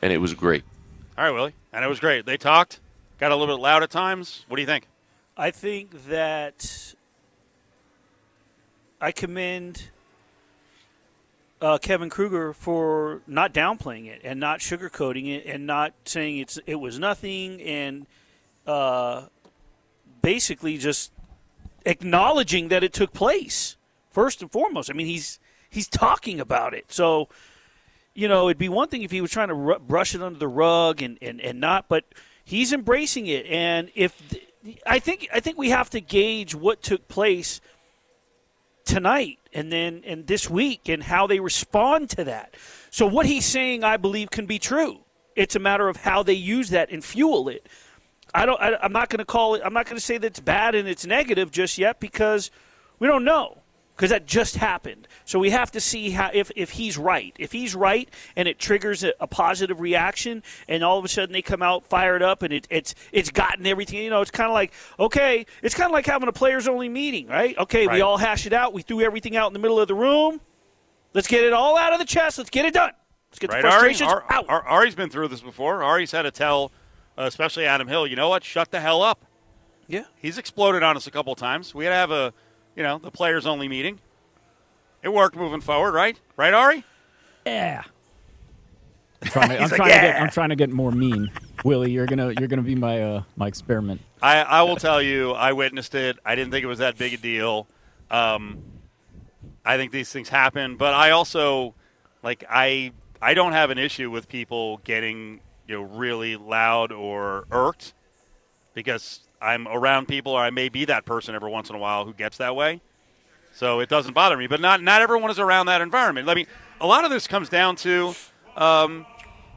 and 0.02 0.12
it 0.12 0.18
was 0.18 0.34
great. 0.34 0.64
All 1.16 1.24
right, 1.24 1.30
Willie. 1.32 1.54
And 1.72 1.84
it 1.84 1.88
was 1.88 2.00
great. 2.00 2.26
They 2.26 2.36
talked, 2.36 2.80
got 3.18 3.32
a 3.32 3.36
little 3.36 3.56
bit 3.56 3.60
loud 3.60 3.82
at 3.82 3.90
times. 3.90 4.44
What 4.48 4.56
do 4.56 4.62
you 4.62 4.66
think? 4.66 4.86
I 5.36 5.50
think 5.50 6.06
that 6.06 6.94
I 9.00 9.10
commend 9.12 9.90
uh, 11.60 11.78
Kevin 11.78 12.10
Kruger 12.10 12.52
for 12.52 13.22
not 13.26 13.52
downplaying 13.52 14.06
it 14.06 14.20
and 14.24 14.38
not 14.40 14.60
sugarcoating 14.60 15.34
it 15.34 15.46
and 15.46 15.66
not 15.66 15.94
saying 16.04 16.38
it's 16.38 16.58
it 16.66 16.76
was 16.76 16.98
nothing 16.98 17.60
and 17.62 18.06
uh, 18.66 19.26
basically 20.22 20.78
just 20.78 21.12
acknowledging 21.86 22.68
that 22.68 22.82
it 22.82 22.92
took 22.92 23.12
place 23.12 23.76
first 24.10 24.42
and 24.42 24.50
foremost. 24.50 24.90
I 24.90 24.94
mean, 24.94 25.06
he's 25.06 25.38
he's 25.70 25.88
talking 25.88 26.40
about 26.40 26.74
it, 26.74 26.92
so 26.92 27.28
you 28.14 28.28
know, 28.28 28.48
it'd 28.48 28.58
be 28.58 28.68
one 28.68 28.88
thing 28.88 29.02
if 29.02 29.10
he 29.10 29.20
was 29.20 29.30
trying 29.30 29.48
to 29.48 29.54
ru- 29.54 29.78
brush 29.78 30.14
it 30.14 30.22
under 30.22 30.38
the 30.38 30.48
rug 30.48 31.02
and, 31.02 31.18
and, 31.20 31.40
and 31.40 31.60
not, 31.60 31.88
but 31.88 32.04
he's 32.44 32.72
embracing 32.72 33.26
it. 33.26 33.44
And 33.46 33.90
if 33.94 34.16
th- 34.30 34.48
I 34.86 34.98
think 34.98 35.28
I 35.32 35.40
think 35.40 35.58
we 35.58 35.70
have 35.70 35.90
to 35.90 36.00
gauge 36.00 36.54
what 36.54 36.82
took 36.82 37.06
place 37.08 37.60
tonight 38.84 39.38
and 39.52 39.72
then 39.72 40.02
and 40.04 40.26
this 40.26 40.48
week 40.48 40.88
and 40.88 41.02
how 41.02 41.26
they 41.26 41.40
respond 41.40 42.10
to 42.10 42.24
that. 42.24 42.54
So 42.90 43.06
what 43.06 43.26
he's 43.26 43.44
saying, 43.44 43.84
I 43.84 43.96
believe, 43.96 44.30
can 44.30 44.46
be 44.46 44.58
true. 44.58 45.00
It's 45.36 45.56
a 45.56 45.58
matter 45.58 45.88
of 45.88 45.96
how 45.96 46.22
they 46.22 46.34
use 46.34 46.70
that 46.70 46.90
and 46.90 47.04
fuel 47.04 47.48
it. 47.48 47.68
I 48.34 48.46
don't. 48.46 48.60
I, 48.60 48.76
I'm 48.82 48.92
not 48.92 49.08
going 49.10 49.18
to 49.18 49.24
call 49.24 49.54
it. 49.54 49.62
I'm 49.64 49.72
not 49.72 49.86
going 49.86 49.96
to 49.96 50.04
say 50.04 50.18
that 50.18 50.26
it's 50.26 50.40
bad 50.40 50.74
and 50.74 50.88
it's 50.88 51.06
negative 51.06 51.50
just 51.50 51.78
yet 51.78 52.00
because 52.00 52.50
we 52.98 53.06
don't 53.06 53.24
know 53.24 53.58
because 53.96 54.10
that 54.10 54.26
just 54.26 54.56
happened. 54.56 55.06
So 55.24 55.38
we 55.38 55.50
have 55.50 55.70
to 55.72 55.80
see 55.80 56.10
how 56.10 56.30
if, 56.34 56.50
if 56.56 56.70
he's 56.70 56.98
right. 56.98 57.34
If 57.38 57.52
he's 57.52 57.74
right 57.74 58.08
and 58.36 58.48
it 58.48 58.58
triggers 58.58 59.04
a, 59.04 59.12
a 59.20 59.26
positive 59.26 59.80
reaction, 59.80 60.42
and 60.68 60.82
all 60.82 60.98
of 60.98 61.04
a 61.04 61.08
sudden 61.08 61.32
they 61.32 61.42
come 61.42 61.62
out 61.62 61.86
fired 61.86 62.22
up 62.22 62.42
and 62.42 62.52
it, 62.52 62.66
it's 62.70 62.94
it's 63.12 63.30
gotten 63.30 63.66
everything. 63.66 63.98
You 64.02 64.10
know, 64.10 64.20
it's 64.20 64.30
kind 64.30 64.48
of 64.50 64.54
like 64.54 64.72
okay, 64.98 65.46
it's 65.62 65.74
kind 65.74 65.86
of 65.90 65.92
like 65.92 66.06
having 66.06 66.28
a 66.28 66.32
players 66.32 66.66
only 66.68 66.88
meeting, 66.88 67.28
right? 67.28 67.56
Okay, 67.58 67.86
Right. 67.86 67.94
we 67.94 68.00
all 68.00 68.16
hash 68.18 68.46
it 68.46 68.52
out. 68.52 68.72
We 68.72 68.82
threw 68.82 69.00
everything 69.00 69.36
out 69.36 69.46
in 69.48 69.52
the 69.52 69.58
middle 69.60 69.78
of 69.80 69.88
the 69.88 69.94
room. 69.94 70.40
Let's 71.12 71.28
get 71.28 71.44
it 71.44 71.52
all 71.52 71.76
out 71.78 71.92
of 71.92 71.98
the 72.00 72.04
chest. 72.04 72.38
Let's 72.38 72.50
get 72.50 72.64
it 72.64 72.74
done. 72.74 72.90
Let's 73.30 73.38
get 73.38 73.50
right, 73.52 73.62
the 73.62 73.68
Ari? 73.68 73.74
frustrations 73.94 74.10
Ar- 74.10 74.24
out. 74.30 74.46
Ar- 74.48 74.66
Ari's 74.66 74.94
been 74.96 75.10
through 75.10 75.28
this 75.28 75.40
before. 75.40 75.82
Ari's 75.84 76.10
had 76.10 76.22
to 76.22 76.30
tell, 76.32 76.72
uh, 77.16 77.22
especially 77.22 77.66
Adam 77.66 77.86
Hill, 77.86 78.06
you 78.06 78.16
know 78.16 78.28
what? 78.28 78.42
Shut 78.42 78.70
the 78.72 78.80
hell 78.80 79.02
up. 79.02 79.24
yeah. 79.86 80.04
He's 80.16 80.38
exploded 80.38 80.82
on 80.82 80.96
us 80.96 81.06
a 81.06 81.10
couple 81.12 81.34
times. 81.36 81.74
We 81.74 81.84
had 81.84 81.90
to 81.90 81.96
have 81.96 82.10
a, 82.10 82.32
you 82.76 82.82
know, 82.82 82.98
the 82.98 83.10
players 83.10 83.46
only 83.46 83.68
meeting. 83.68 84.00
It 85.02 85.12
worked 85.12 85.36
moving 85.36 85.60
forward, 85.60 85.92
right? 85.92 86.18
Right, 86.36 86.54
Ari? 86.54 86.84
Yeah. 87.46 87.82
I'm 89.22 89.28
trying 89.28 89.48
to, 89.50 89.54
I'm 89.60 89.68
like, 89.68 89.76
trying 89.76 89.90
to 89.90 89.94
get 89.94 90.22
I'm 90.22 90.30
trying 90.30 90.48
to 90.50 90.56
get 90.56 90.70
more 90.70 90.90
mean. 90.90 91.30
Willie, 91.64 91.92
you're 91.92 92.06
gonna 92.06 92.32
you're 92.38 92.48
gonna 92.48 92.62
be 92.62 92.74
my 92.74 93.02
uh 93.02 93.22
my 93.36 93.46
experiment. 93.46 94.00
I, 94.22 94.40
I 94.40 94.62
will 94.62 94.76
tell 94.76 95.02
you, 95.02 95.32
I 95.32 95.52
witnessed 95.52 95.94
it. 95.94 96.18
I 96.24 96.34
didn't 96.34 96.50
think 96.50 96.64
it 96.64 96.66
was 96.66 96.78
that 96.78 96.96
big 96.96 97.14
a 97.14 97.16
deal. 97.16 97.66
Um, 98.10 98.62
I 99.64 99.76
think 99.76 99.92
these 99.92 100.10
things 100.10 100.28
happen, 100.28 100.76
but 100.76 100.94
I 100.94 101.10
also 101.10 101.74
like 102.22 102.44
I 102.48 102.92
I 103.20 103.34
don't 103.34 103.52
have 103.52 103.70
an 103.70 103.78
issue 103.78 104.10
with 104.10 104.28
people 104.28 104.78
getting 104.78 105.40
you 105.66 105.76
know 105.76 105.82
really 105.82 106.36
loud 106.36 106.92
or 106.92 107.46
irked 107.50 107.94
because 108.74 109.23
I'm 109.44 109.68
around 109.68 110.08
people, 110.08 110.32
or 110.32 110.40
I 110.40 110.50
may 110.50 110.68
be 110.68 110.84
that 110.86 111.04
person 111.04 111.34
every 111.34 111.50
once 111.50 111.68
in 111.68 111.76
a 111.76 111.78
while 111.78 112.04
who 112.04 112.14
gets 112.14 112.38
that 112.38 112.56
way. 112.56 112.80
So 113.52 113.80
it 113.80 113.88
doesn't 113.88 114.14
bother 114.14 114.36
me. 114.36 114.46
But 114.46 114.60
not 114.60 114.82
not 114.82 115.02
everyone 115.02 115.30
is 115.30 115.38
around 115.38 115.66
that 115.66 115.80
environment. 115.80 116.28
I 116.28 116.34
mean, 116.34 116.46
a 116.80 116.86
lot 116.86 117.04
of 117.04 117.10
this 117.10 117.26
comes 117.26 117.48
down 117.48 117.76
to, 117.76 118.14
um, 118.56 119.06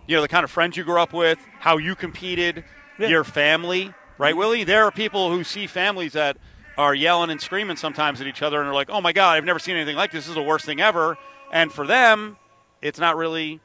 you 0.06 0.16
know, 0.16 0.22
the 0.22 0.28
kind 0.28 0.44
of 0.44 0.52
friends 0.52 0.78
you 0.78 0.84
grew 0.84 1.00
up 1.00 1.14
with, 1.14 1.40
how 1.60 1.78
you 1.78 1.96
competed, 1.96 2.64
your 3.00 3.24
family, 3.24 3.94
right, 4.18 4.36
Willie? 4.36 4.64
There 4.64 4.84
are 4.84 4.92
people 4.92 5.32
who 5.32 5.44
see 5.44 5.68
families 5.68 6.14
that 6.14 6.38
are 6.78 6.94
yelling 6.94 7.32
and 7.32 7.42
screaming 7.42 7.78
sometimes 7.78 8.22
at 8.22 8.28
each 8.28 8.42
other, 8.42 8.60
and 8.60 8.70
are 8.70 8.74
like, 8.74 8.90
"Oh 8.90 9.02
my 9.02 9.14
God, 9.14 9.38
I've 9.38 9.46
never 9.46 9.60
seen 9.60 9.76
anything 9.76 9.96
like 9.96 10.12
this. 10.12 10.26
This 10.26 10.30
is 10.30 10.36
the 10.36 10.44
worst 10.44 10.66
thing 10.66 10.80
ever." 10.80 11.18
And 11.52 11.72
for 11.72 11.88
them, 11.88 12.38
it's 12.82 13.00
not 13.00 13.16
really, 13.18 13.60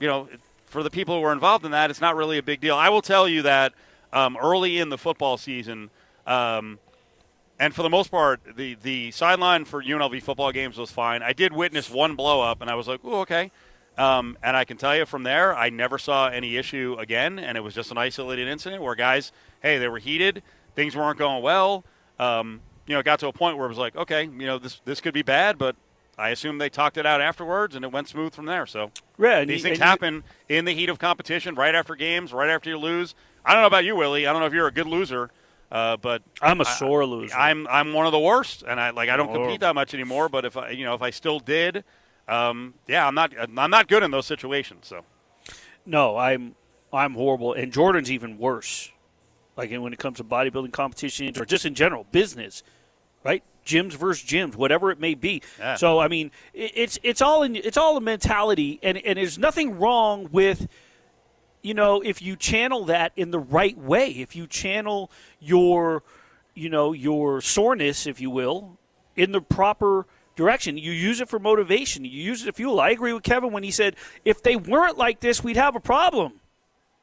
you 0.00 0.08
know, 0.08 0.28
for 0.66 0.82
the 0.82 0.90
people 0.90 1.18
who 1.18 1.24
are 1.24 1.32
involved 1.32 1.64
in 1.64 1.70
that, 1.70 1.90
it's 1.90 2.00
not 2.00 2.16
really 2.16 2.38
a 2.38 2.42
big 2.42 2.60
deal. 2.60 2.74
I 2.74 2.88
will 2.88 3.02
tell 3.02 3.28
you 3.28 3.42
that 3.42 3.74
um, 4.12 4.36
early 4.40 4.78
in 4.78 4.88
the 4.88 4.98
football 4.98 5.36
season. 5.36 5.90
Um, 6.26 6.78
and 7.60 7.74
for 7.74 7.82
the 7.82 7.90
most 7.90 8.10
part, 8.10 8.40
the, 8.56 8.74
the 8.82 9.10
sideline 9.10 9.64
for 9.64 9.82
UNLV 9.82 10.22
football 10.22 10.52
games 10.52 10.78
was 10.78 10.90
fine. 10.90 11.22
I 11.22 11.32
did 11.32 11.52
witness 11.52 11.90
one 11.90 12.14
blow 12.14 12.40
up, 12.40 12.60
and 12.60 12.70
I 12.70 12.74
was 12.74 12.86
like, 12.86 13.04
"Ooh, 13.04 13.16
okay." 13.16 13.50
Um, 13.96 14.38
and 14.44 14.56
I 14.56 14.64
can 14.64 14.76
tell 14.76 14.94
you 14.96 15.04
from 15.06 15.24
there, 15.24 15.56
I 15.56 15.70
never 15.70 15.98
saw 15.98 16.28
any 16.28 16.56
issue 16.56 16.94
again, 17.00 17.40
and 17.40 17.58
it 17.58 17.62
was 17.62 17.74
just 17.74 17.90
an 17.90 17.98
isolated 17.98 18.46
incident 18.46 18.80
where 18.80 18.94
guys, 18.94 19.32
hey, 19.60 19.78
they 19.78 19.88
were 19.88 19.98
heated, 19.98 20.42
things 20.76 20.94
weren't 20.94 21.18
going 21.18 21.42
well. 21.42 21.84
Um, 22.20 22.60
you 22.86 22.94
know, 22.94 23.00
it 23.00 23.04
got 23.04 23.18
to 23.20 23.26
a 23.26 23.32
point 23.32 23.56
where 23.56 23.66
it 23.66 23.70
was 23.70 23.76
like, 23.78 23.96
okay, 23.96 24.22
you 24.22 24.46
know, 24.46 24.58
this 24.58 24.80
this 24.84 25.00
could 25.00 25.14
be 25.14 25.22
bad, 25.22 25.58
but 25.58 25.74
I 26.16 26.28
assume 26.30 26.58
they 26.58 26.68
talked 26.68 26.96
it 26.96 27.06
out 27.06 27.20
afterwards, 27.20 27.74
and 27.74 27.84
it 27.84 27.90
went 27.90 28.06
smooth 28.08 28.34
from 28.34 28.46
there. 28.46 28.66
So 28.66 28.92
Yeah, 29.18 29.44
these 29.44 29.58
you- 29.58 29.62
things 29.64 29.78
and 29.78 29.78
you- 29.78 29.84
happen 29.84 30.24
in 30.48 30.64
the 30.64 30.74
heat 30.74 30.88
of 30.90 31.00
competition, 31.00 31.56
right 31.56 31.74
after 31.74 31.96
games, 31.96 32.32
right 32.32 32.50
after 32.50 32.70
you 32.70 32.78
lose. 32.78 33.16
I 33.48 33.52
don't 33.54 33.62
know 33.62 33.66
about 33.66 33.84
you, 33.84 33.96
Willie. 33.96 34.26
I 34.26 34.32
don't 34.32 34.40
know 34.40 34.46
if 34.46 34.52
you're 34.52 34.66
a 34.66 34.72
good 34.72 34.86
loser, 34.86 35.30
uh, 35.72 35.96
but 35.96 36.22
I'm 36.42 36.60
a 36.60 36.64
I- 36.64 36.72
sore 36.74 37.06
loser. 37.06 37.34
I'm 37.34 37.66
I'm 37.68 37.92
one 37.92 38.06
of 38.06 38.12
the 38.12 38.18
worst, 38.18 38.62
and 38.66 38.78
I 38.78 38.90
like 38.90 39.08
I 39.08 39.16
don't 39.16 39.32
compete 39.32 39.60
that 39.60 39.74
much 39.74 39.94
anymore. 39.94 40.28
But 40.28 40.44
if 40.44 40.56
I 40.56 40.70
you 40.70 40.84
know 40.84 40.94
if 40.94 41.02
I 41.02 41.10
still 41.10 41.40
did, 41.40 41.84
um, 42.28 42.74
yeah, 42.86 43.06
I'm 43.06 43.14
not 43.14 43.32
I'm 43.38 43.70
not 43.70 43.88
good 43.88 44.02
in 44.02 44.10
those 44.10 44.26
situations. 44.26 44.86
So 44.86 45.04
No, 45.86 46.16
I'm 46.16 46.54
I'm 46.92 47.14
horrible, 47.14 47.54
and 47.54 47.72
Jordan's 47.72 48.10
even 48.10 48.38
worse. 48.38 48.90
Like 49.56 49.70
when 49.72 49.92
it 49.92 49.98
comes 49.98 50.18
to 50.18 50.24
bodybuilding 50.24 50.72
competitions 50.72 51.38
or 51.38 51.44
just 51.44 51.66
in 51.66 51.74
general 51.74 52.06
business, 52.12 52.62
right? 53.24 53.42
Gyms 53.66 53.94
versus 53.94 54.24
gyms, 54.26 54.54
whatever 54.54 54.90
it 54.92 55.00
may 55.00 55.14
be. 55.14 55.42
Yeah. 55.58 55.74
So 55.74 55.98
I 55.98 56.06
mean, 56.08 56.30
it, 56.54 56.72
it's 56.74 56.98
it's 57.02 57.20
all 57.20 57.42
in 57.42 57.56
it's 57.56 57.76
all 57.76 57.96
a 57.96 58.00
mentality, 58.00 58.78
and 58.82 58.98
and 58.98 59.18
there's 59.18 59.36
nothing 59.38 59.78
wrong 59.78 60.28
with, 60.30 60.68
you 61.62 61.74
know, 61.74 62.00
if 62.00 62.22
you 62.22 62.36
channel 62.36 62.84
that 62.86 63.12
in 63.16 63.30
the 63.30 63.38
right 63.38 63.76
way, 63.76 64.10
if 64.10 64.36
you 64.36 64.46
channel 64.46 65.10
your, 65.40 66.02
you 66.54 66.68
know, 66.68 66.92
your 66.92 67.40
soreness, 67.40 68.06
if 68.06 68.20
you 68.20 68.30
will, 68.30 68.78
in 69.16 69.32
the 69.32 69.40
proper 69.40 70.06
direction. 70.38 70.78
You 70.78 70.92
use 70.92 71.20
it 71.20 71.28
for 71.28 71.38
motivation. 71.38 72.04
You 72.04 72.22
use 72.22 72.42
it 72.42 72.46
to 72.46 72.52
fuel. 72.52 72.80
I 72.80 72.90
agree 72.90 73.12
with 73.12 73.24
Kevin 73.24 73.52
when 73.52 73.64
he 73.64 73.70
said 73.70 73.96
if 74.24 74.42
they 74.42 74.56
weren't 74.56 74.96
like 74.96 75.20
this, 75.20 75.42
we'd 75.44 75.56
have 75.56 75.76
a 75.76 75.80
problem. 75.80 76.40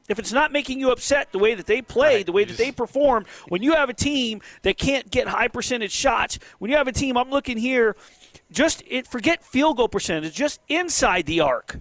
If 0.08 0.18
it's 0.18 0.32
not 0.32 0.52
making 0.52 0.80
you 0.80 0.90
upset 0.90 1.32
the 1.32 1.38
way 1.38 1.54
that 1.54 1.66
they 1.66 1.82
play, 1.82 2.22
the 2.22 2.32
way 2.32 2.44
that 2.44 2.56
they 2.56 2.72
perform, 2.72 3.26
when 3.48 3.62
you 3.62 3.74
have 3.74 3.90
a 3.90 3.94
team 3.94 4.40
that 4.62 4.78
can't 4.78 5.10
get 5.10 5.26
high 5.26 5.48
percentage 5.48 5.92
shots, 5.92 6.38
when 6.58 6.70
you 6.70 6.76
have 6.76 6.88
a 6.88 6.92
team, 6.92 7.16
I'm 7.16 7.28
looking 7.28 7.58
here, 7.58 7.96
just 8.50 8.82
it, 8.86 9.06
forget 9.06 9.44
field 9.44 9.76
goal 9.76 9.88
percentage, 9.88 10.32
just 10.32 10.60
inside 10.68 11.26
the 11.26 11.40
arc. 11.40 11.80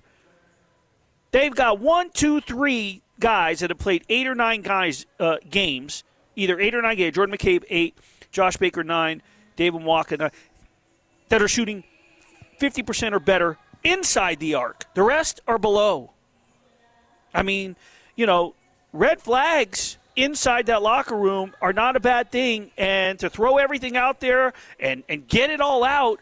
They've 1.35 1.53
got 1.53 1.81
one, 1.81 2.11
two, 2.11 2.39
three 2.39 3.01
guys 3.19 3.59
that 3.59 3.69
have 3.69 3.77
played 3.77 4.05
eight 4.07 4.25
or 4.25 4.35
nine 4.35 4.61
guys 4.61 5.05
uh, 5.19 5.35
games, 5.49 6.05
either 6.37 6.57
eight 6.61 6.73
or 6.73 6.81
nine 6.81 6.95
games. 6.95 7.13
Jordan 7.13 7.35
McCabe 7.35 7.65
eight, 7.69 7.97
Josh 8.31 8.55
Baker 8.55 8.85
nine, 8.85 9.21
David 9.57 9.83
Walker 9.83 10.15
nine, 10.15 10.31
that 11.27 11.41
are 11.41 11.49
shooting 11.49 11.83
fifty 12.57 12.81
percent 12.83 13.13
or 13.13 13.19
better 13.19 13.57
inside 13.83 14.39
the 14.39 14.55
arc. 14.55 14.85
The 14.93 15.03
rest 15.03 15.41
are 15.45 15.57
below. 15.57 16.11
I 17.33 17.43
mean, 17.43 17.75
you 18.15 18.25
know, 18.25 18.55
red 18.93 19.19
flags 19.19 19.97
inside 20.15 20.67
that 20.67 20.81
locker 20.83 21.17
room 21.17 21.53
are 21.61 21.73
not 21.73 21.97
a 21.97 21.99
bad 21.99 22.31
thing, 22.31 22.71
and 22.77 23.19
to 23.19 23.29
throw 23.29 23.57
everything 23.57 23.97
out 23.97 24.21
there 24.21 24.53
and 24.79 25.03
and 25.09 25.27
get 25.27 25.49
it 25.49 25.59
all 25.59 25.83
out 25.83 26.21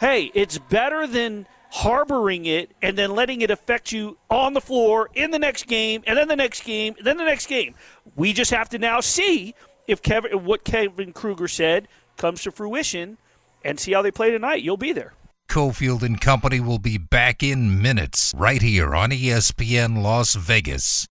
hey, 0.00 0.30
it's 0.34 0.58
better 0.58 1.06
than 1.06 1.46
harboring 1.74 2.46
it 2.46 2.70
and 2.82 2.96
then 2.96 3.10
letting 3.10 3.40
it 3.40 3.50
affect 3.50 3.90
you 3.90 4.16
on 4.30 4.52
the 4.54 4.60
floor 4.60 5.10
in 5.12 5.32
the 5.32 5.38
next 5.40 5.66
game 5.66 6.04
and 6.06 6.16
then 6.16 6.28
the 6.28 6.36
next 6.36 6.62
game 6.62 6.94
and 6.96 7.04
then 7.04 7.16
the 7.16 7.24
next 7.24 7.48
game. 7.48 7.74
We 8.14 8.32
just 8.32 8.52
have 8.52 8.68
to 8.68 8.78
now 8.78 9.00
see 9.00 9.56
if 9.88 10.00
Kevin 10.00 10.44
what 10.44 10.62
Kevin 10.62 11.12
Kruger 11.12 11.48
said 11.48 11.88
comes 12.16 12.44
to 12.44 12.52
fruition 12.52 13.18
and 13.64 13.80
see 13.80 13.92
how 13.92 14.02
they 14.02 14.12
play 14.12 14.30
tonight. 14.30 14.62
You'll 14.62 14.76
be 14.76 14.92
there. 14.92 15.14
Cofield 15.48 16.04
and 16.04 16.20
Company 16.20 16.60
will 16.60 16.78
be 16.78 16.96
back 16.96 17.42
in 17.42 17.82
minutes 17.82 18.32
right 18.36 18.62
here 18.62 18.94
on 18.94 19.10
ESPN 19.10 20.00
Las 20.00 20.36
Vegas. 20.36 21.02